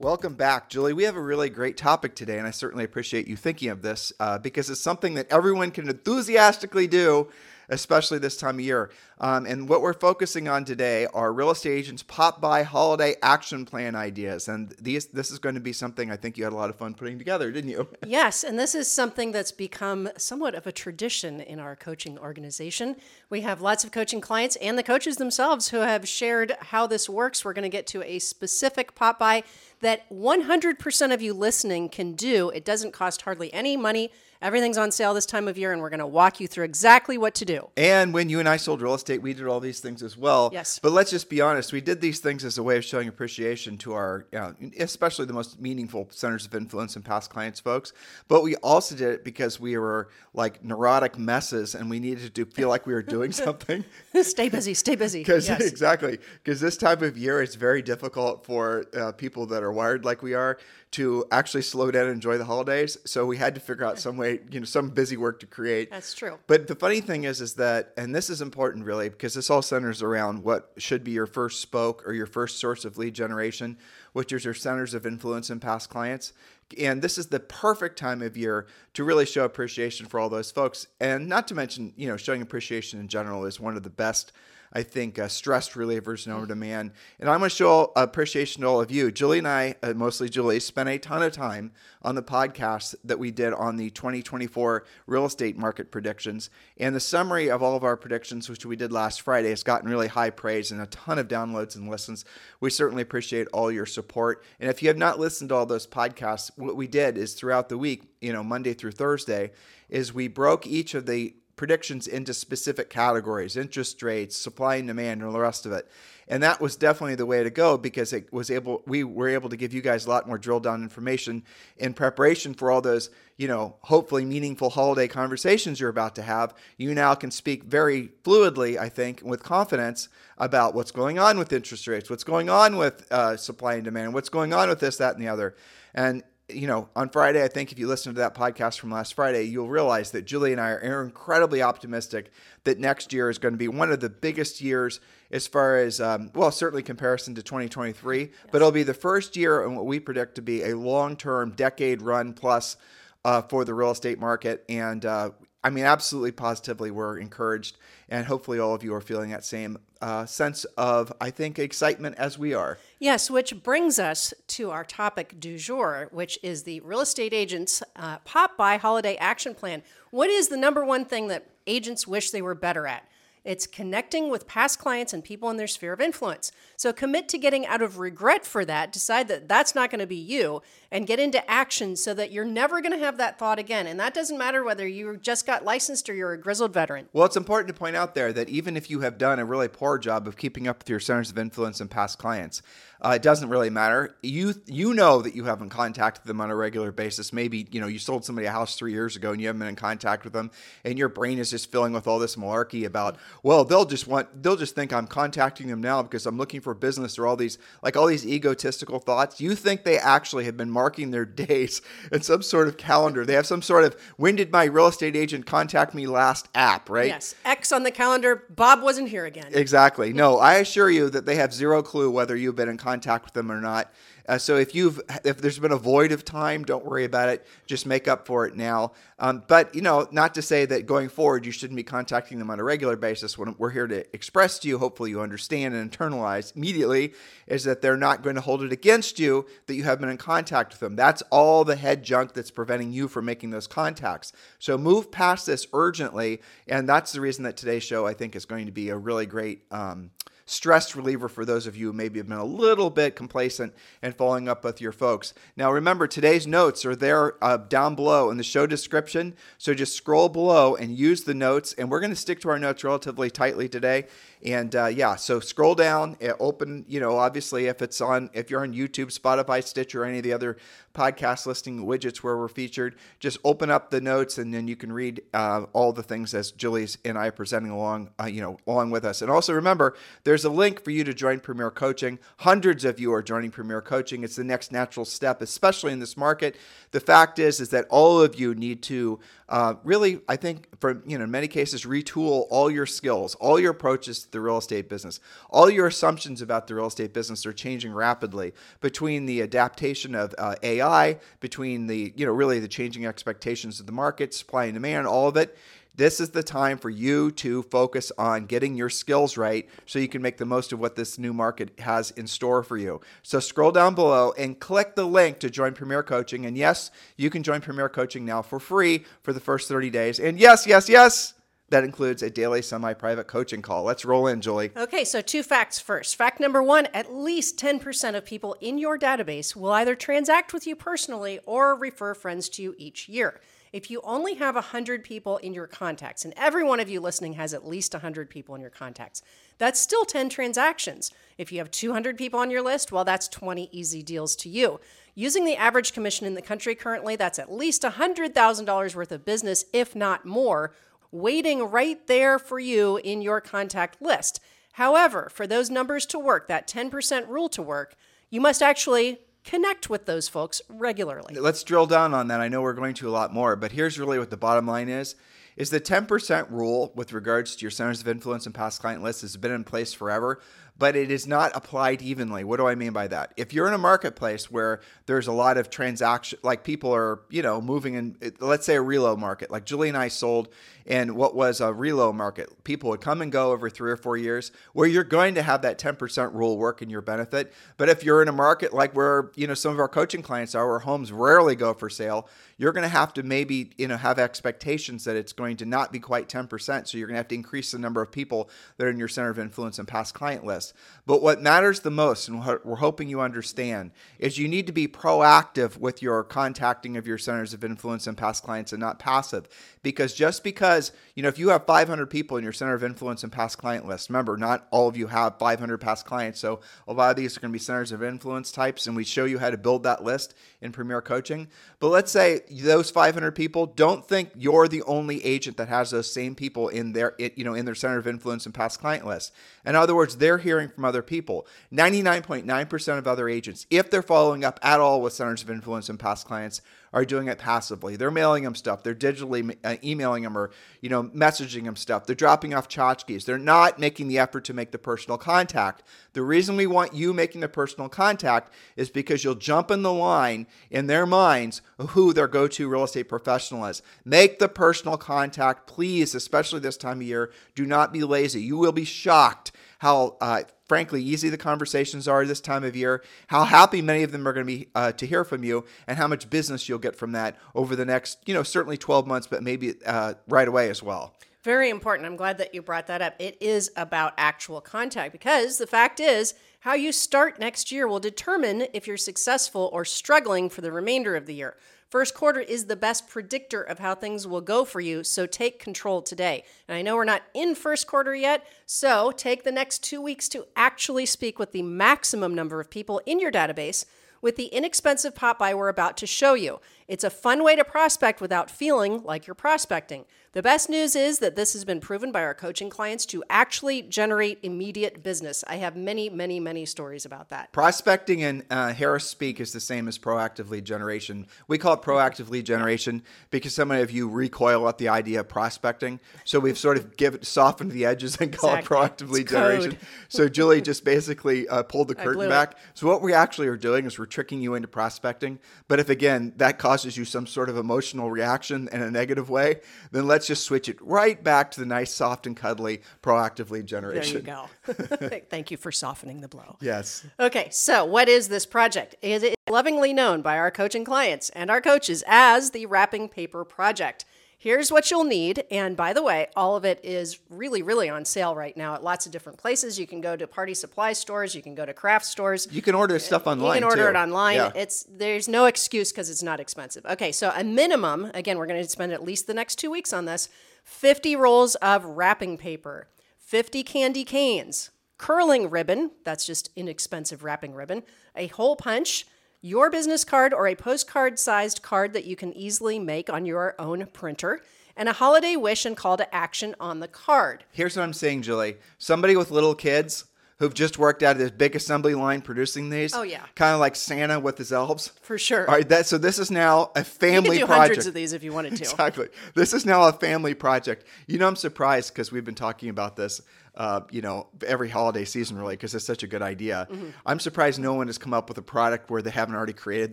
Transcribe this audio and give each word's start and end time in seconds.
Welcome 0.00 0.32
back, 0.32 0.70
Julie. 0.70 0.94
We 0.94 1.02
have 1.02 1.16
a 1.16 1.20
really 1.20 1.50
great 1.50 1.76
topic 1.76 2.14
today, 2.14 2.38
and 2.38 2.46
I 2.46 2.52
certainly 2.52 2.84
appreciate 2.84 3.28
you 3.28 3.36
thinking 3.36 3.68
of 3.68 3.82
this 3.82 4.14
uh, 4.18 4.38
because 4.38 4.70
it's 4.70 4.80
something 4.80 5.12
that 5.12 5.30
everyone 5.30 5.72
can 5.72 5.86
enthusiastically 5.90 6.86
do 6.86 7.28
especially 7.70 8.18
this 8.18 8.36
time 8.36 8.56
of 8.56 8.64
year. 8.64 8.90
Um, 9.20 9.46
and 9.46 9.68
what 9.68 9.82
we're 9.82 9.92
focusing 9.92 10.48
on 10.48 10.64
today 10.64 11.06
are 11.12 11.32
real 11.32 11.50
estate 11.50 11.72
agents 11.72 12.02
pop 12.02 12.40
by 12.40 12.62
holiday 12.62 13.14
action 13.22 13.64
plan 13.64 13.94
ideas. 13.94 14.48
And 14.48 14.74
these, 14.80 15.06
this 15.06 15.30
is 15.30 15.38
going 15.38 15.54
to 15.54 15.60
be 15.60 15.72
something 15.72 16.10
I 16.10 16.16
think 16.16 16.36
you 16.36 16.44
had 16.44 16.52
a 16.52 16.56
lot 16.56 16.70
of 16.70 16.76
fun 16.76 16.94
putting 16.94 17.18
together, 17.18 17.50
didn't 17.52 17.70
you? 17.70 17.88
yes, 18.06 18.44
and 18.44 18.58
this 18.58 18.74
is 18.74 18.90
something 18.90 19.30
that's 19.30 19.52
become 19.52 20.08
somewhat 20.16 20.54
of 20.54 20.66
a 20.66 20.72
tradition 20.72 21.40
in 21.40 21.60
our 21.60 21.76
coaching 21.76 22.18
organization. 22.18 22.96
We 23.28 23.42
have 23.42 23.60
lots 23.60 23.84
of 23.84 23.92
coaching 23.92 24.20
clients 24.20 24.56
and 24.56 24.76
the 24.76 24.82
coaches 24.82 25.16
themselves 25.16 25.68
who 25.68 25.78
have 25.78 26.08
shared 26.08 26.56
how 26.60 26.86
this 26.86 27.08
works. 27.08 27.44
We're 27.44 27.52
going 27.52 27.62
to 27.62 27.68
get 27.68 27.86
to 27.88 28.02
a 28.02 28.18
specific 28.18 28.94
pop 28.94 29.18
by 29.18 29.44
that 29.80 30.08
100% 30.10 31.14
of 31.14 31.22
you 31.22 31.34
listening 31.34 31.88
can 31.88 32.14
do. 32.14 32.50
It 32.50 32.64
doesn't 32.64 32.92
cost 32.92 33.22
hardly 33.22 33.52
any 33.52 33.76
money 33.76 34.10
Everything's 34.42 34.78
on 34.78 34.90
sale 34.90 35.12
this 35.12 35.26
time 35.26 35.48
of 35.48 35.58
year, 35.58 35.70
and 35.70 35.82
we're 35.82 35.90
going 35.90 36.00
to 36.00 36.06
walk 36.06 36.40
you 36.40 36.48
through 36.48 36.64
exactly 36.64 37.18
what 37.18 37.34
to 37.34 37.44
do. 37.44 37.68
And 37.76 38.14
when 38.14 38.30
you 38.30 38.40
and 38.40 38.48
I 38.48 38.56
sold 38.56 38.80
real 38.80 38.94
estate, 38.94 39.20
we 39.20 39.34
did 39.34 39.46
all 39.46 39.60
these 39.60 39.80
things 39.80 40.02
as 40.02 40.16
well. 40.16 40.48
Yes. 40.50 40.78
But 40.82 40.92
let's 40.92 41.10
just 41.10 41.28
be 41.28 41.42
honest, 41.42 41.74
we 41.74 41.82
did 41.82 42.00
these 42.00 42.20
things 42.20 42.42
as 42.42 42.56
a 42.56 42.62
way 42.62 42.78
of 42.78 42.84
showing 42.84 43.06
appreciation 43.06 43.76
to 43.78 43.92
our, 43.92 44.26
you 44.32 44.38
know, 44.38 44.54
especially 44.78 45.26
the 45.26 45.34
most 45.34 45.60
meaningful 45.60 46.08
centers 46.10 46.46
of 46.46 46.54
influence 46.54 46.96
and 46.96 47.04
past 47.04 47.30
clients 47.30 47.60
folks. 47.60 47.92
But 48.28 48.42
we 48.42 48.56
also 48.56 48.96
did 48.96 49.10
it 49.10 49.24
because 49.24 49.60
we 49.60 49.76
were 49.76 50.08
like 50.32 50.64
neurotic 50.64 51.18
messes 51.18 51.74
and 51.74 51.90
we 51.90 52.00
needed 52.00 52.34
to 52.34 52.46
feel 52.46 52.70
like 52.70 52.86
we 52.86 52.94
were 52.94 53.02
doing 53.02 53.32
something. 53.32 53.84
stay 54.22 54.48
busy, 54.48 54.72
stay 54.72 54.96
busy. 54.96 55.20
Because 55.30 55.48
yes. 55.48 55.60
exactly, 55.60 56.18
because 56.42 56.60
this 56.60 56.76
time 56.76 57.02
of 57.02 57.16
year 57.16 57.42
it's 57.42 57.54
very 57.54 57.82
difficult 57.82 58.44
for 58.44 58.84
uh, 58.96 59.12
people 59.12 59.46
that 59.46 59.62
are 59.62 59.70
wired 59.70 60.04
like 60.04 60.22
we 60.22 60.34
are 60.34 60.58
to 60.92 61.24
actually 61.30 61.62
slow 61.62 61.90
down 61.90 62.06
and 62.06 62.14
enjoy 62.14 62.36
the 62.36 62.44
holidays. 62.44 62.98
So 63.04 63.24
we 63.26 63.36
had 63.36 63.54
to 63.54 63.60
figure 63.60 63.84
out 63.84 63.98
some 63.98 64.16
way, 64.16 64.29
you 64.50 64.60
know, 64.60 64.64
some 64.64 64.90
busy 64.90 65.16
work 65.16 65.40
to 65.40 65.46
create. 65.46 65.90
That's 65.90 66.14
true. 66.14 66.38
But 66.46 66.66
the 66.66 66.74
funny 66.74 67.00
thing 67.00 67.24
is, 67.24 67.40
is 67.40 67.54
that, 67.54 67.92
and 67.96 68.14
this 68.14 68.30
is 68.30 68.40
important 68.40 68.84
really, 68.84 69.08
because 69.08 69.34
this 69.34 69.50
all 69.50 69.62
centers 69.62 70.02
around 70.02 70.44
what 70.44 70.72
should 70.76 71.04
be 71.04 71.10
your 71.12 71.26
first 71.26 71.60
spoke 71.60 72.06
or 72.06 72.12
your 72.12 72.26
first 72.26 72.58
source 72.58 72.84
of 72.84 72.98
lead 72.98 73.14
generation, 73.14 73.78
which 74.12 74.32
is 74.32 74.44
your 74.44 74.54
centers 74.54 74.94
of 74.94 75.06
influence 75.06 75.50
and 75.50 75.60
past 75.60 75.90
clients. 75.90 76.32
And 76.78 77.02
this 77.02 77.18
is 77.18 77.26
the 77.26 77.40
perfect 77.40 77.98
time 77.98 78.22
of 78.22 78.36
year 78.36 78.66
to 78.94 79.04
really 79.04 79.26
show 79.26 79.44
appreciation 79.44 80.06
for 80.06 80.20
all 80.20 80.28
those 80.28 80.50
folks. 80.50 80.86
And 81.00 81.28
not 81.28 81.48
to 81.48 81.54
mention, 81.54 81.92
you 81.96 82.08
know, 82.08 82.16
showing 82.16 82.42
appreciation 82.42 83.00
in 83.00 83.08
general 83.08 83.44
is 83.44 83.58
one 83.58 83.76
of 83.76 83.82
the 83.82 83.90
best 83.90 84.32
I 84.72 84.82
think, 84.82 85.18
uh, 85.18 85.28
stress 85.28 85.70
relievers 85.70 86.26
and 86.26 86.34
over 86.34 86.46
demand. 86.46 86.92
And 87.18 87.28
I'm 87.28 87.40
going 87.40 87.50
to 87.50 87.56
show 87.56 87.92
appreciation 87.96 88.62
to 88.62 88.68
all 88.68 88.80
of 88.80 88.90
you. 88.90 89.10
Julie 89.10 89.38
and 89.38 89.48
I, 89.48 89.74
uh, 89.82 89.94
mostly 89.94 90.28
Julie, 90.28 90.60
spent 90.60 90.88
a 90.88 90.98
ton 90.98 91.22
of 91.22 91.32
time 91.32 91.72
on 92.02 92.14
the 92.14 92.22
podcast 92.22 92.94
that 93.04 93.18
we 93.18 93.30
did 93.30 93.52
on 93.52 93.76
the 93.76 93.90
2024 93.90 94.84
real 95.06 95.26
estate 95.26 95.56
market 95.56 95.90
predictions. 95.90 96.50
And 96.76 96.94
the 96.94 97.00
summary 97.00 97.50
of 97.50 97.62
all 97.62 97.76
of 97.76 97.82
our 97.82 97.96
predictions, 97.96 98.48
which 98.48 98.64
we 98.64 98.76
did 98.76 98.92
last 98.92 99.22
Friday, 99.22 99.50
has 99.50 99.64
gotten 99.64 99.88
really 99.88 100.08
high 100.08 100.30
praise 100.30 100.70
and 100.70 100.80
a 100.80 100.86
ton 100.86 101.18
of 101.18 101.26
downloads 101.26 101.74
and 101.74 101.88
listens. 101.88 102.24
We 102.60 102.70
certainly 102.70 103.02
appreciate 103.02 103.48
all 103.52 103.72
your 103.72 103.86
support. 103.86 104.44
And 104.60 104.70
if 104.70 104.82
you 104.82 104.88
have 104.88 104.96
not 104.96 105.18
listened 105.18 105.48
to 105.48 105.56
all 105.56 105.66
those 105.66 105.86
podcasts, 105.86 106.50
what 106.56 106.76
we 106.76 106.86
did 106.86 107.18
is 107.18 107.34
throughout 107.34 107.68
the 107.68 107.78
week, 107.78 108.04
you 108.20 108.32
know, 108.32 108.44
Monday 108.44 108.74
through 108.74 108.92
Thursday, 108.92 109.50
is 109.88 110.14
we 110.14 110.28
broke 110.28 110.66
each 110.66 110.94
of 110.94 111.06
the 111.06 111.34
predictions 111.60 112.06
into 112.06 112.32
specific 112.32 112.88
categories 112.88 113.54
interest 113.54 114.02
rates 114.02 114.34
supply 114.34 114.76
and 114.76 114.88
demand 114.88 115.20
and 115.20 115.24
all 115.26 115.32
the 115.34 115.38
rest 115.38 115.66
of 115.66 115.72
it. 115.72 115.86
And 116.26 116.42
that 116.42 116.58
was 116.58 116.74
definitely 116.74 117.16
the 117.16 117.26
way 117.26 117.44
to 117.44 117.50
go 117.50 117.76
because 117.76 118.14
it 118.14 118.32
was 118.32 118.50
able 118.50 118.82
we 118.86 119.04
were 119.04 119.28
able 119.28 119.50
to 119.50 119.58
give 119.58 119.74
you 119.74 119.82
guys 119.82 120.06
a 120.06 120.08
lot 120.08 120.26
more 120.26 120.38
drill 120.38 120.60
down 120.60 120.82
information 120.82 121.42
in 121.76 121.92
preparation 121.92 122.54
for 122.54 122.70
all 122.70 122.80
those 122.80 123.10
you 123.36 123.46
know 123.46 123.76
hopefully 123.82 124.24
meaningful 124.24 124.70
holiday 124.70 125.06
conversations 125.06 125.78
you're 125.78 125.90
about 125.90 126.14
to 126.14 126.22
have. 126.22 126.54
You 126.78 126.94
now 126.94 127.14
can 127.14 127.30
speak 127.30 127.64
very 127.64 128.08
fluidly 128.24 128.78
i 128.78 128.88
think 128.88 129.20
with 129.22 129.42
confidence 129.42 130.08
about 130.38 130.74
what's 130.74 130.92
going 130.92 131.18
on 131.18 131.38
with 131.38 131.52
interest 131.52 131.86
rates 131.86 132.08
what's 132.08 132.24
going 132.24 132.48
on 132.48 132.78
with 132.78 133.06
uh, 133.12 133.36
supply 133.36 133.74
and 133.74 133.84
demand 133.84 134.14
what's 134.14 134.30
going 134.30 134.54
on 134.54 134.70
with 134.70 134.80
this 134.80 134.96
that 134.96 135.14
and 135.14 135.22
the 135.22 135.28
other. 135.28 135.54
And 135.92 136.22
you 136.54 136.66
know, 136.66 136.88
on 136.94 137.08
Friday, 137.08 137.42
I 137.42 137.48
think 137.48 137.72
if 137.72 137.78
you 137.78 137.86
listen 137.86 138.14
to 138.14 138.20
that 138.20 138.34
podcast 138.34 138.78
from 138.78 138.90
last 138.90 139.14
Friday, 139.14 139.44
you'll 139.44 139.68
realize 139.68 140.10
that 140.12 140.24
Julie 140.24 140.52
and 140.52 140.60
I 140.60 140.70
are 140.70 141.02
incredibly 141.02 141.62
optimistic 141.62 142.30
that 142.64 142.78
next 142.78 143.12
year 143.12 143.30
is 143.30 143.38
going 143.38 143.54
to 143.54 143.58
be 143.58 143.68
one 143.68 143.90
of 143.90 144.00
the 144.00 144.10
biggest 144.10 144.60
years 144.60 145.00
as 145.30 145.46
far 145.46 145.76
as, 145.76 146.00
um, 146.00 146.30
well, 146.34 146.50
certainly 146.50 146.82
comparison 146.82 147.34
to 147.34 147.42
2023, 147.42 148.18
yes. 148.18 148.28
but 148.50 148.58
it'll 148.58 148.72
be 148.72 148.82
the 148.82 148.94
first 148.94 149.36
year 149.36 149.62
in 149.62 149.74
what 149.74 149.86
we 149.86 150.00
predict 150.00 150.34
to 150.36 150.42
be 150.42 150.62
a 150.64 150.76
long 150.76 151.16
term, 151.16 151.52
decade 151.52 152.02
run 152.02 152.32
plus 152.32 152.76
uh, 153.24 153.42
for 153.42 153.64
the 153.64 153.74
real 153.74 153.90
estate 153.90 154.18
market. 154.18 154.64
And 154.68 155.04
uh, 155.04 155.30
I 155.62 155.70
mean, 155.70 155.84
absolutely 155.84 156.32
positively, 156.32 156.90
we're 156.90 157.18
encouraged. 157.18 157.76
And 158.08 158.26
hopefully, 158.26 158.58
all 158.58 158.74
of 158.74 158.82
you 158.82 158.94
are 158.94 159.00
feeling 159.00 159.30
that 159.30 159.44
same 159.44 159.78
uh, 160.00 160.24
sense 160.26 160.64
of, 160.76 161.12
I 161.20 161.30
think, 161.30 161.58
excitement 161.58 162.16
as 162.16 162.38
we 162.38 162.54
are. 162.54 162.78
Yes, 162.98 163.30
which 163.30 163.62
brings 163.62 163.98
us 163.98 164.32
to 164.48 164.70
our 164.70 164.84
topic 164.84 165.38
du 165.38 165.58
jour, 165.58 166.08
which 166.10 166.38
is 166.42 166.62
the 166.62 166.80
real 166.80 167.00
estate 167.00 167.34
agents 167.34 167.82
uh, 167.96 168.18
pop 168.20 168.56
by 168.56 168.78
holiday 168.78 169.16
action 169.16 169.54
plan. 169.54 169.82
What 170.10 170.30
is 170.30 170.48
the 170.48 170.56
number 170.56 170.84
one 170.84 171.04
thing 171.04 171.28
that 171.28 171.46
agents 171.66 172.06
wish 172.06 172.30
they 172.30 172.42
were 172.42 172.54
better 172.54 172.86
at? 172.86 173.06
It's 173.44 173.66
connecting 173.66 174.30
with 174.30 174.46
past 174.46 174.78
clients 174.78 175.12
and 175.12 175.24
people 175.24 175.48
in 175.50 175.56
their 175.56 175.66
sphere 175.66 175.92
of 175.92 176.00
influence. 176.00 176.52
So 176.76 176.92
commit 176.92 177.28
to 177.30 177.38
getting 177.38 177.66
out 177.66 177.80
of 177.80 177.98
regret 177.98 178.44
for 178.44 178.64
that, 178.66 178.92
decide 178.92 179.28
that 179.28 179.48
that's 179.48 179.74
not 179.74 179.90
going 179.90 180.00
to 180.00 180.06
be 180.06 180.16
you, 180.16 180.62
and 180.90 181.06
get 181.06 181.18
into 181.18 181.48
action 181.50 181.96
so 181.96 182.12
that 182.14 182.32
you're 182.32 182.44
never 182.44 182.80
going 182.80 182.92
to 182.92 183.04
have 183.04 183.16
that 183.16 183.38
thought 183.38 183.58
again. 183.58 183.86
And 183.86 183.98
that 183.98 184.12
doesn't 184.12 184.36
matter 184.36 184.62
whether 184.62 184.86
you 184.86 185.16
just 185.16 185.46
got 185.46 185.64
licensed 185.64 186.08
or 186.10 186.14
you're 186.14 186.32
a 186.32 186.40
grizzled 186.40 186.74
veteran. 186.74 187.08
Well, 187.12 187.24
it's 187.24 187.36
important 187.36 187.68
to 187.68 187.78
point 187.78 187.96
out 187.96 188.14
there 188.14 188.32
that 188.32 188.48
even 188.48 188.76
if 188.76 188.90
you 188.90 189.00
have 189.00 189.16
done 189.16 189.38
a 189.38 189.44
really 189.44 189.68
poor 189.68 189.98
job 189.98 190.28
of 190.28 190.36
keeping 190.36 190.68
up 190.68 190.78
with 190.78 190.90
your 190.90 191.00
centers 191.00 191.30
of 191.30 191.38
influence 191.38 191.80
and 191.80 191.90
past 191.90 192.18
clients, 192.18 192.62
uh, 193.02 193.12
it 193.16 193.22
doesn't 193.22 193.48
really 193.48 193.70
matter. 193.70 194.14
You 194.22 194.54
you 194.66 194.92
know 194.92 195.22
that 195.22 195.34
you 195.34 195.44
haven't 195.44 195.70
contacted 195.70 196.26
them 196.26 196.40
on 196.40 196.50
a 196.50 196.54
regular 196.54 196.92
basis. 196.92 197.32
Maybe 197.32 197.66
you 197.70 197.80
know 197.80 197.86
you 197.86 197.98
sold 197.98 198.24
somebody 198.26 198.46
a 198.46 198.52
house 198.52 198.76
three 198.76 198.92
years 198.92 199.16
ago 199.16 199.32
and 199.32 199.40
you 199.40 199.46
haven't 199.46 199.60
been 199.60 199.68
in 199.68 199.76
contact 199.76 200.24
with 200.24 200.34
them, 200.34 200.50
and 200.84 200.98
your 200.98 201.08
brain 201.08 201.38
is 201.38 201.50
just 201.50 201.72
filling 201.72 201.94
with 201.94 202.06
all 202.06 202.18
this 202.18 202.36
malarkey 202.36 202.84
about 202.84 203.16
well 203.42 203.64
they'll 203.64 203.86
just 203.86 204.06
want 204.06 204.42
they'll 204.42 204.56
just 204.56 204.74
think 204.74 204.92
I'm 204.92 205.06
contacting 205.06 205.68
them 205.68 205.80
now 205.80 206.02
because 206.02 206.26
I'm 206.26 206.36
looking 206.36 206.60
for 206.60 206.74
business 206.74 207.18
or 207.18 207.26
all 207.26 207.36
these 207.36 207.56
like 207.82 207.96
all 207.96 208.06
these 208.06 208.26
egotistical 208.26 208.98
thoughts. 208.98 209.40
You 209.40 209.54
think 209.54 209.84
they 209.84 209.98
actually 209.98 210.44
have 210.44 210.58
been 210.58 210.70
marking 210.70 211.10
their 211.10 211.24
days 211.40 211.80
in 212.12 212.20
some 212.20 212.42
sort 212.42 212.68
of 212.68 212.76
calendar. 212.76 213.24
They 213.24 213.34
have 213.34 213.46
some 213.46 213.62
sort 213.62 213.84
of 213.84 213.96
when 214.18 214.36
did 214.36 214.52
my 214.52 214.64
real 214.64 214.88
estate 214.88 215.16
agent 215.16 215.46
contact 215.46 215.94
me 215.94 216.06
last 216.06 216.48
app, 216.54 216.90
right? 216.90 217.08
Yes, 217.08 217.34
X 217.46 217.72
on 217.72 217.82
the 217.82 217.90
calendar. 217.90 218.44
Bob 218.50 218.82
wasn't 218.82 219.08
here 219.08 219.24
again. 219.24 219.48
Exactly. 219.52 220.12
No, 220.12 220.38
I 220.38 220.56
assure 220.56 220.90
you 220.90 221.08
that 221.08 221.24
they 221.24 221.36
have 221.36 221.54
zero 221.54 221.82
clue 221.82 222.10
whether 222.10 222.36
you've 222.36 222.56
been 222.56 222.68
in 222.68 222.76
contact 222.76 222.89
contact 222.90 223.24
with 223.24 223.34
them 223.34 223.50
or 223.52 223.60
not. 223.60 223.92
Uh, 224.28 224.38
so 224.38 224.56
if 224.56 224.74
you've 224.74 225.00
if 225.24 225.40
there's 225.40 225.58
been 225.58 225.72
a 225.72 225.76
void 225.76 226.12
of 226.12 226.24
time, 226.24 226.64
don't 226.64 226.84
worry 226.84 227.04
about 227.04 227.28
it. 227.28 227.46
Just 227.66 227.86
make 227.86 228.06
up 228.06 228.26
for 228.26 228.46
it 228.46 228.56
now. 228.56 228.92
Um, 229.18 229.42
but 229.48 229.74
you 229.74 229.82
know, 229.82 230.08
not 230.10 230.34
to 230.34 230.42
say 230.42 230.66
that 230.66 230.86
going 230.86 231.08
forward 231.08 231.44
you 231.44 231.52
shouldn't 231.52 231.76
be 231.76 231.82
contacting 231.82 232.38
them 232.38 232.50
on 232.50 232.60
a 232.60 232.64
regular 232.64 232.96
basis. 232.96 233.36
What 233.36 233.58
we're 233.58 233.70
here 233.70 233.86
to 233.86 234.04
express 234.14 234.58
to 234.60 234.68
you, 234.68 234.78
hopefully 234.78 235.10
you 235.10 235.20
understand 235.20 235.74
and 235.74 235.90
internalize 235.90 236.54
immediately, 236.54 237.14
is 237.46 237.64
that 237.64 237.82
they're 237.82 237.96
not 237.96 238.22
going 238.22 238.36
to 238.36 238.40
hold 238.40 238.62
it 238.62 238.72
against 238.72 239.18
you 239.18 239.46
that 239.66 239.74
you 239.74 239.84
have 239.84 240.00
been 240.00 240.10
in 240.10 240.16
contact 240.16 240.72
with 240.72 240.80
them. 240.80 240.96
That's 240.96 241.22
all 241.30 241.64
the 241.64 241.76
head 241.76 242.02
junk 242.02 242.32
that's 242.32 242.50
preventing 242.50 242.92
you 242.92 243.08
from 243.08 243.24
making 243.24 243.50
those 243.50 243.66
contacts. 243.66 244.32
So 244.58 244.78
move 244.78 245.10
past 245.10 245.46
this 245.46 245.66
urgently, 245.72 246.40
and 246.68 246.88
that's 246.88 247.12
the 247.12 247.20
reason 247.20 247.44
that 247.44 247.56
today's 247.56 247.82
show 247.82 248.06
I 248.06 248.14
think 248.14 248.36
is 248.36 248.44
going 248.44 248.66
to 248.66 248.72
be 248.72 248.90
a 248.90 248.96
really 248.96 249.26
great. 249.26 249.62
Um, 249.70 250.10
stress 250.50 250.96
reliever 250.96 251.28
for 251.28 251.44
those 251.44 251.66
of 251.66 251.76
you 251.76 251.86
who 251.86 251.92
maybe 251.92 252.18
have 252.18 252.28
been 252.28 252.36
a 252.36 252.44
little 252.44 252.90
bit 252.90 253.14
complacent 253.14 253.72
and 254.02 254.16
following 254.16 254.48
up 254.48 254.64
with 254.64 254.80
your 254.80 254.90
folks. 254.90 255.32
Now, 255.56 255.70
remember, 255.70 256.08
today's 256.08 256.46
notes 256.46 256.84
are 256.84 256.96
there 256.96 257.42
uh, 257.42 257.56
down 257.56 257.94
below 257.94 258.30
in 258.30 258.36
the 258.36 258.42
show 258.42 258.66
description. 258.66 259.34
So 259.58 259.74
just 259.74 259.96
scroll 259.96 260.28
below 260.28 260.74
and 260.74 260.96
use 260.96 261.22
the 261.22 261.34
notes. 261.34 261.72
And 261.74 261.88
we're 261.88 262.00
going 262.00 262.10
to 262.10 262.16
stick 262.16 262.40
to 262.40 262.48
our 262.48 262.58
notes 262.58 262.82
relatively 262.82 263.30
tightly 263.30 263.68
today. 263.68 264.06
And 264.44 264.74
uh, 264.74 264.86
yeah, 264.86 265.16
so 265.16 265.38
scroll 265.38 265.74
down, 265.74 266.16
uh, 266.22 266.32
open, 266.40 266.86
you 266.88 266.98
know, 266.98 267.18
obviously 267.18 267.66
if 267.66 267.82
it's 267.82 268.00
on, 268.00 268.30
if 268.32 268.50
you're 268.50 268.62
on 268.62 268.72
YouTube, 268.72 269.16
Spotify, 269.16 269.62
Stitcher, 269.62 270.02
or 270.02 270.06
any 270.06 270.18
of 270.18 270.24
the 270.24 270.32
other 270.32 270.56
podcast 270.94 271.46
listing 271.46 271.84
widgets 271.84 272.18
where 272.18 272.36
we're 272.36 272.48
featured, 272.48 272.96
just 273.18 273.38
open 273.44 273.70
up 273.70 273.90
the 273.90 274.00
notes 274.00 274.38
and 274.38 274.52
then 274.52 274.66
you 274.66 274.76
can 274.76 274.92
read 274.92 275.22
uh, 275.34 275.66
all 275.72 275.92
the 275.92 276.02
things 276.02 276.32
as 276.32 276.50
Julie's 276.52 276.96
and 277.04 277.18
I 277.18 277.26
are 277.26 277.32
presenting 277.32 277.70
along, 277.70 278.10
uh, 278.18 278.24
you 278.24 278.40
know, 278.40 278.58
along 278.66 278.90
with 278.90 279.04
us. 279.04 279.20
And 279.20 279.30
also 279.30 279.52
remember, 279.52 279.94
there's 280.24 280.44
a 280.44 280.50
link 280.50 280.82
for 280.82 280.90
you 280.90 281.04
to 281.04 281.12
join 281.12 281.40
Premier 281.40 281.70
Coaching. 281.70 282.18
Hundreds 282.38 282.84
of 282.84 282.98
you 282.98 283.12
are 283.12 283.22
joining 283.22 283.50
Premier 283.50 283.82
Coaching. 283.82 284.24
It's 284.24 284.36
the 284.36 284.44
next 284.44 284.72
natural 284.72 285.04
step, 285.04 285.42
especially 285.42 285.92
in 285.92 285.98
this 285.98 286.16
market. 286.16 286.56
The 286.92 287.00
fact 287.00 287.38
is, 287.38 287.60
is 287.60 287.68
that 287.70 287.86
all 287.90 288.20
of 288.20 288.40
you 288.40 288.54
need 288.54 288.82
to 288.84 289.20
uh, 289.50 289.74
really, 289.82 290.20
I 290.28 290.36
think, 290.36 290.68
for 290.80 291.02
you 291.04 291.18
know, 291.18 291.24
in 291.24 291.30
many 291.30 291.48
cases, 291.48 291.84
retool 291.84 292.46
all 292.50 292.70
your 292.70 292.86
skills, 292.86 293.34
all 293.34 293.58
your 293.58 293.72
approaches 293.72 294.24
the 294.32 294.40
real 294.40 294.58
estate 294.58 294.88
business, 294.88 295.20
all 295.50 295.70
your 295.70 295.86
assumptions 295.86 296.42
about 296.42 296.66
the 296.66 296.74
real 296.74 296.86
estate 296.86 297.12
business 297.12 297.46
are 297.46 297.52
changing 297.52 297.92
rapidly 297.92 298.52
between 298.80 299.26
the 299.26 299.42
adaptation 299.42 300.14
of 300.14 300.34
uh, 300.38 300.54
AI, 300.62 301.18
between 301.40 301.86
the 301.86 302.12
you 302.16 302.26
know 302.26 302.32
really 302.32 302.60
the 302.60 302.68
changing 302.68 303.06
expectations 303.06 303.80
of 303.80 303.86
the 303.86 303.92
market, 303.92 304.34
supply 304.34 304.64
and 304.64 304.74
demand, 304.74 305.06
all 305.06 305.28
of 305.28 305.36
it. 305.36 305.56
This 306.00 306.18
is 306.18 306.30
the 306.30 306.42
time 306.42 306.78
for 306.78 306.88
you 306.88 307.30
to 307.32 307.62
focus 307.64 308.10
on 308.16 308.46
getting 308.46 308.74
your 308.74 308.88
skills 308.88 309.36
right 309.36 309.68
so 309.84 309.98
you 309.98 310.08
can 310.08 310.22
make 310.22 310.38
the 310.38 310.46
most 310.46 310.72
of 310.72 310.78
what 310.78 310.96
this 310.96 311.18
new 311.18 311.34
market 311.34 311.78
has 311.78 312.10
in 312.12 312.26
store 312.26 312.62
for 312.62 312.78
you. 312.78 313.02
So 313.22 313.38
scroll 313.38 313.70
down 313.70 313.94
below 313.94 314.32
and 314.38 314.58
click 314.58 314.94
the 314.94 315.04
link 315.04 315.40
to 315.40 315.50
join 315.50 315.74
Premier 315.74 316.02
Coaching. 316.02 316.46
And 316.46 316.56
yes, 316.56 316.90
you 317.18 317.28
can 317.28 317.42
join 317.42 317.60
Premier 317.60 317.88
Coaching 317.88 318.24
now 318.24 318.40
for 318.40 318.58
free 318.58 319.04
for 319.22 319.34
the 319.34 319.40
first 319.40 319.68
30 319.68 319.90
days. 319.90 320.20
And 320.20 320.38
yes, 320.38 320.66
yes, 320.66 320.88
yes. 320.88 321.34
That 321.70 321.84
includes 321.84 322.22
a 322.22 322.30
daily 322.30 322.62
semi 322.62 322.92
private 322.94 323.28
coaching 323.28 323.62
call. 323.62 323.84
Let's 323.84 324.04
roll 324.04 324.26
in, 324.26 324.40
Julie. 324.40 324.72
Okay, 324.76 325.04
so 325.04 325.20
two 325.20 325.44
facts 325.44 325.78
first. 325.78 326.16
Fact 326.16 326.40
number 326.40 326.62
one 326.62 326.88
at 326.92 327.14
least 327.14 327.58
10% 327.58 328.16
of 328.16 328.24
people 328.24 328.56
in 328.60 328.76
your 328.76 328.98
database 328.98 329.54
will 329.54 329.72
either 329.72 329.94
transact 329.94 330.52
with 330.52 330.66
you 330.66 330.74
personally 330.74 331.38
or 331.46 331.76
refer 331.76 332.12
friends 332.14 332.48
to 332.50 332.62
you 332.62 332.74
each 332.76 333.08
year. 333.08 333.40
If 333.72 333.88
you 333.88 334.00
only 334.02 334.34
have 334.34 334.56
100 334.56 335.04
people 335.04 335.36
in 335.36 335.54
your 335.54 335.68
contacts, 335.68 336.24
and 336.24 336.34
every 336.36 336.64
one 336.64 336.80
of 336.80 336.90
you 336.90 336.98
listening 336.98 337.34
has 337.34 337.54
at 337.54 337.68
least 337.68 337.92
100 337.92 338.28
people 338.28 338.56
in 338.56 338.60
your 338.60 338.70
contacts, 338.70 339.22
that's 339.58 339.78
still 339.78 340.04
10 340.04 340.28
transactions. 340.28 341.12
If 341.38 341.52
you 341.52 341.58
have 341.58 341.70
200 341.70 342.18
people 342.18 342.40
on 342.40 342.50
your 342.50 342.62
list, 342.62 342.90
well, 342.90 343.04
that's 343.04 343.28
20 343.28 343.68
easy 343.70 344.02
deals 344.02 344.34
to 344.36 344.48
you. 344.48 344.80
Using 345.14 345.44
the 345.44 345.54
average 345.54 345.92
commission 345.92 346.26
in 346.26 346.34
the 346.34 346.42
country 346.42 346.74
currently, 346.74 347.14
that's 347.14 347.38
at 347.38 347.52
least 347.52 347.82
$100,000 347.82 348.94
worth 348.96 349.12
of 349.12 349.24
business, 349.24 349.64
if 349.72 349.94
not 349.94 350.26
more, 350.26 350.72
waiting 351.12 351.62
right 351.64 352.06
there 352.06 352.38
for 352.38 352.58
you 352.58 352.98
in 352.98 353.22
your 353.22 353.40
contact 353.40 354.00
list. 354.00 354.40
However, 354.74 355.28
for 355.32 355.46
those 355.46 355.70
numbers 355.70 356.06
to 356.06 356.18
work, 356.18 356.48
that 356.48 356.68
10% 356.68 357.28
rule 357.28 357.48
to 357.50 357.62
work, 357.62 357.94
you 358.30 358.40
must 358.40 358.62
actually 358.62 359.18
connect 359.44 359.90
with 359.90 360.06
those 360.06 360.28
folks 360.28 360.62
regularly. 360.68 361.34
Let's 361.34 361.64
drill 361.64 361.86
down 361.86 362.14
on 362.14 362.28
that. 362.28 362.40
I 362.40 362.48
know 362.48 362.62
we're 362.62 362.74
going 362.74 362.94
to 362.94 363.08
a 363.08 363.10
lot 363.10 363.32
more, 363.32 363.56
but 363.56 363.72
here's 363.72 363.98
really 363.98 364.18
what 364.18 364.30
the 364.30 364.36
bottom 364.36 364.66
line 364.66 364.88
is. 364.88 365.16
Is 365.56 365.70
the 365.70 365.80
10% 365.80 366.50
rule 366.50 366.92
with 366.94 367.12
regards 367.12 367.56
to 367.56 367.62
your 367.62 367.70
centers 367.70 368.00
of 368.00 368.08
influence 368.08 368.46
and 368.46 368.54
past 368.54 368.80
client 368.80 369.02
lists 369.02 369.22
has 369.22 369.36
been 369.36 369.52
in 369.52 369.64
place 369.64 369.92
forever, 369.92 370.40
but 370.80 370.96
it 370.96 371.10
is 371.10 371.26
not 371.26 371.52
applied 371.54 372.00
evenly. 372.00 372.42
What 372.42 372.56
do 372.56 372.66
I 372.66 372.74
mean 372.74 372.92
by 372.92 373.06
that? 373.08 373.34
If 373.36 373.52
you're 373.52 373.68
in 373.68 373.74
a 373.74 373.78
marketplace 373.78 374.50
where 374.50 374.80
there's 375.04 375.26
a 375.26 375.32
lot 375.32 375.58
of 375.58 375.68
transaction, 375.68 376.38
like 376.42 376.64
people 376.64 376.94
are, 376.94 377.20
you 377.28 377.42
know, 377.42 377.60
moving 377.60 377.94
in, 377.94 378.16
let's 378.40 378.64
say 378.64 378.76
a 378.76 378.82
relo 378.82 379.16
market, 379.16 379.50
like 379.50 379.66
Julie 379.66 379.90
and 379.90 379.96
I 379.96 380.08
sold 380.08 380.48
in 380.86 381.14
what 381.16 381.34
was 381.34 381.60
a 381.60 381.64
relo 381.64 382.14
market. 382.14 382.64
People 382.64 382.88
would 382.90 383.02
come 383.02 383.20
and 383.20 383.30
go 383.30 383.52
over 383.52 383.68
three 383.68 383.90
or 383.90 383.98
four 383.98 384.16
years 384.16 384.52
where 384.72 384.88
you're 384.88 385.04
going 385.04 385.34
to 385.34 385.42
have 385.42 385.60
that 385.62 385.78
10% 385.78 386.32
rule 386.32 386.56
work 386.56 386.80
in 386.80 386.88
your 386.88 387.02
benefit. 387.02 387.52
But 387.76 387.90
if 387.90 388.02
you're 388.02 388.22
in 388.22 388.28
a 388.28 388.32
market 388.32 388.72
like 388.72 388.96
where, 388.96 389.30
you 389.36 389.46
know, 389.46 389.54
some 389.54 389.72
of 389.72 389.78
our 389.78 389.88
coaching 389.88 390.22
clients 390.22 390.54
are, 390.54 390.66
where 390.66 390.78
homes 390.78 391.12
rarely 391.12 391.56
go 391.56 391.74
for 391.74 391.90
sale, 391.90 392.26
you're 392.56 392.72
going 392.72 392.82
to 392.82 392.88
have 392.88 393.12
to 393.14 393.22
maybe, 393.22 393.70
you 393.76 393.86
know, 393.86 393.96
have 393.96 394.18
expectations 394.18 395.04
that 395.04 395.16
it's 395.16 395.32
going 395.32 395.58
to 395.58 395.66
not 395.66 395.92
be 395.92 395.98
quite 395.98 396.28
10%. 396.28 396.88
So 396.88 396.98
you're 396.98 397.06
going 397.06 397.14
to 397.14 397.20
have 397.20 397.28
to 397.28 397.34
increase 397.34 397.72
the 397.72 397.78
number 397.78 398.00
of 398.00 398.10
people 398.10 398.50
that 398.76 398.86
are 398.86 398.90
in 398.90 398.98
your 398.98 399.08
center 399.08 399.30
of 399.30 399.38
influence 399.38 399.78
and 399.78 399.86
past 399.86 400.14
client 400.14 400.44
list. 400.44 400.69
But 401.06 401.22
what 401.22 401.42
matters 401.42 401.80
the 401.80 401.90
most, 401.90 402.28
and 402.28 402.38
what 402.38 402.64
we're 402.64 402.76
hoping 402.76 403.08
you 403.08 403.20
understand, 403.20 403.90
is 404.18 404.38
you 404.38 404.48
need 404.48 404.66
to 404.66 404.72
be 404.72 404.86
proactive 404.86 405.76
with 405.76 406.02
your 406.02 406.22
contacting 406.22 406.96
of 406.96 407.06
your 407.06 407.18
centers 407.18 407.52
of 407.52 407.64
influence 407.64 408.06
and 408.06 408.16
past 408.16 408.44
clients 408.44 408.72
and 408.72 408.80
not 408.80 408.98
passive. 408.98 409.48
Because 409.82 410.14
just 410.14 410.44
because, 410.44 410.92
you 411.14 411.22
know, 411.22 411.28
if 411.28 411.38
you 411.38 411.48
have 411.48 411.66
500 411.66 412.06
people 412.06 412.36
in 412.36 412.44
your 412.44 412.52
center 412.52 412.74
of 412.74 412.84
influence 412.84 413.22
and 413.22 413.32
past 413.32 413.58
client 413.58 413.86
list, 413.86 414.08
remember, 414.10 414.36
not 414.36 414.66
all 414.70 414.88
of 414.88 414.96
you 414.96 415.06
have 415.06 415.38
500 415.38 415.78
past 415.78 416.04
clients. 416.04 416.38
So 416.38 416.60
a 416.86 416.92
lot 416.92 417.10
of 417.10 417.16
these 417.16 417.36
are 417.36 417.40
going 417.40 417.50
to 417.50 417.54
be 417.54 417.58
centers 417.58 417.92
of 417.92 418.02
influence 418.02 418.52
types, 418.52 418.86
and 418.86 418.94
we 418.94 419.04
show 419.04 419.24
you 419.24 419.38
how 419.38 419.50
to 419.50 419.56
build 419.56 419.82
that 419.84 420.04
list 420.04 420.34
in 420.60 420.70
Premier 420.70 421.00
Coaching. 421.00 421.48
But 421.78 421.88
let's 421.88 422.12
say 422.12 422.42
those 422.50 422.90
500 422.90 423.32
people 423.32 423.66
don't 423.66 424.06
think 424.06 424.30
you're 424.36 424.68
the 424.68 424.82
only 424.82 425.24
agent 425.24 425.56
that 425.56 425.68
has 425.68 425.90
those 425.90 426.12
same 426.12 426.34
people 426.34 426.68
in 426.68 426.92
their, 426.92 427.14
you 427.18 427.44
know, 427.44 427.54
in 427.54 427.64
their 427.64 427.74
center 427.74 427.98
of 427.98 428.06
influence 428.06 428.44
and 428.44 428.54
past 428.54 428.80
client 428.80 429.06
list. 429.06 429.32
In 429.64 429.76
other 429.76 429.94
words, 429.94 430.16
they're 430.16 430.38
hearing 430.38 430.59
from 430.68 430.84
other 430.84 431.02
people. 431.02 431.46
99.9% 431.72 432.98
of 432.98 433.06
other 433.06 433.28
agents, 433.28 433.66
if 433.70 433.90
they're 433.90 434.02
following 434.02 434.44
up 434.44 434.60
at 434.62 434.80
all 434.80 435.00
with 435.00 435.12
centers 435.12 435.42
of 435.42 435.50
influence 435.50 435.88
and 435.88 435.98
past 435.98 436.26
clients, 436.26 436.60
are 436.92 437.04
doing 437.04 437.28
it 437.28 437.38
passively. 437.38 437.94
They're 437.96 438.10
mailing 438.10 438.42
them 438.42 438.54
stuff. 438.54 438.82
They're 438.82 438.94
digitally 438.94 439.56
uh, 439.62 439.76
emailing 439.82 440.24
them 440.24 440.36
or, 440.36 440.50
you 440.80 440.88
know, 440.88 441.04
messaging 441.04 441.64
them 441.64 441.76
stuff. 441.76 442.04
They're 442.04 442.16
dropping 442.16 442.52
off 442.52 442.68
tchotchkes. 442.68 443.24
They're 443.24 443.38
not 443.38 443.78
making 443.78 444.08
the 444.08 444.18
effort 444.18 444.44
to 444.46 444.54
make 444.54 444.72
the 444.72 444.78
personal 444.78 445.16
contact. 445.16 445.84
The 446.14 446.22
reason 446.22 446.56
we 446.56 446.66
want 446.66 446.92
you 446.92 447.12
making 447.12 447.42
the 447.42 447.48
personal 447.48 447.88
contact 447.88 448.52
is 448.74 448.90
because 448.90 449.22
you'll 449.22 449.36
jump 449.36 449.70
in 449.70 449.82
the 449.82 449.92
line 449.92 450.48
in 450.70 450.88
their 450.88 451.06
minds 451.06 451.62
who 451.78 452.12
their 452.12 452.28
go-to 452.28 452.68
real 452.68 452.84
estate 452.84 453.08
professional 453.08 453.66
is. 453.66 453.82
Make 454.04 454.40
the 454.40 454.48
personal 454.48 454.96
contact, 454.96 455.68
please, 455.68 456.16
especially 456.16 456.58
this 456.58 456.76
time 456.76 457.00
of 457.00 457.06
year. 457.06 457.30
Do 457.54 457.66
not 457.66 457.92
be 457.92 458.02
lazy. 458.02 458.42
You 458.42 458.56
will 458.56 458.72
be 458.72 458.84
shocked 458.84 459.52
how 459.80 460.16
uh, 460.20 460.42
frankly 460.68 461.02
easy 461.02 461.28
the 461.28 461.38
conversations 461.38 462.06
are 462.06 462.24
this 462.24 462.40
time 462.40 462.64
of 462.64 462.76
year, 462.76 463.02
how 463.26 463.44
happy 463.44 463.82
many 463.82 464.02
of 464.02 464.12
them 464.12 464.26
are 464.28 464.32
going 464.32 464.46
to 464.46 464.52
be 464.58 464.68
uh, 464.74 464.92
to 464.92 465.06
hear 465.06 465.24
from 465.24 465.42
you, 465.42 465.64
and 465.86 465.98
how 465.98 466.06
much 466.06 466.30
business 466.30 466.68
you'll 466.68 466.78
get 466.78 466.94
from 466.94 467.12
that 467.12 467.36
over 467.54 467.74
the 467.74 467.84
next, 467.84 468.18
you 468.26 468.34
know, 468.34 468.42
certainly 468.42 468.76
12 468.76 469.06
months, 469.06 469.26
but 469.26 469.42
maybe 469.42 469.74
uh, 469.84 470.14
right 470.28 470.48
away 470.48 470.70
as 470.70 470.82
well. 470.82 471.14
Very 471.42 471.70
important. 471.70 472.06
I'm 472.06 472.16
glad 472.16 472.36
that 472.38 472.54
you 472.54 472.60
brought 472.60 472.86
that 472.88 473.00
up. 473.00 473.14
It 473.18 473.38
is 473.40 473.70
about 473.74 474.12
actual 474.18 474.60
contact 474.60 475.12
because 475.12 475.56
the 475.56 475.66
fact 475.66 475.98
is, 475.98 476.34
how 476.60 476.74
you 476.74 476.92
start 476.92 477.40
next 477.40 477.72
year 477.72 477.88
will 477.88 478.00
determine 478.00 478.66
if 478.74 478.86
you're 478.86 478.98
successful 478.98 479.70
or 479.72 479.86
struggling 479.86 480.50
for 480.50 480.60
the 480.60 480.70
remainder 480.70 481.16
of 481.16 481.24
the 481.24 481.34
year. 481.34 481.56
First 481.90 482.14
quarter 482.14 482.38
is 482.38 482.66
the 482.66 482.76
best 482.76 483.08
predictor 483.08 483.60
of 483.60 483.80
how 483.80 483.96
things 483.96 484.24
will 484.24 484.40
go 484.40 484.64
for 484.64 484.80
you, 484.80 485.02
so 485.02 485.26
take 485.26 485.58
control 485.58 486.02
today. 486.02 486.44
And 486.68 486.78
I 486.78 486.82
know 486.82 486.94
we're 486.94 487.02
not 487.02 487.24
in 487.34 487.56
first 487.56 487.88
quarter 487.88 488.14
yet, 488.14 488.46
so 488.64 489.10
take 489.10 489.42
the 489.42 489.50
next 489.50 489.82
two 489.82 490.00
weeks 490.00 490.28
to 490.28 490.46
actually 490.54 491.04
speak 491.04 491.40
with 491.40 491.50
the 491.50 491.62
maximum 491.62 492.32
number 492.32 492.60
of 492.60 492.70
people 492.70 493.02
in 493.06 493.18
your 493.18 493.32
database 493.32 493.86
with 494.22 494.36
the 494.36 494.46
inexpensive 494.46 495.16
pop 495.16 495.40
by 495.40 495.52
we're 495.52 495.68
about 495.68 495.96
to 495.96 496.06
show 496.06 496.34
you. 496.34 496.60
It's 496.90 497.04
a 497.04 497.10
fun 497.10 497.44
way 497.44 497.54
to 497.54 497.62
prospect 497.62 498.20
without 498.20 498.50
feeling 498.50 499.04
like 499.04 499.28
you're 499.28 499.34
prospecting. 499.34 500.06
The 500.32 500.42
best 500.42 500.68
news 500.68 500.96
is 500.96 501.20
that 501.20 501.36
this 501.36 501.52
has 501.52 501.64
been 501.64 501.80
proven 501.80 502.10
by 502.10 502.22
our 502.22 502.34
coaching 502.34 502.68
clients 502.68 503.06
to 503.06 503.22
actually 503.30 503.82
generate 503.82 504.40
immediate 504.42 505.02
business. 505.02 505.44
I 505.46 505.56
have 505.56 505.76
many, 505.76 506.08
many, 506.08 506.40
many 506.40 506.66
stories 506.66 507.04
about 507.04 507.30
that. 507.30 507.52
Prospecting 507.52 508.24
and 508.24 508.44
uh, 508.50 508.72
Harris 508.72 509.04
speak 509.04 509.38
is 509.40 509.52
the 509.52 509.60
same 509.60 509.86
as 509.86 509.98
proactive 509.98 510.50
lead 510.50 510.64
generation. 510.64 511.28
We 511.46 511.58
call 511.58 511.74
it 511.74 511.82
proactive 511.82 512.28
lead 512.28 512.46
generation 512.46 513.02
because 513.30 513.54
so 513.54 513.64
many 513.64 513.82
of 513.82 513.92
you 513.92 514.08
recoil 514.08 514.68
at 514.68 514.78
the 514.78 514.88
idea 514.88 515.20
of 515.20 515.28
prospecting. 515.28 516.00
So 516.24 516.40
we've 516.40 516.58
sort 516.58 516.76
of 516.76 516.96
give, 516.96 517.24
softened 517.24 517.70
the 517.70 517.86
edges 517.86 518.16
and 518.20 518.36
call 518.36 518.54
exactly. 518.54 518.76
it 518.76 518.80
proactive 518.80 519.10
lead 519.10 519.28
generation. 519.28 519.78
So 520.08 520.28
Julie 520.28 520.60
just 520.60 520.84
basically 520.84 521.48
uh, 521.48 521.62
pulled 521.64 521.86
the 521.86 521.94
curtain 521.94 522.28
back. 522.28 522.52
It. 522.52 522.58
So 522.74 522.88
what 522.88 523.00
we 523.00 523.12
actually 523.12 523.46
are 523.46 523.56
doing 523.56 523.84
is 523.84 523.96
we're 523.96 524.06
tricking 524.06 524.40
you 524.40 524.54
into 524.54 524.68
prospecting. 524.68 525.38
But 525.68 525.78
if 525.78 525.88
again 525.88 526.34
that 526.36 526.58
causes 526.58 526.79
you 526.84 527.04
some 527.04 527.26
sort 527.26 527.48
of 527.48 527.56
emotional 527.56 528.10
reaction 528.10 528.68
in 528.70 528.80
a 528.80 528.90
negative 528.90 529.28
way, 529.28 529.60
then 529.90 530.06
let's 530.06 530.20
let's 530.20 530.26
just 530.26 530.44
switch 530.44 530.68
it 530.68 530.76
right 530.82 531.24
back 531.24 531.50
to 531.50 531.60
the 531.60 531.64
nice, 531.64 531.94
soft, 531.94 532.26
and 532.26 532.36
cuddly 532.36 532.82
proactive 533.02 533.48
lead 533.48 533.64
generation. 533.64 534.22
There 534.22 534.44
you 534.68 535.06
go. 535.08 535.18
Thank 535.30 535.50
you 535.50 535.56
for 535.56 535.72
softening 535.72 536.20
the 536.20 536.28
blow. 536.28 536.58
Yes. 536.60 537.06
Okay, 537.18 537.48
so 537.50 537.86
what 537.86 538.06
is 538.06 538.28
this 538.28 538.44
project? 538.44 538.96
It 539.00 539.22
is 539.22 539.34
lovingly 539.48 539.94
known 539.94 540.20
by 540.20 540.36
our 540.36 540.50
coaching 540.50 540.84
clients 540.84 541.30
and 541.30 541.50
our 541.50 541.62
coaches 541.62 542.04
as 542.06 542.50
the 542.50 542.66
Wrapping 542.66 543.08
Paper 543.08 543.46
Project. 543.46 544.04
Here's 544.42 544.72
what 544.72 544.90
you'll 544.90 545.04
need. 545.04 545.44
And 545.50 545.76
by 545.76 545.92
the 545.92 546.02
way, 546.02 546.28
all 546.34 546.56
of 546.56 546.64
it 546.64 546.80
is 546.82 547.18
really, 547.28 547.60
really 547.60 547.90
on 547.90 548.06
sale 548.06 548.34
right 548.34 548.56
now 548.56 548.74
at 548.74 548.82
lots 548.82 549.04
of 549.04 549.12
different 549.12 549.36
places. 549.36 549.78
You 549.78 549.86
can 549.86 550.00
go 550.00 550.16
to 550.16 550.26
party 550.26 550.54
supply 550.54 550.94
stores, 550.94 551.34
you 551.34 551.42
can 551.42 551.54
go 551.54 551.66
to 551.66 551.74
craft 551.74 552.06
stores. 552.06 552.48
You 552.50 552.62
can 552.62 552.74
order 552.74 552.98
stuff 552.98 553.26
online. 553.26 553.48
You 553.48 553.54
can 553.60 553.64
order 553.64 553.82
too. 553.82 553.88
it 553.90 553.96
online. 554.00 554.36
Yeah. 554.36 554.52
It's 554.54 554.86
there's 554.90 555.28
no 555.28 555.44
excuse 555.44 555.92
because 555.92 556.08
it's 556.08 556.22
not 556.22 556.40
expensive. 556.40 556.86
Okay, 556.86 557.12
so 557.12 557.30
a 557.36 557.44
minimum, 557.44 558.10
again, 558.14 558.38
we're 558.38 558.46
going 558.46 558.62
to 558.62 558.66
spend 558.66 558.92
at 558.92 559.04
least 559.04 559.26
the 559.26 559.34
next 559.34 559.56
two 559.56 559.70
weeks 559.70 559.92
on 559.92 560.06
this 560.06 560.30
50 560.64 561.16
rolls 561.16 561.54
of 561.56 561.84
wrapping 561.84 562.38
paper. 562.38 562.88
50 563.18 563.62
candy 563.62 564.04
canes, 564.04 564.70
curling 564.96 565.50
ribbon, 565.50 565.90
that's 566.06 566.24
just 566.24 566.48
inexpensive 566.56 567.22
wrapping 567.22 567.52
ribbon, 567.52 567.82
a 568.16 568.28
hole 568.28 568.56
punch, 568.56 569.06
your 569.42 569.70
business 569.70 570.04
card 570.04 570.34
or 570.34 570.46
a 570.46 570.54
postcard 570.54 571.18
sized 571.18 571.62
card 571.62 571.92
that 571.92 572.04
you 572.04 572.16
can 572.16 572.32
easily 572.36 572.78
make 572.78 573.08
on 573.10 573.24
your 573.26 573.54
own 573.58 573.86
printer, 573.92 574.40
and 574.76 574.88
a 574.88 574.92
holiday 574.92 575.36
wish 575.36 575.64
and 575.64 575.76
call 575.76 575.96
to 575.96 576.14
action 576.14 576.54
on 576.60 576.80
the 576.80 576.88
card. 576.88 577.44
Here's 577.52 577.76
what 577.76 577.82
I'm 577.82 577.92
saying, 577.92 578.22
Julie. 578.22 578.56
Somebody 578.78 579.16
with 579.16 579.30
little 579.30 579.54
kids 579.54 580.04
who've 580.38 580.54
just 580.54 580.78
worked 580.78 581.02
out 581.02 581.12
of 581.16 581.18
this 581.18 581.30
big 581.30 581.54
assembly 581.54 581.94
line 581.94 582.22
producing 582.22 582.70
these. 582.70 582.94
Oh, 582.94 583.02
yeah. 583.02 583.24
Kind 583.34 583.52
of 583.52 583.60
like 583.60 583.76
Santa 583.76 584.18
with 584.18 584.38
his 584.38 584.52
elves. 584.52 584.90
For 585.02 585.18
sure. 585.18 585.46
All 585.48 585.54
right, 585.54 585.68
that 585.68 585.84
so 585.84 585.98
this 585.98 586.18
is 586.18 586.30
now 586.30 586.70
a 586.74 586.80
You 586.80 586.84
family 586.84 587.30
could 587.30 587.38
do 587.40 587.46
project. 587.46 587.68
hundreds 587.68 587.86
of 587.86 587.92
these 587.94 588.14
if 588.14 588.22
you 588.22 588.32
wanted 588.32 588.56
to. 588.56 588.62
Exactly. 588.70 589.08
This 589.34 589.52
is 589.52 589.66
now 589.66 589.86
a 589.86 589.92
family 589.92 590.32
project. 590.32 590.86
You 591.06 591.18
know, 591.18 591.26
I'm 591.26 591.36
surprised 591.36 591.92
because 591.92 592.10
we've 592.10 592.24
been 592.24 592.34
talking 592.34 592.70
about 592.70 592.96
this, 592.96 593.20
uh, 593.54 593.80
you 593.90 594.00
know, 594.00 594.28
every 594.46 594.68
holiday 594.68 595.04
season 595.04 595.36
really 595.36 595.54
because 595.54 595.74
it's 595.74 595.84
such 595.84 596.02
a 596.02 596.06
good 596.06 596.22
idea. 596.22 596.68
Mm-hmm. 596.70 596.90
I'm 597.04 597.20
surprised 597.20 597.58
no 597.60 597.74
one 597.74 597.88
has 597.88 597.98
come 597.98 598.14
up 598.14 598.28
with 598.28 598.38
a 598.38 598.42
product 598.42 598.90
where 598.90 599.02
they 599.02 599.10
haven't 599.10 599.34
already 599.34 599.52
created 599.52 599.92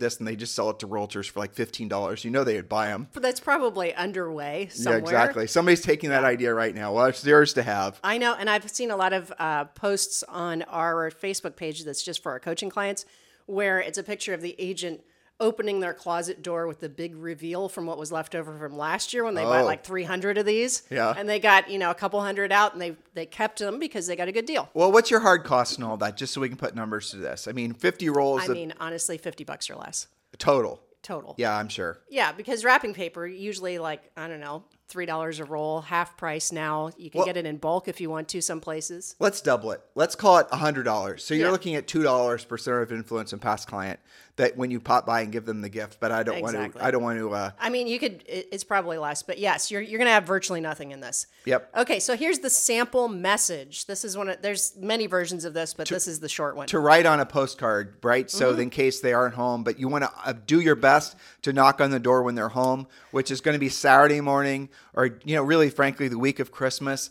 this 0.00 0.18
and 0.18 0.28
they 0.28 0.36
just 0.36 0.54
sell 0.54 0.70
it 0.70 0.78
to 0.80 0.88
realtors 0.88 1.28
for 1.28 1.40
like 1.40 1.54
$15. 1.54 2.24
You 2.24 2.30
know, 2.30 2.44
they 2.44 2.56
would 2.56 2.68
buy 2.68 2.88
them. 2.88 3.08
But 3.12 3.22
that's 3.22 3.40
probably 3.40 3.94
underway 3.94 4.68
somewhere. 4.70 4.98
Yeah, 4.98 5.04
exactly. 5.04 5.46
Somebody's 5.46 5.82
taking 5.82 6.10
that 6.10 6.24
idea 6.24 6.54
right 6.54 6.74
now. 6.74 6.92
Well, 6.92 7.06
it's 7.06 7.22
theirs 7.22 7.52
to 7.54 7.62
have. 7.62 7.98
I 8.04 8.18
know, 8.18 8.34
and 8.34 8.48
I've 8.48 8.68
seen 8.70 8.90
a 8.90 8.96
lot 8.96 9.12
of 9.12 9.32
uh, 9.38 9.64
posts 9.64 10.22
on 10.28 10.62
our 10.62 11.10
Facebook 11.10 11.56
page 11.56 11.84
that's 11.84 12.02
just 12.02 12.22
for 12.22 12.32
our 12.32 12.40
coaching 12.40 12.70
clients, 12.70 13.04
where 13.46 13.80
it's 13.80 13.98
a 13.98 14.02
picture 14.02 14.34
of 14.34 14.40
the 14.40 14.54
agent 14.58 15.00
opening 15.40 15.80
their 15.80 15.94
closet 15.94 16.42
door 16.42 16.66
with 16.66 16.80
the 16.80 16.88
big 16.88 17.14
reveal 17.14 17.68
from 17.68 17.86
what 17.86 17.96
was 17.98 18.10
left 18.10 18.34
over 18.34 18.56
from 18.58 18.76
last 18.76 19.12
year 19.14 19.24
when 19.24 19.34
they 19.34 19.44
bought 19.44 19.62
Oh. 19.62 19.66
like 19.66 19.84
300 19.84 20.36
of 20.38 20.46
these. 20.46 20.82
Yeah. 20.90 21.14
and 21.16 21.28
they 21.28 21.38
got 21.38 21.70
you 21.70 21.78
know 21.78 21.90
a 21.90 21.94
couple 21.94 22.20
hundred 22.20 22.50
out, 22.52 22.72
and 22.72 22.82
they 22.82 22.96
they 23.14 23.26
kept 23.26 23.58
them 23.58 23.78
because 23.78 24.06
they 24.06 24.16
got 24.16 24.28
a 24.28 24.32
good 24.32 24.46
deal. 24.46 24.68
Well, 24.74 24.90
what's 24.92 25.10
your 25.10 25.20
hard 25.20 25.44
cost 25.44 25.76
and 25.76 25.84
all 25.84 25.96
that, 25.98 26.16
just 26.16 26.32
so 26.34 26.40
we 26.40 26.48
can 26.48 26.58
put 26.58 26.74
numbers 26.74 27.10
to 27.10 27.16
this? 27.18 27.46
I 27.48 27.52
mean, 27.52 27.72
50 27.74 28.08
rolls 28.10 28.42
I 28.42 28.44
of 28.46 28.50
mean, 28.52 28.74
honestly, 28.80 29.18
50 29.18 29.44
bucks 29.44 29.70
or 29.70 29.76
less 29.76 30.08
total. 30.38 30.80
total. 31.02 31.34
Yeah, 31.38 31.56
I'm 31.56 31.68
sure. 31.68 31.98
Yeah, 32.08 32.32
because 32.32 32.64
wrapping 32.64 32.94
paper 32.94 33.26
usually 33.26 33.78
like 33.78 34.02
I 34.16 34.28
don't 34.28 34.40
know 34.40 34.64
three 34.88 35.06
dollars 35.06 35.38
a 35.38 35.44
roll, 35.44 35.82
half 35.82 36.16
price 36.16 36.50
now. 36.50 36.90
You 36.96 37.10
can 37.10 37.18
Well- 37.18 37.26
get 37.26 37.36
it 37.36 37.46
in 37.46 37.58
bulk 37.58 37.88
if 37.88 38.00
you 38.00 38.08
want 38.10 38.28
to 38.28 38.40
some 38.40 38.60
places. 38.60 39.14
Let's 39.18 39.40
double 39.40 39.70
it. 39.72 39.80
Let's 39.94 40.14
call 40.14 40.38
it 40.38 40.46
a 40.50 40.56
$100. 40.56 41.22
So 41.22 41.34
you're 41.34 41.46
Yeah. 41.46 41.52
looking 41.52 41.74
at 41.74 41.86
$2 41.86 42.44
per 42.44 42.56
center 42.56 42.80
of 42.80 42.90
influence 42.92 43.32
and 43.32 43.40
past 43.42 43.68
client 43.68 44.00
that 44.36 44.56
when 44.56 44.70
you 44.70 44.78
pop 44.78 45.04
by 45.04 45.20
and 45.22 45.32
give 45.32 45.44
them 45.46 45.62
the 45.62 45.68
gift, 45.68 45.98
but 46.00 46.12
I 46.12 46.22
don't 46.22 46.40
want 46.40 46.54
to 46.74 46.84
I 46.84 46.90
don't 46.92 47.02
want 47.02 47.18
to 47.18 47.32
uh 47.34 47.50
I 47.60 47.70
mean, 47.70 47.86
you 47.88 47.98
could. 47.98 48.22
It's 48.26 48.62
probably 48.64 48.96
less, 48.96 49.22
but 49.22 49.38
yes, 49.38 49.70
you're 49.70 49.82
you're 49.82 49.98
gonna 49.98 50.10
have 50.10 50.24
virtually 50.24 50.60
nothing 50.60 50.92
in 50.92 51.00
this. 51.00 51.26
Yep. 51.44 51.70
Okay, 51.78 51.98
so 52.00 52.16
here's 52.16 52.38
the 52.38 52.50
sample 52.50 53.08
message. 53.08 53.86
This 53.86 54.04
is 54.04 54.16
one 54.16 54.28
of 54.28 54.40
there's 54.42 54.74
many 54.78 55.06
versions 55.06 55.44
of 55.44 55.54
this, 55.54 55.74
but 55.74 55.88
this 55.88 56.06
is 56.06 56.20
the 56.20 56.28
short 56.28 56.54
one. 56.56 56.66
to 56.68 56.78
write 56.78 57.04
on 57.04 57.18
a 57.20 57.26
postcard, 57.26 57.94
right? 58.02 58.30
So 58.30 58.52
Mm-hmm. 58.52 58.60
in 58.62 58.70
case 58.70 59.00
they 59.00 59.12
aren't 59.12 59.34
home, 59.34 59.64
but 59.64 59.78
you 59.78 59.88
want 59.88 60.04
to 60.04 60.10
uh, 60.24 60.32
do 60.46 60.60
your 60.60 60.76
best 60.76 61.16
to 61.42 61.52
knock 61.52 61.80
on 61.80 61.90
the 61.90 61.98
door 62.00 62.22
when 62.22 62.34
they're 62.36 62.48
home, 62.50 62.86
which 63.10 63.30
is 63.30 63.40
going 63.40 63.54
to 63.54 63.58
be 63.58 63.68
Saturday 63.68 64.20
morning 64.20 64.68
or 64.94 65.18
you 65.24 65.36
know, 65.36 65.42
really 65.42 65.70
frankly 65.70 66.08
the 66.08 66.18
week 66.18 66.38
of 66.40 66.50
Christmas. 66.50 67.10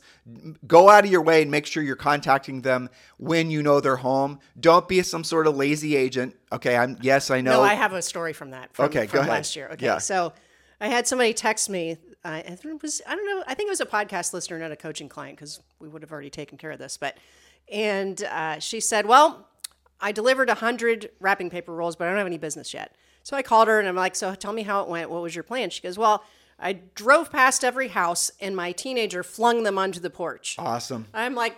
Go 0.68 0.90
out 0.90 1.06
of 1.06 1.12
your 1.12 1.22
way 1.22 1.42
and 1.42 1.50
make 1.52 1.66
sure 1.66 1.82
you're 1.84 1.96
contacting 1.96 2.62
them 2.62 2.90
when 3.18 3.50
you 3.52 3.64
know 3.64 3.80
they're 3.80 3.96
home. 3.98 4.40
Don't 4.60 4.88
be 4.88 5.02
some 5.04 5.24
sort 5.24 5.48
of 5.48 5.56
lazy 5.56 5.96
agent. 5.96 6.36
Okay, 6.52 6.76
I'm 6.76 6.98
yes, 7.02 7.32
I 7.32 7.42
know. 7.42 7.52
no, 7.52 7.62
I 7.62 7.74
have 7.76 7.94
a 7.94 8.02
story 8.02 8.34
from 8.34 8.52
that. 8.52 8.74
From, 8.74 8.86
Okay, 8.86 9.06
go 9.06 9.12
from 9.12 9.20
ahead. 9.20 9.30
last 9.32 9.56
year. 9.56 9.70
Okay, 9.74 9.86
Yeah. 9.86 9.98
so 10.00 10.34
I 10.82 10.88
had 10.88 11.08
somebody 11.08 11.34
text 11.34 11.70
me. 11.70 11.98
Uh, 12.26 12.42
I 12.46 12.56
think 12.56 12.76
it 12.76 12.82
was 12.82 13.02
I 13.08 13.16
don't 13.16 13.26
know. 13.26 13.44
I 13.48 13.54
think 13.54 13.68
it 13.68 13.72
was 13.72 13.82
a 13.82 13.86
podcast 13.86 14.34
listener, 14.34 14.60
not 14.60 14.72
a 14.72 14.76
coaching 14.76 15.08
client, 15.10 15.38
because 15.38 15.60
we 15.80 15.88
would 15.88 16.02
have 16.02 16.12
already 16.12 16.30
taken 16.30 16.58
care 16.58 16.72
of 16.72 16.80
this. 16.80 16.98
But 16.98 17.18
and 17.72 18.22
uh, 18.24 18.60
she 18.60 18.80
said, 18.80 19.06
"Well, 19.06 19.48
I 20.02 20.12
delivered 20.12 20.50
hundred 20.50 21.10
wrapping 21.20 21.50
paper 21.50 21.74
rolls, 21.74 21.96
but 21.96 22.06
I 22.06 22.12
don't 22.12 22.18
have 22.18 22.28
any 22.28 22.38
business 22.38 22.74
yet." 22.74 22.96
So 23.24 23.36
I 23.36 23.42
called 23.42 23.68
her 23.68 23.80
and 23.80 23.88
I'm 23.88 23.96
like, 23.96 24.16
"So 24.16 24.36
tell 24.36 24.54
me 24.54 24.64
how 24.64 24.82
it 24.84 24.90
went. 24.90 25.10
What 25.10 25.22
was 25.22 25.36
your 25.36 25.44
plan?" 25.44 25.70
She 25.70 25.82
goes, 25.82 25.98
"Well." 25.98 26.24
I 26.60 26.74
drove 26.74 27.32
past 27.32 27.64
every 27.64 27.90
house 27.90 28.32
and 28.42 28.56
my 28.56 28.72
teenager 28.72 29.24
flung 29.24 29.64
them 29.64 29.78
onto 29.78 30.00
the 30.00 30.10
porch. 30.10 30.56
awesome. 30.58 31.06
I'm 31.14 31.36
like, 31.36 31.56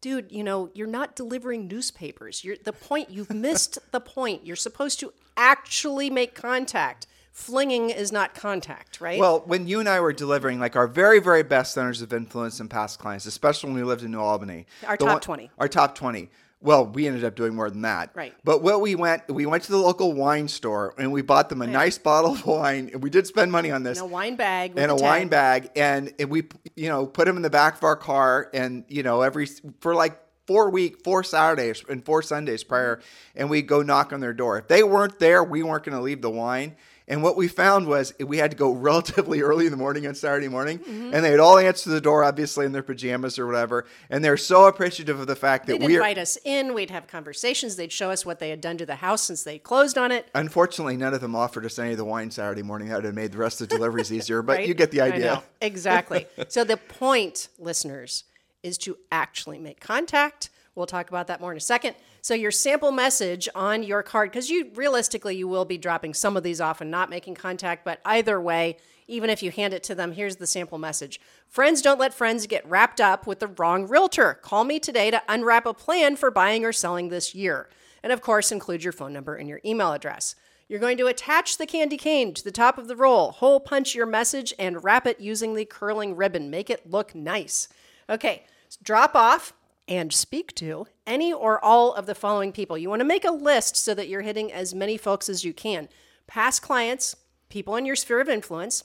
dude, 0.00 0.30
you 0.30 0.44
know, 0.44 0.70
you're 0.74 0.86
not 0.86 1.16
delivering 1.16 1.68
newspapers. 1.68 2.44
You're 2.44 2.56
the 2.62 2.72
point. 2.72 3.10
You've 3.10 3.32
missed 3.32 3.78
the 3.92 4.00
point. 4.00 4.46
You're 4.46 4.56
supposed 4.56 5.00
to 5.00 5.12
actually 5.36 6.10
make 6.10 6.34
contact. 6.34 7.06
Flinging 7.32 7.90
is 7.90 8.12
not 8.12 8.34
contact, 8.34 8.98
right? 9.00 9.18
Well, 9.20 9.42
when 9.44 9.66
you 9.66 9.78
and 9.78 9.86
I 9.88 10.00
were 10.00 10.14
delivering 10.14 10.58
like 10.58 10.74
our 10.74 10.86
very, 10.86 11.18
very 11.20 11.42
best 11.42 11.74
centers 11.74 12.00
of 12.00 12.12
influence 12.14 12.60
and 12.60 12.70
past 12.70 12.98
clients, 12.98 13.26
especially 13.26 13.68
when 13.70 13.76
we 13.78 13.82
lived 13.84 14.02
in 14.02 14.10
New 14.10 14.20
Albany, 14.20 14.64
Our 14.86 14.96
top 14.96 15.08
one- 15.08 15.20
20. 15.20 15.50
our 15.58 15.68
top 15.68 15.94
twenty. 15.94 16.30
Well, 16.60 16.86
we 16.86 17.06
ended 17.06 17.22
up 17.22 17.36
doing 17.36 17.54
more 17.54 17.68
than 17.70 17.82
that. 17.82 18.10
Right. 18.14 18.34
But 18.42 18.62
what 18.62 18.80
we 18.80 18.94
went, 18.94 19.28
we 19.28 19.44
went 19.46 19.64
to 19.64 19.72
the 19.72 19.78
local 19.78 20.14
wine 20.14 20.48
store 20.48 20.94
and 20.96 21.12
we 21.12 21.22
bought 21.22 21.48
them 21.48 21.60
a 21.60 21.66
nice 21.66 21.98
bottle 21.98 22.32
of 22.32 22.46
wine. 22.46 22.90
And 22.92 23.02
we 23.02 23.10
did 23.10 23.26
spend 23.26 23.52
money 23.52 23.70
on 23.70 23.82
this. 23.82 23.98
in 23.98 24.04
a 24.04 24.06
wine 24.06 24.36
bag 24.36 24.72
and 24.76 24.90
a 24.90 24.94
the 24.96 25.02
wine 25.02 25.28
bag, 25.28 25.70
and, 25.76 26.12
and 26.18 26.30
we, 26.30 26.44
you 26.74 26.88
know, 26.88 27.06
put 27.06 27.26
them 27.26 27.36
in 27.36 27.42
the 27.42 27.50
back 27.50 27.76
of 27.76 27.84
our 27.84 27.96
car, 27.96 28.50
and 28.54 28.84
you 28.88 29.02
know, 29.02 29.22
every 29.22 29.46
for 29.80 29.94
like 29.94 30.18
four 30.46 30.70
week, 30.70 31.02
four 31.04 31.22
Saturdays 31.22 31.84
and 31.88 32.04
four 32.04 32.22
Sundays 32.22 32.64
prior, 32.64 32.96
mm-hmm. 32.96 33.40
and 33.40 33.50
we 33.50 33.62
go 33.62 33.82
knock 33.82 34.12
on 34.12 34.20
their 34.20 34.32
door. 34.32 34.58
If 34.58 34.68
they 34.68 34.82
weren't 34.82 35.18
there, 35.18 35.44
we 35.44 35.62
weren't 35.62 35.84
going 35.84 35.96
to 35.96 36.02
leave 36.02 36.22
the 36.22 36.30
wine. 36.30 36.76
And 37.08 37.22
what 37.22 37.36
we 37.36 37.46
found 37.46 37.86
was 37.86 38.12
we 38.18 38.38
had 38.38 38.50
to 38.50 38.56
go 38.56 38.72
relatively 38.90 39.40
early 39.40 39.66
in 39.66 39.70
the 39.70 39.76
morning 39.76 40.06
on 40.08 40.14
Saturday 40.16 40.48
morning, 40.48 40.78
Mm-hmm. 40.80 41.14
and 41.14 41.24
they'd 41.24 41.38
all 41.38 41.56
answer 41.58 41.88
the 41.90 42.00
door, 42.00 42.24
obviously 42.24 42.66
in 42.66 42.72
their 42.72 42.82
pajamas 42.82 43.38
or 43.38 43.46
whatever. 43.46 43.86
And 44.10 44.24
they're 44.24 44.36
so 44.36 44.66
appreciative 44.66 45.20
of 45.20 45.26
the 45.28 45.36
fact 45.36 45.66
that 45.68 45.78
They'd 45.78 45.86
we 45.86 45.94
are. 45.96 46.00
invite 46.00 46.18
us 46.18 46.36
in. 46.44 46.74
We'd 46.74 46.90
have 46.90 47.06
conversations. 47.06 47.76
They'd 47.76 47.92
show 47.92 48.10
us 48.10 48.26
what 48.26 48.38
they 48.40 48.50
had 48.50 48.60
done 48.60 48.76
to 48.78 48.86
the 48.86 48.96
house 48.96 49.22
since 49.22 49.44
they 49.44 49.58
closed 49.58 49.96
on 49.96 50.10
it. 50.10 50.28
Unfortunately, 50.34 50.96
none 50.96 51.14
of 51.14 51.20
them 51.20 51.36
offered 51.36 51.64
us 51.64 51.78
any 51.78 51.92
of 51.92 51.96
the 51.96 52.04
wine 52.04 52.30
Saturday 52.32 52.62
morning. 52.62 52.88
That 52.88 52.96
would 52.96 53.04
have 53.04 53.14
made 53.14 53.30
the 53.32 53.38
rest 53.38 53.60
of 53.60 53.68
the 53.68 53.76
deliveries 53.76 54.12
easier, 54.12 54.42
but 54.42 54.58
right? 54.58 54.68
you 54.68 54.74
get 54.74 54.90
the 54.90 55.00
I 55.02 55.06
idea. 55.12 55.24
know. 55.26 55.42
Exactly. 55.60 56.26
so 56.48 56.64
the 56.64 56.76
point, 56.76 57.48
listeners, 57.58 58.24
is 58.64 58.76
to 58.78 58.96
actually 59.12 59.58
make 59.60 59.78
contact. 59.80 60.50
We'll 60.74 60.86
talk 60.86 61.08
about 61.08 61.28
that 61.28 61.40
more 61.40 61.52
in 61.52 61.56
a 61.56 61.60
second. 61.60 61.94
So 62.26 62.34
your 62.34 62.50
sample 62.50 62.90
message 62.90 63.48
on 63.54 63.84
your 63.84 64.02
card, 64.02 64.32
because 64.32 64.50
you 64.50 64.72
realistically 64.74 65.36
you 65.36 65.46
will 65.46 65.64
be 65.64 65.78
dropping 65.78 66.12
some 66.12 66.36
of 66.36 66.42
these 66.42 66.60
off 66.60 66.80
and 66.80 66.90
not 66.90 67.08
making 67.08 67.36
contact, 67.36 67.84
but 67.84 68.00
either 68.04 68.40
way, 68.40 68.78
even 69.06 69.30
if 69.30 69.44
you 69.44 69.52
hand 69.52 69.72
it 69.72 69.84
to 69.84 69.94
them, 69.94 70.10
here's 70.10 70.34
the 70.34 70.46
sample 70.48 70.76
message. 70.76 71.20
Friends 71.46 71.80
don't 71.80 72.00
let 72.00 72.12
friends 72.12 72.48
get 72.48 72.68
wrapped 72.68 73.00
up 73.00 73.28
with 73.28 73.38
the 73.38 73.46
wrong 73.46 73.86
realtor. 73.86 74.34
Call 74.42 74.64
me 74.64 74.80
today 74.80 75.08
to 75.12 75.22
unwrap 75.28 75.66
a 75.66 75.72
plan 75.72 76.16
for 76.16 76.32
buying 76.32 76.64
or 76.64 76.72
selling 76.72 77.10
this 77.10 77.32
year. 77.32 77.68
And 78.02 78.12
of 78.12 78.22
course, 78.22 78.50
include 78.50 78.82
your 78.82 78.92
phone 78.92 79.12
number 79.12 79.36
and 79.36 79.48
your 79.48 79.60
email 79.64 79.92
address. 79.92 80.34
You're 80.68 80.80
going 80.80 80.98
to 80.98 81.06
attach 81.06 81.58
the 81.58 81.64
candy 81.64 81.96
cane 81.96 82.34
to 82.34 82.42
the 82.42 82.50
top 82.50 82.76
of 82.76 82.88
the 82.88 82.96
roll, 82.96 83.30
hole 83.30 83.60
punch 83.60 83.94
your 83.94 84.04
message, 84.04 84.52
and 84.58 84.82
wrap 84.82 85.06
it 85.06 85.20
using 85.20 85.54
the 85.54 85.64
curling 85.64 86.16
ribbon. 86.16 86.50
Make 86.50 86.70
it 86.70 86.90
look 86.90 87.14
nice. 87.14 87.68
Okay, 88.10 88.46
drop 88.82 89.14
off 89.14 89.52
and 89.86 90.12
speak 90.12 90.56
to 90.56 90.88
any 91.06 91.32
or 91.32 91.64
all 91.64 91.92
of 91.94 92.06
the 92.06 92.14
following 92.14 92.52
people. 92.52 92.76
You 92.76 92.88
want 92.88 93.00
to 93.00 93.06
make 93.06 93.24
a 93.24 93.30
list 93.30 93.76
so 93.76 93.94
that 93.94 94.08
you're 94.08 94.22
hitting 94.22 94.52
as 94.52 94.74
many 94.74 94.96
folks 94.96 95.28
as 95.28 95.44
you 95.44 95.52
can 95.52 95.88
past 96.26 96.62
clients, 96.62 97.16
people 97.48 97.76
in 97.76 97.86
your 97.86 97.96
sphere 97.96 98.20
of 98.20 98.28
influence, 98.28 98.84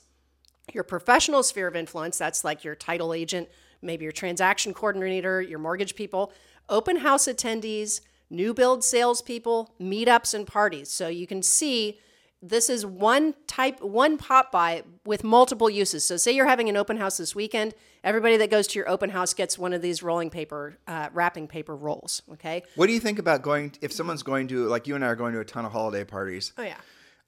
your 0.74 0.84
professional 0.84 1.44
sphere 1.44 1.68
of 1.68 1.76
influence, 1.76 2.18
that's 2.18 2.44
like 2.44 2.64
your 2.64 2.76
title 2.76 3.14
agent, 3.14 3.50
maybe 3.82 4.04
your 4.04 4.12
transaction 4.12 4.74
coordinator, 4.74 5.42
your 5.42 5.60
mortgage 5.60 5.96
people, 5.96 6.32
open 6.70 6.98
house 6.98 7.28
attendees, 7.28 8.02
new 8.30 8.54
build 8.54 8.84
salespeople, 8.84 9.74
meetups, 9.82 10.34
and 10.34 10.48
parties. 10.48 10.90
So 10.90 11.08
you 11.08 11.28
can 11.28 11.42
see 11.42 12.00
this 12.42 12.70
is 12.70 12.86
one 12.86 13.36
type, 13.48 13.82
one 13.82 14.18
pop 14.18 14.52
by 14.52 14.84
with 15.06 15.24
multiple 15.24 15.70
uses. 15.70 16.04
So 16.04 16.18
say 16.18 16.32
you're 16.32 16.48
having 16.48 16.70
an 16.70 16.78
open 16.78 16.98
house 16.98 17.18
this 17.18 17.36
weekend, 17.36 17.74
everybody 18.04 18.38
that 18.38 18.50
goes 18.50 18.66
to 18.68 18.80
your 18.80 18.90
open 18.90 19.12
house 19.12 19.34
gets 19.34 19.58
one 19.60 19.74
of 19.74 19.82
these 19.82 20.02
rolling 20.02 20.30
paper, 20.30 20.78
uh, 20.88 21.10
wrapping 21.14 21.48
paper 21.48 21.76
rolls. 21.76 22.22
Okay. 22.34 22.64
What 22.76 22.88
do 22.88 22.94
you 22.94 23.00
think 23.00 23.20
about 23.20 23.42
going 23.44 23.74
if 23.82 23.92
someone's 23.94 24.24
going 24.24 24.48
to 24.48 24.66
like 24.68 24.88
you 24.88 24.96
and 24.96 25.06
I 25.06 25.08
are 25.10 25.16
going 25.16 25.34
to 25.34 25.40
a 25.40 25.46
ton 25.46 25.66
of 25.66 25.72
holiday 25.72 26.04
parties? 26.04 26.54
Oh 26.58 26.64
yeah. 26.64 26.78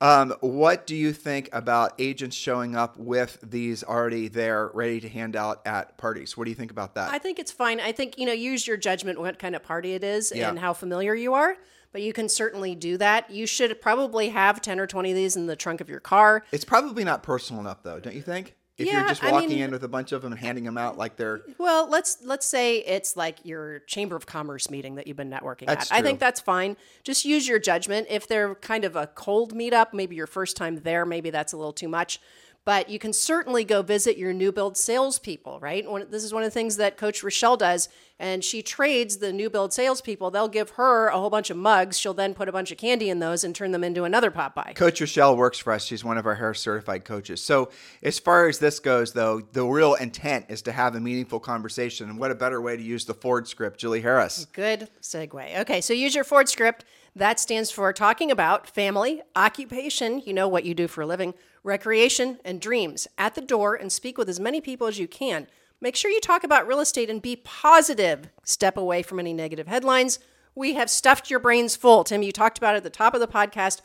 Um, 0.02 0.34
what 0.42 0.86
do 0.86 0.98
you 0.98 1.14
think 1.14 1.48
about 1.54 1.94
agents 1.98 2.36
showing 2.36 2.76
up 2.76 2.98
with 2.98 3.38
these 3.42 3.86
already 3.86 4.28
there, 4.28 4.70
ready 4.74 5.00
to 5.00 5.08
hand 5.08 5.38
out 5.38 5.62
at 5.66 5.98
parties? 5.98 6.36
What 6.36 6.44
do 6.44 6.50
you 6.52 6.56
think 6.56 6.72
about 6.72 6.96
that? 6.96 7.12
I 7.14 7.20
think 7.20 7.40
it's 7.40 7.52
fine. 7.54 7.80
I 7.80 7.94
think, 7.94 8.18
you 8.18 8.26
know, 8.26 8.34
use 8.34 8.68
your 8.68 8.76
judgment 8.76 9.18
what 9.20 9.40
kind 9.40 9.56
of 9.56 9.64
party 9.64 9.94
it 9.94 10.04
is 10.04 10.34
Yeah. 10.36 10.50
and 10.50 10.60
how 10.60 10.74
familiar 10.74 11.16
you 11.16 11.36
are, 11.36 11.56
but 11.94 12.02
you 12.02 12.12
can 12.12 12.28
certainly 12.28 12.76
do 12.76 12.98
that. 12.98 13.30
You 13.30 13.46
should 13.46 13.80
probably 13.80 14.30
have 14.30 14.62
10 14.62 14.80
or 14.80 14.88
20 14.88 15.12
of 15.12 15.16
these 15.16 15.36
in 15.38 15.46
the 15.48 15.56
trunk 15.56 15.80
of 15.80 15.90
your 15.90 16.02
car. 16.02 16.44
it's 16.52 16.66
probably 16.66 17.04
not 17.06 17.24
personal 17.24 17.62
enough, 17.62 17.84
though, 17.84 18.00
don't 18.02 18.16
you 18.16 18.22
think? 18.22 18.56
If 18.76 18.88
Yeah, 18.88 19.02
you're 19.02 19.08
just 19.10 19.24
I 19.24 19.32
walking 19.32 19.50
mean- 19.50 19.60
in 19.60 19.72
with 19.72 19.84
a 19.84 19.88
bunch 19.88 20.12
of 20.12 20.24
them 20.24 20.32
and 20.32 20.42
handing 20.42 20.64
them 20.64 20.80
out 20.80 20.98
like 20.98 21.16
they're 21.16 21.42
Well, 21.60 21.88
let's 21.88 22.18
let's 22.24 22.48
say 22.48 22.78
it's 22.80 23.16
like 23.16 23.38
your 23.44 23.80
chamber 23.82 24.16
of 24.16 24.26
commerce 24.26 24.72
meeting 24.72 24.96
that 24.96 25.06
you've 25.06 25.16
been 25.16 25.30
networking 25.30 25.70
at. 25.70 25.88
I 25.92 26.02
think 26.02 26.20
that's 26.20 26.40
fine. 26.42 26.76
Just 27.04 27.24
use 27.24 27.48
your 27.48 27.60
judgment. 27.60 28.08
If 28.10 28.28
they're 28.28 28.56
kind 28.56 28.84
of 28.84 28.96
a 28.96 29.06
cold 29.06 29.54
meetup, 29.54 29.94
maybe 29.94 30.16
your 30.16 30.26
first 30.26 30.58
time 30.58 30.78
there, 30.78 31.06
maybe 31.06 31.30
that's 31.30 31.54
a 31.54 31.58
little 31.58 31.72
too 31.72 31.88
much. 31.88 32.20
But 32.66 32.90
you 32.90 32.98
can 32.98 33.12
certainly 33.12 33.66
go 33.66 33.82
visit 33.82 34.18
your 34.18 34.32
new 34.32 34.52
build 34.52 34.78
salespeople, 34.78 35.60
right? 35.60 35.90
One, 35.90 36.08
this 36.10 36.24
is 36.24 36.34
one 36.34 36.44
of 36.44 36.48
the 36.48 36.54
things 36.54 36.78
that 36.78 36.96
Coach 36.96 37.22
Rochelle 37.22 37.58
does, 37.58 37.90
and 38.20 38.42
she 38.42 38.62
trades 38.62 39.18
the 39.18 39.34
new 39.34 39.50
build 39.50 39.74
salespeople. 39.74 40.32
They'll 40.32 40.48
give 40.48 40.72
her 40.72 41.08
a 41.08 41.18
whole 41.18 41.30
bunch 41.30 41.50
of 41.50 41.58
mugs. 41.58 42.00
She'll 42.00 42.14
then 42.14 42.34
put 42.34 42.48
a 42.48 42.54
bunch 42.54 42.72
of 42.72 42.78
candy 42.78 43.10
in 43.10 43.20
those 43.20 43.44
and 43.44 43.54
turn 43.54 43.72
them 43.74 43.84
into 43.84 44.06
another 44.06 44.32
pop 44.32 44.56
by. 44.56 44.72
Coach 44.76 45.02
Rochelle 45.02 45.36
works 45.36 45.60
for 45.60 45.74
us. 45.74 45.84
She's 45.84 46.06
one 46.06 46.18
of 46.18 46.26
our 46.26 46.36
Harris 46.36 46.62
certified 46.62 47.04
coaches. 47.04 47.44
So, 47.44 47.70
as 48.02 48.18
far 48.18 48.48
as 48.48 48.60
this 48.60 48.80
goes, 48.80 49.12
though, 49.12 49.42
the 49.42 49.66
real 49.66 49.96
intent 49.96 50.46
is 50.48 50.62
to 50.62 50.72
have 50.72 50.96
a 50.96 51.02
meaningful 51.02 51.42
conversation. 51.42 52.10
And 52.10 52.18
what 52.18 52.32
a 52.32 52.36
better 52.36 52.62
way 52.62 52.78
to 52.78 52.84
use 52.84 53.04
the 53.04 53.14
Ford 53.14 53.46
script, 53.46 53.78
Julie 53.78 54.02
Harris. 54.02 54.46
Good 54.54 54.88
segue. 55.02 55.60
Okay, 55.60 55.82
so 55.82 55.94
use 55.94 56.16
your 56.16 56.24
Ford 56.24 56.48
script. 56.48 56.86
That 57.16 57.40
stands 57.40 57.70
for 57.70 57.92
talking 57.94 58.32
about 58.32 58.68
family, 58.68 59.22
occupation, 59.36 60.24
you 60.26 60.34
know 60.34 60.48
what 60.48 60.64
you 60.64 60.74
do 60.74 60.88
for 60.88 61.02
a 61.02 61.06
living, 61.06 61.36
recreation, 61.64 62.40
and 62.44 62.62
dreams 62.62 63.08
at 63.18 63.36
the 63.36 63.42
door 63.42 63.76
and 63.76 63.92
speak 63.92 64.18
with 64.18 64.30
as 64.30 64.40
many 64.40 64.62
people 64.62 64.88
as 64.88 65.00
you 65.00 65.08
can. 65.08 65.48
Make 65.82 65.96
sure 65.96 66.12
you 66.12 66.22
talk 66.22 66.44
about 66.44 66.68
real 66.68 66.80
estate 66.80 67.10
and 67.10 67.22
be 67.22 67.36
positive. 67.36 68.30
Step 68.44 68.78
away 68.78 69.02
from 69.02 69.20
any 69.20 69.34
negative 69.34 69.68
headlines. 69.68 70.20
We 70.56 70.74
have 70.76 70.90
stuffed 70.90 71.30
your 71.30 71.40
brains 71.40 71.76
full. 71.76 72.04
Tim, 72.04 72.22
you 72.22 72.32
talked 72.32 72.58
about 72.58 72.76
it 72.76 72.78
at 72.78 72.84
the 72.84 72.90
top 72.90 73.14
of 73.14 73.20
the 73.20 73.28
podcast. 73.28 73.82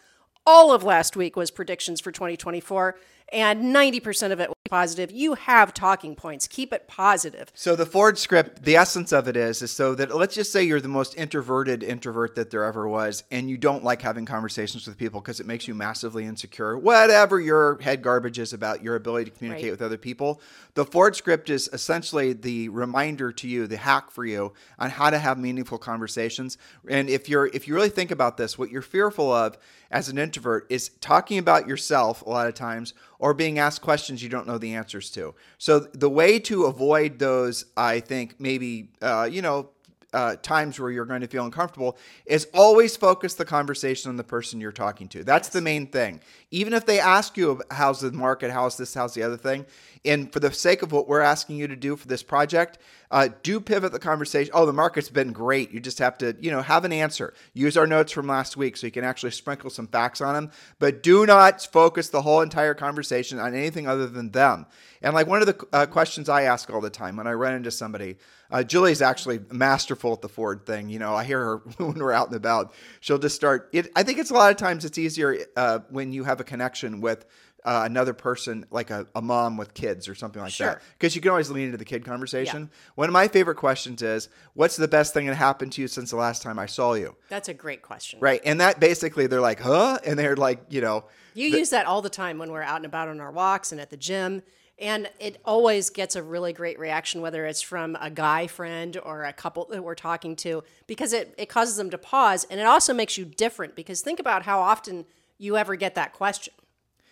All 0.46 0.72
of 0.72 0.84
last 0.84 1.16
week 1.16 1.36
was 1.36 1.50
predictions 1.50 2.00
for 2.00 2.12
2024 2.12 2.96
and 3.32 3.74
90% 3.74 4.32
of 4.32 4.40
it 4.40 4.50
positive. 4.68 5.10
You 5.10 5.34
have 5.34 5.74
talking 5.74 6.14
points. 6.14 6.46
Keep 6.46 6.72
it 6.72 6.86
positive. 6.86 7.50
So 7.54 7.74
the 7.74 7.86
Ford 7.86 8.18
script, 8.18 8.62
the 8.64 8.76
essence 8.76 9.12
of 9.12 9.28
it 9.28 9.36
is, 9.36 9.62
is 9.62 9.70
so 9.70 9.94
that 9.94 10.14
let's 10.14 10.34
just 10.34 10.52
say 10.52 10.62
you're 10.62 10.80
the 10.80 10.88
most 10.88 11.16
introverted 11.16 11.82
introvert 11.82 12.34
that 12.36 12.50
there 12.50 12.64
ever 12.64 12.88
was, 12.88 13.24
and 13.30 13.48
you 13.48 13.56
don't 13.56 13.82
like 13.84 14.02
having 14.02 14.24
conversations 14.26 14.86
with 14.86 14.96
people 14.98 15.20
because 15.20 15.40
it 15.40 15.46
makes 15.46 15.66
you 15.66 15.74
massively 15.74 16.24
insecure. 16.24 16.76
Whatever 16.78 17.40
your 17.40 17.78
head 17.80 18.02
garbage 18.02 18.38
is 18.38 18.52
about 18.52 18.82
your 18.82 18.94
ability 18.96 19.30
to 19.30 19.36
communicate 19.36 19.64
Right. 19.64 19.70
with 19.72 19.82
other 19.82 19.96
people, 19.98 20.40
the 20.74 20.84
Ford 20.84 21.16
script 21.16 21.50
is 21.50 21.68
essentially 21.72 22.32
the 22.32 22.68
reminder 22.68 23.32
to 23.32 23.48
you, 23.48 23.66
the 23.66 23.76
hack 23.76 24.10
for 24.10 24.24
you 24.24 24.52
on 24.78 24.90
how 24.90 25.10
to 25.10 25.18
have 25.18 25.38
meaningful 25.38 25.78
conversations. 25.78 26.58
And 26.88 27.08
if 27.08 27.28
you're 27.28 27.46
if 27.46 27.66
you 27.66 27.74
really 27.74 27.88
think 27.88 28.10
about 28.10 28.36
this, 28.36 28.58
what 28.58 28.70
you're 28.70 28.82
fearful 28.82 29.32
of 29.32 29.56
as 29.90 30.08
an 30.08 30.18
introvert 30.18 30.66
is 30.68 30.90
talking 31.00 31.38
about 31.38 31.66
yourself 31.66 32.22
a 32.22 32.28
lot 32.28 32.46
of 32.46 32.54
times 32.54 32.94
or 33.18 33.34
being 33.34 33.58
asked 33.58 33.82
questions 33.82 34.22
you 34.22 34.28
don't 34.28 34.46
know 34.46 34.58
the 34.58 34.74
answers 34.74 35.10
to. 35.10 35.34
So 35.56 35.80
the 35.80 36.10
way 36.10 36.38
to 36.40 36.64
avoid 36.64 37.18
those, 37.18 37.64
I 37.76 38.00
think, 38.00 38.38
maybe 38.38 38.90
uh, 39.02 39.28
you 39.30 39.42
know. 39.42 39.70
Uh, 40.10 40.36
times 40.36 40.80
where 40.80 40.90
you're 40.90 41.04
going 41.04 41.20
to 41.20 41.26
feel 41.26 41.44
uncomfortable 41.44 41.98
is 42.24 42.48
always 42.54 42.96
focus 42.96 43.34
the 43.34 43.44
conversation 43.44 44.08
on 44.08 44.16
the 44.16 44.24
person 44.24 44.58
you're 44.58 44.72
talking 44.72 45.06
to. 45.06 45.22
That's 45.22 45.50
the 45.50 45.60
main 45.60 45.86
thing. 45.86 46.22
Even 46.50 46.72
if 46.72 46.86
they 46.86 46.98
ask 46.98 47.36
you, 47.36 47.60
how's 47.70 48.00
the 48.00 48.12
market, 48.12 48.50
how's 48.50 48.76
this, 48.76 48.94
how's 48.94 49.14
the 49.14 49.22
other 49.22 49.36
thing, 49.36 49.66
and 50.04 50.32
for 50.32 50.40
the 50.40 50.52
sake 50.52 50.82
of 50.82 50.92
what 50.92 51.08
we're 51.08 51.20
asking 51.20 51.56
you 51.56 51.68
to 51.68 51.76
do 51.76 51.96
for 51.96 52.08
this 52.08 52.22
project, 52.22 52.78
uh, 53.10 53.28
do 53.42 53.58
pivot 53.60 53.92
the 53.92 53.98
conversation. 53.98 54.52
Oh, 54.54 54.66
the 54.66 54.72
market's 54.72 55.08
been 55.08 55.32
great. 55.32 55.70
You 55.70 55.80
just 55.80 55.98
have 55.98 56.18
to, 56.18 56.36
you 56.40 56.50
know, 56.50 56.60
have 56.60 56.84
an 56.84 56.92
answer. 56.92 57.32
Use 57.54 57.76
our 57.76 57.86
notes 57.86 58.12
from 58.12 58.26
last 58.26 58.56
week 58.56 58.76
so 58.76 58.86
you 58.86 58.90
can 58.90 59.04
actually 59.04 59.30
sprinkle 59.30 59.70
some 59.70 59.86
facts 59.86 60.20
on 60.20 60.34
them. 60.34 60.50
But 60.78 61.02
do 61.02 61.24
not 61.24 61.62
focus 61.62 62.10
the 62.10 62.22
whole 62.22 62.42
entire 62.42 62.74
conversation 62.74 63.38
on 63.38 63.54
anything 63.54 63.86
other 63.86 64.06
than 64.06 64.30
them. 64.30 64.66
And 65.00 65.14
like 65.14 65.26
one 65.26 65.40
of 65.40 65.46
the 65.46 65.66
uh, 65.72 65.86
questions 65.86 66.28
I 66.28 66.42
ask 66.42 66.70
all 66.70 66.80
the 66.80 66.90
time 66.90 67.16
when 67.16 67.26
I 67.26 67.32
run 67.32 67.54
into 67.54 67.70
somebody, 67.70 68.16
uh, 68.50 68.62
Julie's 68.62 69.02
actually 69.02 69.40
masterful 69.50 70.12
at 70.12 70.20
the 70.20 70.28
Ford 70.28 70.66
thing. 70.66 70.88
You 70.88 70.98
know, 70.98 71.14
I 71.14 71.24
hear 71.24 71.42
her 71.42 71.56
when 71.78 71.98
we're 71.98 72.12
out 72.12 72.28
and 72.28 72.36
about. 72.36 72.74
She'll 73.00 73.18
just 73.18 73.36
start. 73.36 73.70
It, 73.72 73.90
I 73.94 74.02
think 74.02 74.18
it's 74.18 74.30
a 74.30 74.34
lot 74.34 74.50
of 74.50 74.56
times 74.56 74.84
it's 74.84 74.98
easier 74.98 75.38
uh, 75.56 75.80
when 75.90 76.12
you 76.12 76.24
have 76.24 76.37
a 76.40 76.44
connection 76.44 77.00
with 77.00 77.24
uh, 77.64 77.82
another 77.84 78.14
person, 78.14 78.64
like 78.70 78.90
a, 78.90 79.06
a 79.14 79.20
mom 79.20 79.56
with 79.56 79.74
kids 79.74 80.08
or 80.08 80.14
something 80.14 80.40
like 80.40 80.52
Sure. 80.52 80.66
that, 80.68 80.82
because 80.92 81.16
you 81.16 81.20
can 81.20 81.30
always 81.30 81.50
lean 81.50 81.66
into 81.66 81.76
the 81.76 81.84
kid 81.84 82.04
conversation. 82.04 82.70
One 82.94 83.08
of 83.08 83.12
my 83.12 83.26
favorite 83.28 83.56
questions 83.56 84.00
is, 84.00 84.28
"What's 84.54 84.76
the 84.76 84.86
best 84.88 85.12
thing 85.12 85.26
that 85.26 85.34
happened 85.34 85.72
to 85.72 85.82
you 85.82 85.88
since 85.88 86.10
the 86.10 86.16
last 86.16 86.40
time 86.40 86.58
I 86.58 86.66
saw 86.66 86.94
you?" 86.94 87.16
That's 87.28 87.48
a 87.48 87.54
great 87.54 87.82
question. 87.82 88.20
Right, 88.20 88.40
and 88.44 88.60
that 88.60 88.78
basically 88.78 89.26
they're 89.26 89.40
like, 89.40 89.60
"Huh?" 89.60 89.98
and 90.06 90.18
they're 90.18 90.36
like, 90.36 90.60
you 90.68 90.80
know, 90.80 91.04
You 91.34 91.48
use 91.48 91.70
that 91.70 91.86
all 91.86 92.00
the 92.00 92.10
time 92.10 92.38
when 92.38 92.52
we're 92.52 92.62
out 92.62 92.76
and 92.76 92.86
about 92.86 93.08
on 93.08 93.20
our 93.20 93.32
walks 93.32 93.72
and 93.72 93.80
at 93.80 93.90
the 93.90 93.96
gym. 93.96 94.42
And 94.80 95.10
it 95.18 95.40
always 95.44 95.90
gets 95.90 96.14
a 96.14 96.22
really 96.22 96.52
great 96.52 96.78
reaction, 96.78 97.20
whether 97.20 97.44
it's 97.44 97.60
from 97.60 97.96
a 98.00 98.10
guy 98.10 98.46
friend 98.46 98.96
or 99.02 99.24
a 99.24 99.32
couple 99.32 99.64
that 99.70 99.82
we're 99.82 99.96
talking 99.96 100.36
to, 100.36 100.62
because 100.86 101.12
it, 101.12 101.34
it 101.36 101.48
causes 101.48 101.76
them 101.76 101.90
to 101.90 101.98
pause. 101.98 102.46
And 102.48 102.60
it 102.60 102.66
also 102.66 102.94
makes 102.94 103.18
you 103.18 103.24
different 103.24 103.74
because 103.74 104.00
think 104.02 104.20
about 104.20 104.44
how 104.44 104.60
often 104.60 105.04
you 105.38 105.56
ever 105.56 105.76
get 105.76 105.94
that 105.94 106.12
question. 106.12 106.54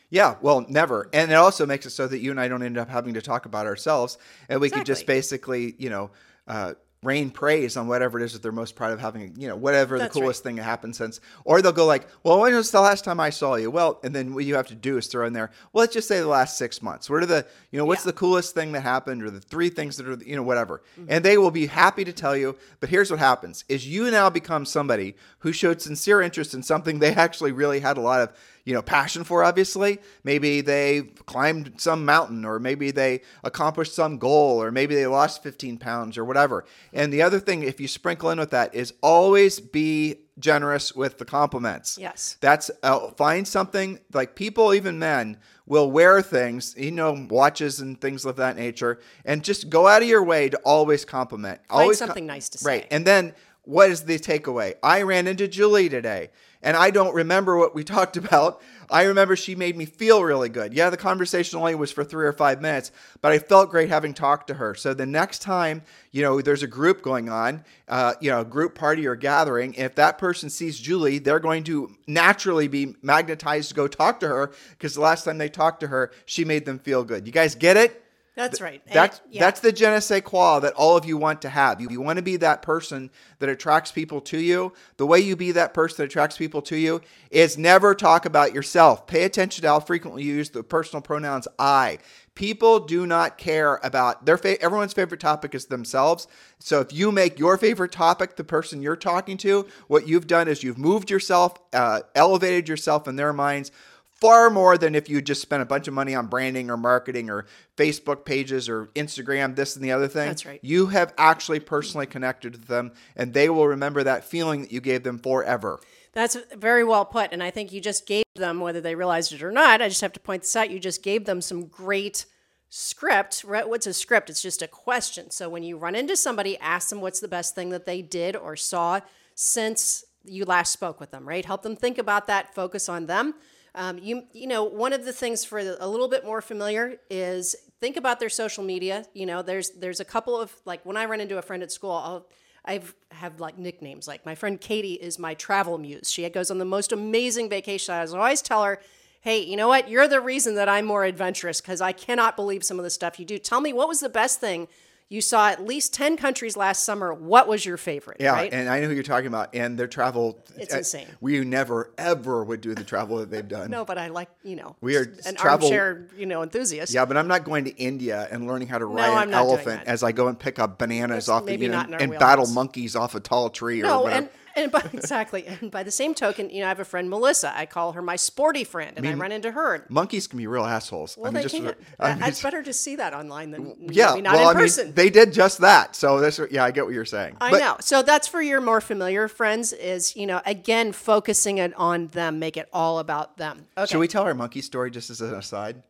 Yeah, 0.08 0.36
well, 0.40 0.64
never. 0.68 1.08
And 1.12 1.30
it 1.30 1.34
also 1.34 1.66
makes 1.66 1.84
it 1.86 1.90
so 1.90 2.06
that 2.06 2.20
you 2.20 2.30
and 2.30 2.40
I 2.40 2.46
don't 2.48 2.62
end 2.62 2.78
up 2.78 2.88
having 2.88 3.14
to 3.14 3.22
talk 3.22 3.46
about 3.46 3.66
ourselves. 3.66 4.18
And 4.48 4.60
we 4.60 4.70
could 4.70 4.86
just 4.86 5.06
basically, 5.06 5.74
you 5.78 5.90
know, 5.90 6.10
uh, 6.46 6.74
rain 7.02 7.30
praise 7.30 7.76
on 7.76 7.87
whatever 7.87 8.18
it 8.18 8.24
is 8.24 8.32
that 8.32 8.42
they're 8.42 8.50
most 8.52 8.74
proud 8.74 8.92
of 8.92 9.00
having, 9.00 9.35
you 9.37 9.46
know, 9.46 9.54
whatever 9.54 9.98
That's 9.98 10.14
the 10.14 10.20
coolest 10.20 10.42
thing 10.42 10.56
that 10.56 10.64
happened 10.64 10.96
since. 10.96 11.20
Or 11.44 11.62
they'll 11.62 11.72
go 11.72 11.87
like, 11.87 12.09
well, 12.24 12.40
when 12.40 12.54
was 12.54 12.70
the 12.70 12.80
last 12.80 13.04
time 13.04 13.20
I 13.20 13.30
saw 13.30 13.54
you? 13.54 13.70
Well, 13.70 14.00
and 14.02 14.14
then 14.14 14.35
what 14.35 14.44
you 14.44 14.56
have 14.56 14.66
to 14.68 14.74
do 14.74 14.96
is 14.96 15.06
throw 15.06 15.26
in 15.26 15.32
there, 15.32 15.50
well, 15.72 15.82
let's 15.82 15.92
just 15.94 16.09
say 16.09 16.18
the 16.18 16.26
last 16.26 16.59
six 16.59 16.82
months. 16.82 17.09
What 17.09 17.22
are 17.22 17.26
the, 17.26 17.46
you 17.70 17.78
know, 17.78 17.85
what's 17.85 18.04
Yeah. 18.04 18.11
the 18.11 18.18
coolest 18.18 18.54
thing 18.54 18.72
that 18.72 18.80
happened 18.80 19.22
or 19.22 19.30
the 19.30 19.40
three 19.40 19.68
things 19.68 19.96
that 19.98 20.09
are, 20.09 20.18
you 20.24 20.35
know, 20.37 20.42
whatever. 20.42 20.82
Mm-hmm. 20.98 21.06
And 21.11 21.24
they 21.24 21.38
will 21.38 21.50
be 21.52 21.66
happy 21.66 22.04
to 22.04 22.12
tell 22.12 22.37
you. 22.37 22.56
But 22.80 22.88
here's 22.88 23.11
what 23.11 23.20
happens 23.20 23.64
is 23.68 23.87
you 23.87 24.11
now 24.11 24.28
become 24.30 24.64
somebody 24.64 25.14
who 25.40 25.52
showed 25.52 25.80
sincere 25.80 26.20
interest 26.22 26.54
in 26.54 26.62
something 26.62 26.98
they 26.98 27.14
actually 27.14 27.52
really 27.52 27.80
had 27.80 27.96
a 27.96 28.00
lot 28.00 28.20
of 28.20 28.32
you 28.64 28.74
know 28.74 28.82
passion 28.82 29.22
for 29.22 29.44
obviously 29.44 29.98
maybe 30.24 30.61
they 30.61 31.02
climbed 31.24 31.74
some 31.76 32.04
mountain 32.04 32.44
or 32.44 32.59
maybe 32.59 32.90
they 32.90 33.20
accomplished 33.44 33.94
some 33.94 34.18
goal 34.18 34.61
or 34.61 34.72
maybe 34.72 34.96
they 34.96 35.06
lost 35.06 35.40
15 35.44 35.78
pounds 35.78 36.18
or 36.18 36.24
whatever 36.24 36.64
and 36.96 37.12
the 37.12 37.22
other 37.22 37.38
thing 37.38 37.62
if 37.62 37.80
you 37.80 37.87
sprinkle 37.87 38.30
in 38.30 38.38
with 38.40 38.50
that 38.50 38.74
is 38.74 38.92
always 39.02 39.61
be 39.61 40.16
generous 40.38 40.94
with 40.94 41.18
the 41.18 41.24
compliments 41.24 41.96
Yes. 41.98 42.37
that's 42.40 42.70
uh, 42.82 43.11
find 43.12 43.46
something 43.46 44.00
like 44.12 44.35
people 44.35 44.74
even 44.74 44.98
men 44.98 45.38
will 45.66 45.90
wear 45.90 46.20
things 46.22 46.74
you 46.76 46.90
know 46.90 47.26
watches 47.30 47.80
and 47.80 48.00
things 48.00 48.24
of 48.24 48.37
that 48.37 48.56
nature 48.56 48.98
and 49.24 49.44
just 49.44 49.70
go 49.70 49.87
out 49.87 50.02
of 50.02 50.09
your 50.09 50.24
way 50.24 50.48
to 50.48 50.56
always 50.64 51.04
compliment 51.04 51.61
always 51.70 51.98
com- 52.00 52.09
something 52.09 52.26
nice 52.26 52.48
to 52.50 52.59
say. 52.59 52.68
right 52.68 52.87
and 52.90 53.06
then 53.06 53.32
what 53.68 53.90
is 53.90 54.02
the 54.02 54.16
takeaway? 54.16 54.74
I 54.80 55.02
ran 55.02 55.26
into 55.26 55.48
Julie 55.48 55.88
today 55.88 56.30
and 56.62 56.76
I 56.76 56.90
don't 56.92 57.12
remember 57.12 57.56
what 57.56 57.74
we 57.74 57.82
talked 57.96 58.16
about. 58.16 58.62
I 58.90 59.05
remember 59.05 59.37
she 59.37 59.55
made 59.55 59.77
me 59.77 59.85
feel 59.85 60.22
really 60.22 60.49
good. 60.49 60.72
Yeah, 60.72 60.90
the 60.90 60.96
conversation 60.96 61.59
only 61.59 61.75
was 61.75 61.90
for 61.90 62.05
three 62.05 62.27
or 62.27 62.33
five 62.33 62.61
minutes, 62.61 62.92
but 63.20 63.33
I 63.33 63.38
felt 63.38 63.70
great 63.70 63.88
having 63.88 64.14
talked 64.14 64.46
to 64.49 64.55
her. 64.55 64.75
So 64.75 64.94
the 64.94 65.07
next 65.07 65.40
time, 65.40 65.83
you 66.12 66.22
know, 66.22 66.40
there's 66.40 66.62
a 66.62 66.68
group 66.68 67.03
going 67.03 67.29
on, 67.29 67.64
uh, 67.88 68.14
you 68.20 68.31
know, 68.31 68.40
a 68.40 68.44
group 68.44 68.75
party 68.75 69.07
or 69.07 69.16
gathering, 69.16 69.75
if 69.75 69.94
that 69.96 70.18
person 70.18 70.51
sees 70.51 70.79
Julie, 70.79 71.18
they're 71.18 71.40
going 71.40 71.64
to 71.64 71.94
naturally 72.07 72.68
be 72.68 72.94
magnetized 73.03 73.70
to 73.70 73.75
go 73.75 73.88
talk 73.88 74.20
to 74.20 74.29
her 74.29 74.53
because 74.70 74.94
the 74.94 75.01
last 75.01 75.25
time 75.25 75.38
they 75.38 75.49
talked 75.49 75.81
to 75.81 75.88
her, 75.88 76.12
she 76.25 76.44
made 76.44 76.64
them 76.64 76.79
feel 76.79 77.05
good. 77.05 77.27
You 77.27 77.33
guys 77.33 77.55
get 77.55 77.77
it? 77.77 78.05
That's 78.37 78.61
right. 78.61 78.83
That's 78.92 79.22
yeah. 79.31 79.40
that's 79.40 79.61
the 79.61 79.72
je 79.72 79.87
ne 79.87 79.99
sais 79.99 80.20
quoi 80.20 80.61
that 80.61 80.75
all 80.75 80.94
of 80.94 81.07
you 81.07 81.16
want 81.16 81.40
to 81.42 81.49
have. 81.49 81.81
You, 81.81 81.88
you 81.90 82.03
want 82.03 82.18
to 82.18 82.22
be 82.22 82.37
that 82.37 82.61
person 82.61 83.11
that 83.38 83.49
attracts 83.49 83.90
people 83.90 84.20
to 84.20 84.38
you. 84.38 84.75
The 84.99 85.07
way 85.07 85.20
you 85.20 85.37
be 85.37 85.53
that 85.53 85.72
person 85.72 85.96
that 85.99 86.11
attracts 86.11 86.37
people 86.37 86.61
to 86.62 86.77
you 86.77 87.01
is 87.31 87.57
never 87.57 87.94
talk 87.94 88.27
about 88.27 88.53
yourself. 88.53 89.07
Pay 89.07 89.25
attention 89.25 89.62
to 89.62 89.68
how 89.68 89.81
frequently 89.81 90.22
you 90.22 90.35
use 90.35 90.51
the 90.51 90.62
personal 90.62 91.01
pronouns 91.01 91.49
I. 91.59 91.99
People 92.35 92.81
do 92.81 93.07
not 93.07 93.38
care 93.38 93.81
about 93.83 94.27
their 94.27 94.37
fa- 94.37 94.61
everyone's 94.61 94.92
favorite 94.92 95.20
topic 95.20 95.55
is 95.55 95.64
themselves. 95.66 96.29
So 96.59 96.81
if 96.81 96.92
you 96.92 97.11
make 97.11 97.38
your 97.38 97.57
favorite 97.57 97.92
topic 97.92 98.37
the 98.37 98.44
person 98.44 98.83
you're 98.83 98.96
talking 98.96 99.38
to, 99.38 99.66
what 99.88 100.07
you've 100.07 100.27
done 100.27 100.46
is 100.46 100.62
you've 100.62 100.77
moved 100.77 101.11
yourself, 101.11 101.55
uh, 101.72 102.01
elevated 102.14 102.68
yourself 102.68 103.09
in 103.09 103.16
their 103.16 103.33
minds 103.33 103.72
far 104.20 104.50
more 104.50 104.79
than 104.79 104.94
if 104.94 105.09
you 105.09 105.20
just 105.20 105.42
spent 105.42 105.62
a 105.62 105.66
bunch 105.66 105.88
of 105.88 105.94
money 105.94 106.14
on 106.14 106.26
branding 106.26 106.70
or 106.70 106.76
marketing 106.76 107.31
or 107.31 107.46
Facebook 107.76 108.24
pages 108.24 108.68
or 108.68 108.87
Instagram, 108.94 109.57
this 109.57 109.76
and 109.76 109.85
the 109.85 109.92
other 109.92 110.09
thing. 110.09 110.29
That's 110.29 110.46
right. 110.46 110.61
You 110.62 110.87
have 110.87 111.12
actually 111.18 111.61
personally 111.61 112.07
connected 112.07 112.52
with 112.52 112.66
them, 112.66 112.92
and 113.14 113.35
they 113.35 113.48
will 113.48 113.68
remember 113.68 114.02
that 114.02 114.24
feeling 114.24 114.62
that 114.62 114.72
you 114.72 114.81
gave 114.81 115.02
them 115.02 115.18
forever. 115.18 115.81
That's 116.12 116.37
very 116.57 116.83
well 116.83 117.05
put. 117.05 117.33
And 117.33 117.42
I 117.42 117.50
think 117.50 117.72
you 117.72 117.81
just 117.81 118.07
gave 118.07 118.24
them, 118.35 118.61
whether 118.61 118.81
they 118.81 118.94
realized 118.94 119.33
it 119.33 119.42
or 119.42 119.52
not, 119.52 119.83
I 119.83 119.88
just 119.88 120.00
have 120.00 120.14
to 120.14 120.20
point 120.20 120.42
this 120.42 120.57
out, 120.57 120.70
you 120.70 120.81
just 120.81 121.02
gave 121.02 121.26
them 121.26 121.42
some 121.42 121.66
great 121.66 122.24
script. 122.70 123.44
Right? 123.44 123.68
What's 123.68 123.87
a 123.87 123.92
script? 123.92 124.31
It's 124.31 124.40
just 124.40 124.62
a 124.62 124.68
question. 124.68 125.31
So 125.31 125.50
when 125.50 125.62
you 125.62 125.76
run 125.76 125.94
into 125.94 126.16
somebody, 126.16 126.57
ask 126.59 126.88
them 126.88 127.02
what's 127.02 127.20
the 127.20 127.29
best 127.29 127.55
thing 127.55 127.68
that 127.68 127.85
they 127.85 128.00
did 128.00 128.35
or 128.35 128.57
saw 128.57 129.00
since 129.35 130.05
you 130.24 130.46
last 130.46 130.72
spoke 130.72 130.98
with 130.98 131.11
them, 131.11 131.29
right? 131.29 131.44
Help 131.44 131.62
them 131.62 131.76
think 131.76 131.98
about 131.98 132.26
that, 132.26 132.55
focus 132.55 132.88
on 132.88 133.07
them. 133.07 133.35
Um, 133.76 133.98
you 133.98 134.24
you 134.32 134.46
know 134.46 134.64
one 134.64 134.92
of 134.92 135.04
the 135.04 135.12
things 135.12 135.44
for 135.44 135.62
the, 135.62 135.84
a 135.84 135.86
little 135.86 136.08
bit 136.08 136.24
more 136.24 136.40
familiar 136.40 136.96
is 137.10 137.54
think 137.78 137.96
about 137.96 138.18
their 138.18 138.30
social 138.30 138.64
media. 138.64 139.04
You 139.14 139.26
know, 139.26 139.42
there's 139.42 139.70
there's 139.70 140.00
a 140.00 140.04
couple 140.04 140.40
of 140.40 140.52
like 140.64 140.84
when 140.84 140.96
I 140.96 141.04
run 141.04 141.20
into 141.20 141.38
a 141.38 141.42
friend 141.42 141.62
at 141.62 141.70
school, 141.70 141.92
I'll 141.92 142.26
I've 142.64 142.94
have 143.12 143.38
like 143.38 143.58
nicknames. 143.58 144.08
Like 144.08 144.26
my 144.26 144.34
friend 144.34 144.60
Katie 144.60 144.94
is 144.94 145.18
my 145.18 145.34
travel 145.34 145.78
muse. 145.78 146.10
She 146.10 146.28
goes 146.30 146.50
on 146.50 146.58
the 146.58 146.64
most 146.64 146.90
amazing 146.90 147.48
vacation. 147.48 147.94
I 147.94 148.04
always 148.06 148.42
tell 148.42 148.64
her, 148.64 148.80
hey, 149.20 149.40
you 149.40 149.56
know 149.56 149.68
what? 149.68 149.88
You're 149.88 150.08
the 150.08 150.20
reason 150.20 150.54
that 150.56 150.68
I'm 150.68 150.84
more 150.86 151.04
adventurous 151.04 151.60
because 151.60 151.80
I 151.80 151.92
cannot 151.92 152.34
believe 152.34 152.64
some 152.64 152.78
of 152.78 152.84
the 152.84 152.90
stuff 152.90 153.20
you 153.20 153.24
do. 153.26 153.38
Tell 153.38 153.60
me, 153.60 153.72
what 153.72 153.88
was 153.88 154.00
the 154.00 154.08
best 154.08 154.40
thing? 154.40 154.68
You 155.08 155.20
saw 155.20 155.48
at 155.50 155.64
least 155.64 155.94
10 155.94 156.16
countries 156.16 156.56
last 156.56 156.82
summer. 156.82 157.14
What 157.14 157.46
was 157.46 157.64
your 157.64 157.76
favorite? 157.76 158.16
Yeah, 158.18 158.32
right? 158.32 158.52
and 158.52 158.68
I 158.68 158.80
know 158.80 158.88
who 158.88 158.94
you're 158.94 159.04
talking 159.04 159.28
about, 159.28 159.54
and 159.54 159.78
their 159.78 159.86
travel. 159.86 160.44
It's 160.56 160.74
uh, 160.74 160.78
insane. 160.78 161.06
We 161.20 161.44
never 161.44 161.92
ever 161.96 162.42
would 162.42 162.60
do 162.60 162.74
the 162.74 162.82
travel 162.82 163.18
that 163.18 163.30
they've 163.30 163.46
done. 163.46 163.70
no, 163.70 163.84
but 163.84 163.98
I 163.98 164.08
like, 164.08 164.28
you 164.42 164.56
know, 164.56 164.74
We 164.80 164.96
are 164.96 165.02
an 165.24 165.36
travel- 165.36 165.68
armchair, 165.68 166.08
you 166.16 166.26
know, 166.26 166.42
enthusiast. 166.42 166.92
Yeah, 166.92 167.04
but 167.04 167.16
I'm 167.16 167.28
not 167.28 167.44
going 167.44 167.64
to 167.66 167.76
India 167.76 168.26
and 168.32 168.48
learning 168.48 168.66
how 168.66 168.78
to 168.78 168.86
ride 168.86 169.10
I'm 169.10 169.28
an 169.28 169.34
elephant 169.34 169.82
as 169.86 170.02
I 170.02 170.10
go 170.10 170.26
and 170.26 170.36
pick 170.36 170.58
up 170.58 170.76
bananas 170.78 171.28
off 171.28 171.46
the 171.46 171.56
you 171.56 171.68
know, 171.68 171.74
not 171.76 171.86
in 171.88 171.94
our 171.94 172.00
and 172.00 172.18
battle 172.18 172.48
monkeys 172.48 172.96
off 172.96 173.14
a 173.14 173.20
tall 173.20 173.48
tree 173.50 173.82
or 173.84 174.02
whatever. 174.02 174.10
and 174.10 174.28
and 174.56 174.72
by, 174.72 174.80
exactly, 174.92 175.46
and 175.46 175.70
by 175.70 175.82
the 175.82 175.90
same 175.90 176.14
token, 176.14 176.50
you 176.50 176.60
know, 176.60 176.66
I 176.66 176.68
have 176.68 176.80
a 176.80 176.84
friend 176.84 177.08
Melissa. 177.08 177.56
I 177.56 177.66
call 177.66 177.92
her 177.92 178.02
my 178.02 178.16
sporty 178.16 178.64
friend, 178.64 178.96
and 178.96 179.06
I, 179.06 179.14
run 179.14 179.32
into 179.32 179.52
her. 179.52 179.84
Monkeys 179.88 180.26
can 180.26 180.38
be 180.38 180.46
real 180.46 180.64
assholes. 180.64 181.16
Well, 181.16 181.26
I 181.26 181.30
mean, 181.30 181.34
they 181.34 181.42
just 181.42 181.54
can't. 181.54 181.76
I 182.00 182.10
uh, 182.10 182.14
mean, 182.16 182.24
it's 182.24 182.42
better 182.42 182.62
to 182.62 182.72
see 182.72 182.96
that 182.96 183.14
online 183.14 183.50
than 183.50 183.76
yeah, 183.78 184.10
maybe 184.10 184.22
not 184.22 184.34
well, 184.34 184.50
in 184.50 184.56
I 184.56 184.58
mean, 184.58 184.64
person. 184.64 184.92
they 184.94 185.10
did 185.10 185.32
just 185.32 185.58
that. 185.58 185.94
So 185.94 186.20
that's 186.20 186.40
yeah, 186.50 186.64
I 186.64 186.70
get 186.70 186.84
what 186.84 186.94
you're 186.94 187.04
saying. 187.04 187.36
I 187.40 187.50
But- 187.50 187.60
know. 187.60 187.76
So 187.80 188.02
that's 188.02 188.26
for 188.26 188.42
your 188.42 188.60
more 188.60 188.80
familiar 188.80 189.28
friends. 189.28 189.72
Is 189.72 190.16
you 190.16 190.26
know 190.26 190.40
again 190.46 190.92
focusing 190.92 191.58
it 191.58 191.74
on 191.74 192.08
them, 192.08 192.38
make 192.38 192.56
it 192.56 192.68
all 192.72 192.98
about 192.98 193.36
them. 193.36 193.66
Okay. 193.76 193.86
Should 193.86 193.98
we 193.98 194.08
tell 194.08 194.24
our 194.24 194.34
monkey 194.34 194.62
story 194.62 194.90
just 194.90 195.10
as 195.10 195.20
an 195.20 195.34
aside? 195.34 195.82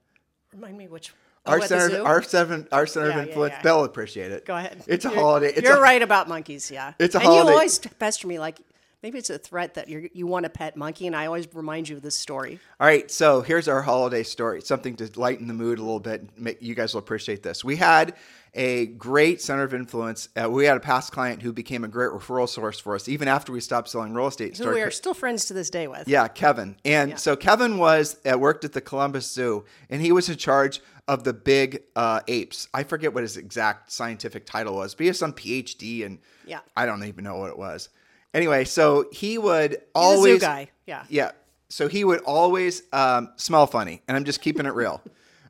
Remind 0.52 0.76
me 0.76 0.88
which. 0.88 1.12
Oh, 1.46 1.52
Our 1.52 1.58
at 1.60 1.68
center, 1.68 2.02
our 2.04 2.22
seven, 2.22 2.66
our 2.72 2.86
center 2.86 3.08
Yeah, 3.08 3.12
of 3.12 3.16
yeah, 3.24 3.28
influence. 3.28 3.54
yeah. 3.56 3.62
They'll 3.62 3.84
appreciate 3.84 4.32
it. 4.32 4.44
Go 4.46 4.56
ahead. 4.56 4.82
It's 4.86 5.04
a 5.04 5.08
You're- 5.08 5.20
holiday. 5.20 5.52
It's 5.54 5.62
you're 5.62 5.76
a, 5.76 5.80
right 5.80 6.02
about 6.02 6.28
monkeys. 6.28 6.70
Yeah. 6.70 6.92
It's 6.98 7.14
a 7.14 7.18
and 7.18 7.26
holiday. 7.26 7.48
you 7.48 7.52
always 7.54 7.78
pester 7.78 8.26
me 8.26 8.38
like 8.38 8.58
maybe 9.06 9.18
it's 9.20 9.30
a 9.30 9.38
threat 9.38 9.74
that 9.74 9.88
you 9.88 10.10
you 10.14 10.26
want 10.26 10.44
a 10.46 10.48
pet 10.48 10.76
monkey, 10.76 11.06
and 11.06 11.14
I 11.14 11.26
always 11.26 11.46
remind 11.54 11.88
you 11.88 11.94
of 11.96 12.02
this 12.02 12.16
story. 12.16 12.58
All 12.80 12.88
right, 12.88 13.08
so 13.08 13.40
here's 13.40 13.68
our 13.68 13.80
holiday 13.80 14.24
story. 14.24 14.60
Something 14.62 14.96
to 14.96 15.08
lighten 15.14 15.46
the 15.46 15.54
mood 15.54 15.78
a 15.78 15.82
little 15.82 16.00
bit. 16.00 16.36
Make, 16.36 16.60
you 16.60 16.74
guys 16.74 16.92
will 16.92 16.98
appreciate 16.98 17.40
this. 17.44 17.62
We 17.62 17.76
had 17.76 18.16
a 18.52 18.86
great 18.86 19.40
center 19.40 19.62
of 19.62 19.74
influence. 19.74 20.28
Uh, 20.34 20.50
we 20.50 20.64
had 20.64 20.76
a 20.76 20.80
past 20.80 21.12
client 21.12 21.40
who 21.40 21.52
became 21.52 21.84
a 21.84 21.88
great 21.88 22.10
referral 22.10 22.48
source 22.48 22.80
for 22.80 22.96
us, 22.96 23.08
even 23.08 23.28
after 23.28 23.52
we 23.52 23.60
stopped 23.60 23.88
selling 23.88 24.12
real 24.12 24.26
estate. 24.26 24.58
Who 24.58 24.70
we 24.70 24.80
are 24.80 24.86
co- 24.86 24.90
still 24.90 25.14
friends 25.14 25.44
to 25.46 25.54
this 25.54 25.70
day 25.70 25.86
with. 25.86 26.08
yeah, 26.08 26.26
Kevin. 26.26 26.74
And 26.84 27.16
so 27.16 27.36
Kevin 27.36 27.78
was 27.78 28.16
uh, 28.28 28.36
worked 28.36 28.64
at 28.64 28.72
the 28.72 28.80
Columbus 28.80 29.30
Zoo, 29.30 29.64
and 29.88 30.02
he 30.02 30.10
was 30.10 30.28
in 30.28 30.36
charge 30.36 30.80
of 31.06 31.22
the 31.22 31.32
big 31.32 31.84
uh, 31.94 32.22
apes. 32.26 32.66
I 32.74 32.82
forget 32.82 33.14
what 33.14 33.22
his 33.22 33.36
exact 33.36 33.92
scientific 33.92 34.46
title 34.46 34.74
was, 34.74 34.96
but 34.96 35.02
he 35.04 35.06
has 35.06 35.18
some 35.20 35.32
PhD, 35.32 36.04
and 36.04 36.18
Yeah. 36.44 36.58
I 36.76 36.86
don't 36.86 37.04
even 37.04 37.22
know 37.22 37.36
what 37.36 37.50
it 37.50 37.58
was. 37.58 37.88
Anyway, 38.34 38.64
so 38.64 39.06
he 39.12 39.38
would 39.38 39.78
always 39.94 40.18
He's 40.18 40.18
a 40.18 40.22
zoo 40.22 40.28
always 40.28 40.42
guy. 40.42 40.70
Yeah. 40.86 41.04
yeah. 41.08 41.30
So 41.68 41.88
he 41.88 42.04
would 42.04 42.20
always 42.20 42.82
um, 42.92 43.32
smell 43.36 43.66
funny, 43.66 44.02
and 44.06 44.16
I'm 44.16 44.24
just 44.24 44.40
keeping 44.40 44.66
it 44.66 44.74
real. 44.74 45.02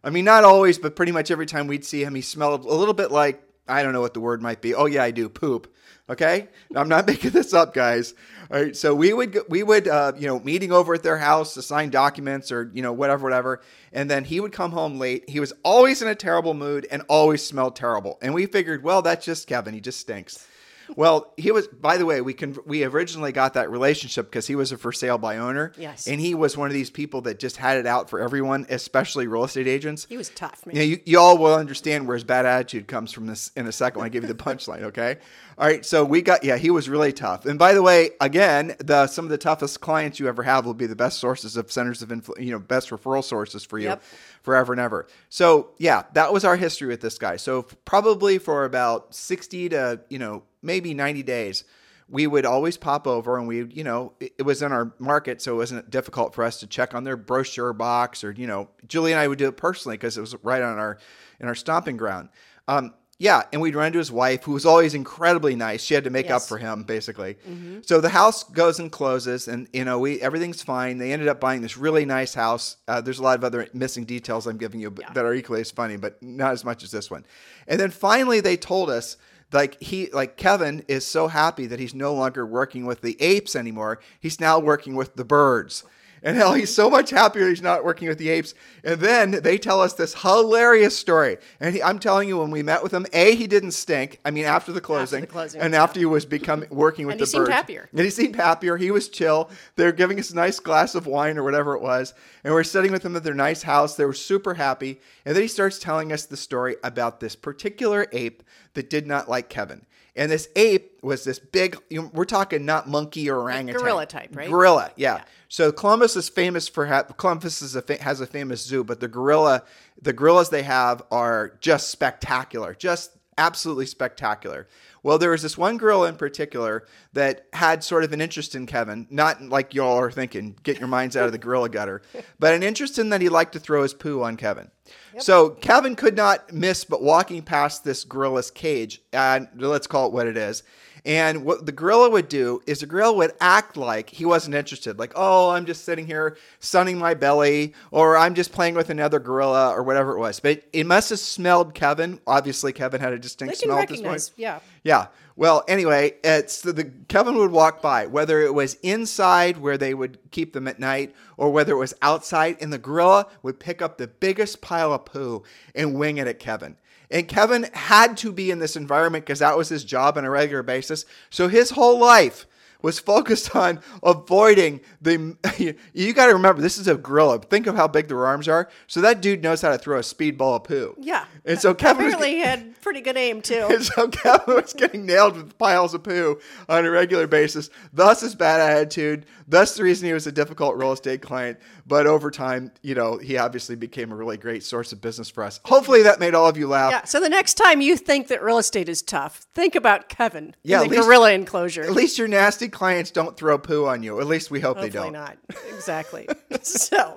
I 0.02 0.10
mean, 0.10 0.24
not 0.24 0.44
always, 0.44 0.78
but 0.78 0.96
pretty 0.96 1.12
much 1.12 1.30
every 1.30 1.46
time 1.46 1.66
we'd 1.66 1.84
see 1.84 2.04
him, 2.04 2.14
he 2.14 2.22
smelled 2.22 2.64
a 2.64 2.74
little 2.74 2.94
bit 2.94 3.10
like 3.10 3.42
I 3.68 3.82
don't 3.82 3.92
know 3.92 4.00
what 4.00 4.14
the 4.14 4.20
word 4.20 4.40
might 4.40 4.60
be. 4.60 4.74
Oh 4.74 4.86
yeah, 4.86 5.02
I 5.02 5.10
do 5.10 5.28
poop. 5.28 5.72
Okay, 6.08 6.48
I'm 6.74 6.88
not 6.88 7.06
making 7.08 7.30
this 7.30 7.52
up, 7.52 7.74
guys. 7.74 8.14
All 8.50 8.62
right, 8.62 8.76
so 8.76 8.94
we 8.94 9.12
would 9.12 9.36
we 9.48 9.62
would 9.62 9.88
uh, 9.88 10.12
you 10.16 10.28
know 10.28 10.38
meeting 10.40 10.70
over 10.72 10.94
at 10.94 11.02
their 11.02 11.18
house 11.18 11.54
to 11.54 11.62
sign 11.62 11.90
documents 11.90 12.52
or 12.52 12.70
you 12.72 12.82
know 12.82 12.92
whatever 12.92 13.24
whatever, 13.24 13.60
and 13.92 14.08
then 14.08 14.24
he 14.24 14.38
would 14.38 14.52
come 14.52 14.70
home 14.70 14.98
late. 14.98 15.28
He 15.28 15.40
was 15.40 15.52
always 15.64 16.02
in 16.02 16.08
a 16.08 16.14
terrible 16.14 16.54
mood 16.54 16.86
and 16.90 17.02
always 17.08 17.44
smelled 17.44 17.74
terrible. 17.74 18.18
And 18.22 18.32
we 18.32 18.46
figured, 18.46 18.84
well, 18.84 19.02
that's 19.02 19.24
just 19.24 19.48
Kevin. 19.48 19.74
He 19.74 19.80
just 19.80 20.00
stinks. 20.00 20.46
Well, 20.94 21.32
he 21.36 21.50
was. 21.50 21.66
By 21.68 21.96
the 21.96 22.06
way, 22.06 22.20
we 22.20 22.32
can 22.34 22.56
we 22.66 22.84
originally 22.84 23.32
got 23.32 23.54
that 23.54 23.70
relationship 23.70 24.26
because 24.26 24.46
he 24.46 24.54
was 24.54 24.72
a 24.72 24.78
for 24.78 24.92
sale 24.92 25.18
by 25.18 25.38
owner. 25.38 25.72
Yes. 25.76 26.06
and 26.06 26.20
he 26.20 26.34
was 26.34 26.56
one 26.56 26.68
of 26.68 26.74
these 26.74 26.90
people 26.90 27.22
that 27.22 27.38
just 27.38 27.56
had 27.56 27.76
it 27.78 27.86
out 27.86 28.08
for 28.08 28.20
everyone, 28.20 28.66
especially 28.70 29.26
real 29.26 29.44
estate 29.44 29.66
agents. 29.66 30.06
He 30.08 30.16
was 30.16 30.28
tough, 30.30 30.64
man. 30.66 30.76
Yeah, 30.76 30.82
you, 30.82 31.00
you 31.04 31.18
all 31.18 31.38
will 31.38 31.54
understand 31.54 32.06
where 32.06 32.14
his 32.16 32.24
bad 32.24 32.46
attitude 32.46 32.86
comes 32.86 33.12
from 33.12 33.26
this 33.26 33.50
in 33.56 33.66
a 33.66 33.72
second 33.72 33.98
when 34.00 34.06
I 34.06 34.10
give 34.10 34.22
you 34.22 34.28
the 34.28 34.34
punchline, 34.34 34.82
okay? 34.90 35.16
All 35.58 35.66
right, 35.66 35.84
so 35.86 36.04
we 36.04 36.20
got 36.22 36.44
yeah, 36.44 36.58
he 36.58 36.70
was 36.70 36.88
really 36.88 37.12
tough. 37.14 37.46
And 37.46 37.58
by 37.58 37.72
the 37.72 37.82
way, 37.82 38.10
again, 38.20 38.76
the 38.78 39.06
some 39.06 39.24
of 39.24 39.30
the 39.30 39.38
toughest 39.38 39.80
clients 39.80 40.20
you 40.20 40.28
ever 40.28 40.42
have 40.42 40.66
will 40.66 40.74
be 40.74 40.86
the 40.86 40.94
best 40.96 41.18
sources 41.18 41.56
of 41.56 41.72
centers 41.72 42.02
of 42.02 42.12
influence, 42.12 42.44
you 42.44 42.52
know, 42.52 42.58
best 42.58 42.90
referral 42.90 43.24
sources 43.24 43.64
for 43.64 43.78
you 43.78 43.86
Yep. 43.88 44.02
forever 44.42 44.72
and 44.74 44.80
ever. 44.80 45.06
So, 45.30 45.70
yeah, 45.78 46.02
that 46.12 46.32
was 46.32 46.44
our 46.44 46.56
history 46.56 46.88
with 46.88 47.00
this 47.00 47.16
guy. 47.18 47.36
So, 47.36 47.62
probably 47.84 48.38
for 48.38 48.64
about 48.64 49.14
60 49.14 49.70
to, 49.70 50.00
you 50.10 50.18
know, 50.18 50.42
maybe 50.66 50.92
90 50.92 51.22
days, 51.22 51.64
we 52.08 52.26
would 52.26 52.44
always 52.44 52.76
pop 52.76 53.06
over 53.06 53.38
and 53.38 53.48
we, 53.48 53.64
you 53.64 53.82
know, 53.82 54.12
it, 54.20 54.44
was 54.44 54.62
in 54.62 54.70
our 54.70 54.92
market, 54.98 55.42
so 55.42 55.54
it 55.54 55.56
wasn't 55.56 55.90
difficult 55.90 56.34
for 56.34 56.44
us 56.44 56.60
to 56.60 56.66
check 56.66 56.94
on 56.94 57.04
their 57.04 57.16
brochure 57.16 57.72
box 57.72 58.22
or, 58.22 58.32
you 58.32 58.46
know, 58.46 58.68
Julie 58.86 59.12
and 59.12 59.20
I 59.20 59.26
would 59.26 59.38
do 59.38 59.48
it 59.48 59.56
personally 59.56 59.96
because 59.96 60.16
it 60.16 60.20
was 60.20 60.34
right 60.42 60.62
on 60.62 60.78
our 60.78 60.98
in 61.40 61.48
our 61.48 61.54
stomping 61.54 61.96
ground. 61.96 62.28
Um, 62.68 62.94
yeah, 63.18 63.44
and 63.50 63.62
we'd 63.62 63.74
run 63.74 63.86
into 63.86 63.98
his 63.98 64.12
wife, 64.12 64.44
who 64.44 64.52
was 64.52 64.66
always 64.66 64.92
incredibly 64.92 65.56
nice. 65.56 65.82
She 65.82 65.94
had 65.94 66.04
to 66.04 66.10
make 66.10 66.26
up 66.26 66.30
Yes. 66.30 66.44
Mm-hmm. 66.44 66.54
for 66.54 66.58
him, 66.58 66.82
basically. 66.84 67.36
So 67.82 68.00
the 68.02 68.10
house 68.10 68.44
goes 68.44 68.78
and 68.78 68.92
closes, 68.92 69.48
and 69.48 69.68
you 69.72 69.86
know 69.86 69.98
we 69.98 70.20
everything's 70.20 70.62
fine. 70.62 70.98
They 70.98 71.12
ended 71.12 71.28
up 71.28 71.40
buying 71.40 71.62
this 71.62 71.78
really 71.78 72.04
nice 72.04 72.34
house. 72.34 72.76
Uh, 72.86 73.00
there's 73.00 73.18
a 73.18 73.22
lot 73.22 73.38
of 73.38 73.44
other 73.44 73.68
missing 73.72 74.04
details 74.04 74.46
I'm 74.46 74.58
giving 74.58 74.80
you 74.80 74.90
but, 74.90 75.14
that 75.14 75.24
are 75.24 75.32
equally 75.32 75.62
as 75.62 75.70
funny, 75.70 75.96
but 75.96 76.22
not 76.22 76.52
as 76.52 76.62
much 76.62 76.84
as 76.84 76.90
this 76.90 77.10
one. 77.10 77.24
And 77.66 77.80
then 77.80 77.90
finally, 77.90 78.40
they 78.40 78.56
told 78.58 78.90
us 78.90 79.16
like 79.52 79.80
he 79.80 80.10
like 80.12 80.36
Kevin 80.36 80.84
is 80.88 81.06
so 81.06 81.28
happy 81.28 81.66
that 81.66 81.80
he's 81.80 81.94
no 81.94 82.14
longer 82.14 82.44
working 82.44 82.84
with 82.86 83.00
the 83.00 83.20
apes 83.20 83.54
anymore. 83.54 84.00
He's 84.20 84.40
now 84.40 84.58
working 84.58 84.94
with 84.94 85.14
the 85.14 85.24
birds. 85.24 85.84
And 86.26 86.36
hell, 86.36 86.54
he's 86.54 86.74
so 86.74 86.90
much 86.90 87.10
happier 87.10 87.48
he's 87.48 87.62
not 87.62 87.84
working 87.84 88.08
with 88.08 88.18
the 88.18 88.30
apes. 88.30 88.52
And 88.82 89.00
then 89.00 89.30
they 89.30 89.58
tell 89.58 89.80
us 89.80 89.92
this 89.92 90.12
hilarious 90.22 90.98
story. 90.98 91.36
And 91.60 91.72
he, 91.72 91.80
I'm 91.80 92.00
telling 92.00 92.26
you, 92.26 92.38
when 92.38 92.50
we 92.50 92.64
met 92.64 92.82
with 92.82 92.92
him, 92.92 93.06
A, 93.12 93.36
he 93.36 93.46
didn't 93.46 93.70
stink. 93.70 94.18
I 94.24 94.32
mean, 94.32 94.44
after 94.44 94.72
the 94.72 94.80
closing. 94.80 95.18
after 95.18 95.26
the 95.26 95.32
closing, 95.32 95.60
and 95.60 95.72
yeah. 95.72 95.84
after 95.84 96.00
he 96.00 96.04
was 96.04 96.26
becoming 96.26 96.68
working 96.68 97.06
with 97.06 97.18
the 97.18 97.20
bird. 97.20 97.20
And 97.20 97.20
the 97.20 97.26
he 97.26 97.30
seemed 97.30 97.44
birds. 97.44 97.54
happier. 97.54 97.88
And 97.92 98.00
he 98.00 98.10
seemed 98.10 98.34
happier. 98.34 98.76
He 98.76 98.90
was 98.90 99.08
chill. 99.08 99.50
They're 99.76 99.92
giving 99.92 100.18
us 100.18 100.32
a 100.32 100.34
nice 100.34 100.58
glass 100.58 100.96
of 100.96 101.06
wine 101.06 101.38
or 101.38 101.44
whatever 101.44 101.76
it 101.76 101.80
was. 101.80 102.12
And 102.42 102.52
we're 102.52 102.64
sitting 102.64 102.90
with 102.90 103.04
them 103.04 103.14
at 103.14 103.22
their 103.22 103.32
nice 103.32 103.62
house. 103.62 103.94
They 103.94 104.04
were 104.04 104.12
super 104.12 104.54
happy. 104.54 104.98
And 105.24 105.36
then 105.36 105.42
he 105.42 105.48
starts 105.48 105.78
telling 105.78 106.12
us 106.12 106.26
the 106.26 106.36
story 106.36 106.74
about 106.82 107.20
this 107.20 107.36
particular 107.36 108.08
ape 108.10 108.42
that 108.74 108.90
did 108.90 109.06
not 109.06 109.28
like 109.28 109.48
Kevin. 109.48 109.86
And 110.16 110.30
this 110.30 110.48
ape 110.56 110.98
was 111.02 111.24
this 111.24 111.38
big, 111.38 111.78
you 111.90 112.02
know, 112.02 112.10
we're 112.14 112.24
talking 112.24 112.64
not 112.64 112.88
monkey 112.88 113.28
or 113.30 113.40
orangutan. 113.40 113.80
gorilla 113.80 114.06
type, 114.06 114.34
right? 114.34 114.48
Gorilla, 114.48 114.90
yeah. 114.96 115.22
So 115.48 115.70
Columbus 115.70 116.16
is 116.16 116.28
famous 116.28 116.68
for 116.68 116.86
ha- 116.86 117.02
Columbus 117.02 117.62
is 117.62 117.76
a 117.76 117.82
fa- 117.82 118.02
has 118.02 118.20
a 118.20 118.26
famous 118.26 118.64
zoo, 118.64 118.82
but 118.82 119.00
the 119.00 119.08
gorilla, 119.08 119.62
the 120.00 120.12
gorillas 120.12 120.48
they 120.48 120.62
have 120.62 121.02
are 121.10 121.56
just 121.60 121.90
spectacular, 121.90 122.74
just 122.74 123.12
absolutely 123.38 123.86
spectacular. 123.86 124.68
Well, 125.02 125.18
there 125.18 125.30
was 125.30 125.42
this 125.42 125.56
one 125.56 125.76
gorilla 125.76 126.08
in 126.08 126.16
particular 126.16 126.86
that 127.12 127.46
had 127.52 127.84
sort 127.84 128.02
of 128.02 128.12
an 128.12 128.20
interest 128.20 128.54
in 128.54 128.66
Kevin, 128.66 129.06
not 129.10 129.40
like 129.42 129.74
y'all 129.74 129.98
are 129.98 130.10
thinking, 130.10 130.56
get 130.62 130.78
your 130.78 130.88
minds 130.88 131.16
out 131.16 131.26
of 131.26 131.32
the 131.32 131.38
gorilla 131.38 131.68
gutter, 131.68 132.02
but 132.38 132.54
an 132.54 132.62
interest 132.62 132.98
in 132.98 133.10
that 133.10 133.20
he 133.20 133.28
liked 133.28 133.52
to 133.52 133.60
throw 133.60 133.82
his 133.82 133.94
poo 133.94 134.22
on 134.22 134.36
Kevin. 134.36 134.70
So 135.18 135.50
Kevin 135.50 135.96
could 135.96 136.16
not 136.16 136.52
miss 136.52 136.84
but 136.84 137.02
walking 137.02 137.42
past 137.42 137.84
this 137.84 138.04
gorilla's 138.04 138.50
cage, 138.50 139.00
and 139.12 139.48
let's 139.56 139.86
call 139.86 140.06
it 140.06 140.12
what 140.12 140.26
it 140.26 140.36
is. 140.36 140.62
And 141.06 141.44
what 141.44 141.64
the 141.66 141.72
gorilla 141.72 142.10
would 142.10 142.28
do 142.28 142.60
is 142.66 142.80
the 142.80 142.86
gorilla 142.86 143.16
would 143.16 143.32
act 143.40 143.76
like 143.76 144.10
he 144.10 144.24
wasn't 144.24 144.56
interested, 144.56 144.98
like, 144.98 145.12
oh, 145.14 145.50
I'm 145.50 145.64
just 145.64 145.84
sitting 145.84 146.04
here 146.04 146.36
sunning 146.58 146.98
my 146.98 147.14
belly, 147.14 147.74
or 147.92 148.16
I'm 148.16 148.34
just 148.34 148.50
playing 148.50 148.74
with 148.74 148.90
another 148.90 149.20
gorilla, 149.20 149.70
or 149.70 149.84
whatever 149.84 150.16
it 150.16 150.18
was. 150.18 150.40
But 150.40 150.64
it 150.72 150.84
must 150.84 151.10
have 151.10 151.20
smelled 151.20 151.74
Kevin. 151.74 152.20
Obviously, 152.26 152.72
Kevin 152.72 153.00
had 153.00 153.12
a 153.12 153.20
distinct 153.20 153.58
smell 153.58 153.78
at 153.78 153.88
this 153.88 153.98
point. 153.98 154.06
recognize, 154.06 154.32
yeah. 154.36 154.58
Yeah. 154.82 155.06
Well, 155.36 155.62
anyway, 155.68 156.14
it's 156.24 156.62
the, 156.62 156.72
the 156.72 156.90
Kevin 157.06 157.36
would 157.36 157.52
walk 157.52 157.80
by, 157.80 158.06
whether 158.06 158.40
it 158.40 158.52
was 158.52 158.74
inside 158.82 159.58
where 159.58 159.78
they 159.78 159.94
would 159.94 160.18
keep 160.32 160.54
them 160.54 160.66
at 160.66 160.80
night, 160.80 161.14
or 161.36 161.52
whether 161.52 161.72
it 161.72 161.78
was 161.78 161.94
outside, 162.02 162.56
and 162.60 162.72
the 162.72 162.78
gorilla 162.78 163.28
would 163.44 163.60
pick 163.60 163.80
up 163.80 163.96
the 163.96 164.08
biggest 164.08 164.60
pile 164.60 164.92
of 164.92 165.04
poo 165.04 165.44
and 165.72 165.94
wing 165.94 166.16
it 166.16 166.26
at 166.26 166.40
Kevin. 166.40 166.76
And 167.10 167.28
Kevin 167.28 167.68
had 167.72 168.16
to 168.18 168.32
be 168.32 168.50
in 168.50 168.58
this 168.58 168.76
environment 168.76 169.24
because 169.24 169.38
that 169.38 169.56
was 169.56 169.68
his 169.68 169.84
job 169.84 170.18
on 170.18 170.24
a 170.24 170.30
regular 170.30 170.62
basis. 170.62 171.04
So 171.30 171.48
his 171.48 171.70
whole 171.70 171.98
life 171.98 172.46
was 172.82 172.98
focused 172.98 173.54
on 173.56 173.80
avoiding 174.02 174.80
the. 175.00 175.36
You 175.94 176.12
got 176.12 176.26
to 176.26 176.34
remember, 176.34 176.60
this 176.60 176.78
is 176.78 176.86
a 176.88 176.94
gorilla. 176.96 177.40
Think 177.40 177.66
of 177.66 177.74
how 177.76 177.88
big 177.88 178.08
their 178.08 178.26
arms 178.26 178.46
are. 178.48 178.68
So 178.86 179.00
that 179.00 179.20
dude 179.20 179.42
knows 179.42 179.62
how 179.62 179.70
to 179.70 179.78
throw 179.78 179.98
a 179.98 180.02
speedball 180.02 180.56
of 180.56 180.64
poo. 180.64 180.94
Yeah. 181.00 181.24
And 181.44 181.58
so 181.58 181.74
Kevin 181.74 182.04
was 182.04 182.14
Apparently, 182.14 182.36
he 182.38 182.44
had 182.44 182.80
pretty 182.82 183.00
good 183.00 183.16
aim 183.16 183.40
too. 183.40 183.66
and 183.70 183.82
so 183.82 184.08
Kevin 184.08 184.54
was 184.54 184.72
getting 184.72 185.06
nailed 185.06 185.36
with 185.36 185.56
piles 185.58 185.94
of 185.94 186.02
poo 186.02 186.38
on 186.68 186.84
a 186.84 186.90
regular 186.90 187.26
basis. 187.26 187.70
Thus 187.92 188.20
his 188.20 188.34
bad 188.34 188.60
attitude. 188.60 189.26
Thus 189.48 189.76
the 189.76 189.82
reason 189.84 190.06
he 190.06 190.12
was 190.12 190.26
a 190.26 190.32
difficult 190.32 190.76
real 190.76 190.92
estate 190.92 191.22
client. 191.22 191.58
But 191.86 192.06
over 192.06 192.30
time, 192.30 192.72
you 192.82 192.94
know, 192.94 193.16
he 193.16 193.38
obviously 193.38 193.76
became 193.76 194.12
a 194.12 194.16
really 194.16 194.36
great 194.36 194.62
source 194.64 194.92
of 194.92 195.00
business 195.00 195.30
for 195.30 195.44
us. 195.44 195.60
Hopefully 195.64 196.02
that 196.02 196.20
made 196.20 196.34
all 196.34 196.48
of 196.48 196.56
you 196.56 196.68
laugh. 196.68 196.90
Yeah. 196.90 197.04
So 197.04 197.20
the 197.20 197.28
next 197.28 197.54
time 197.54 197.80
you 197.80 197.96
think 197.96 198.28
that 198.28 198.42
real 198.42 198.58
estate 198.58 198.88
is 198.88 199.02
tough, 199.02 199.46
think 199.54 199.74
about 199.74 200.08
Kevin. 200.08 200.54
Yeah, 200.62 200.82
in 200.82 200.88
the 200.88 200.96
least- 200.96 201.06
gorilla 201.06 201.32
enclosure. 201.32 201.82
At 201.82 201.92
least 201.92 202.18
your 202.18 202.28
nasty 202.28 202.65
clients 202.68 203.10
don't 203.10 203.36
throw 203.36 203.58
poo 203.58 203.86
on 203.86 204.02
you. 204.02 204.20
At 204.20 204.26
least 204.26 204.50
we 204.50 204.60
hope 204.60 204.80
they 204.80 204.90
don't. 204.90 205.12
not. 205.12 205.36
Exactly. 205.68 206.26
so, 206.62 207.16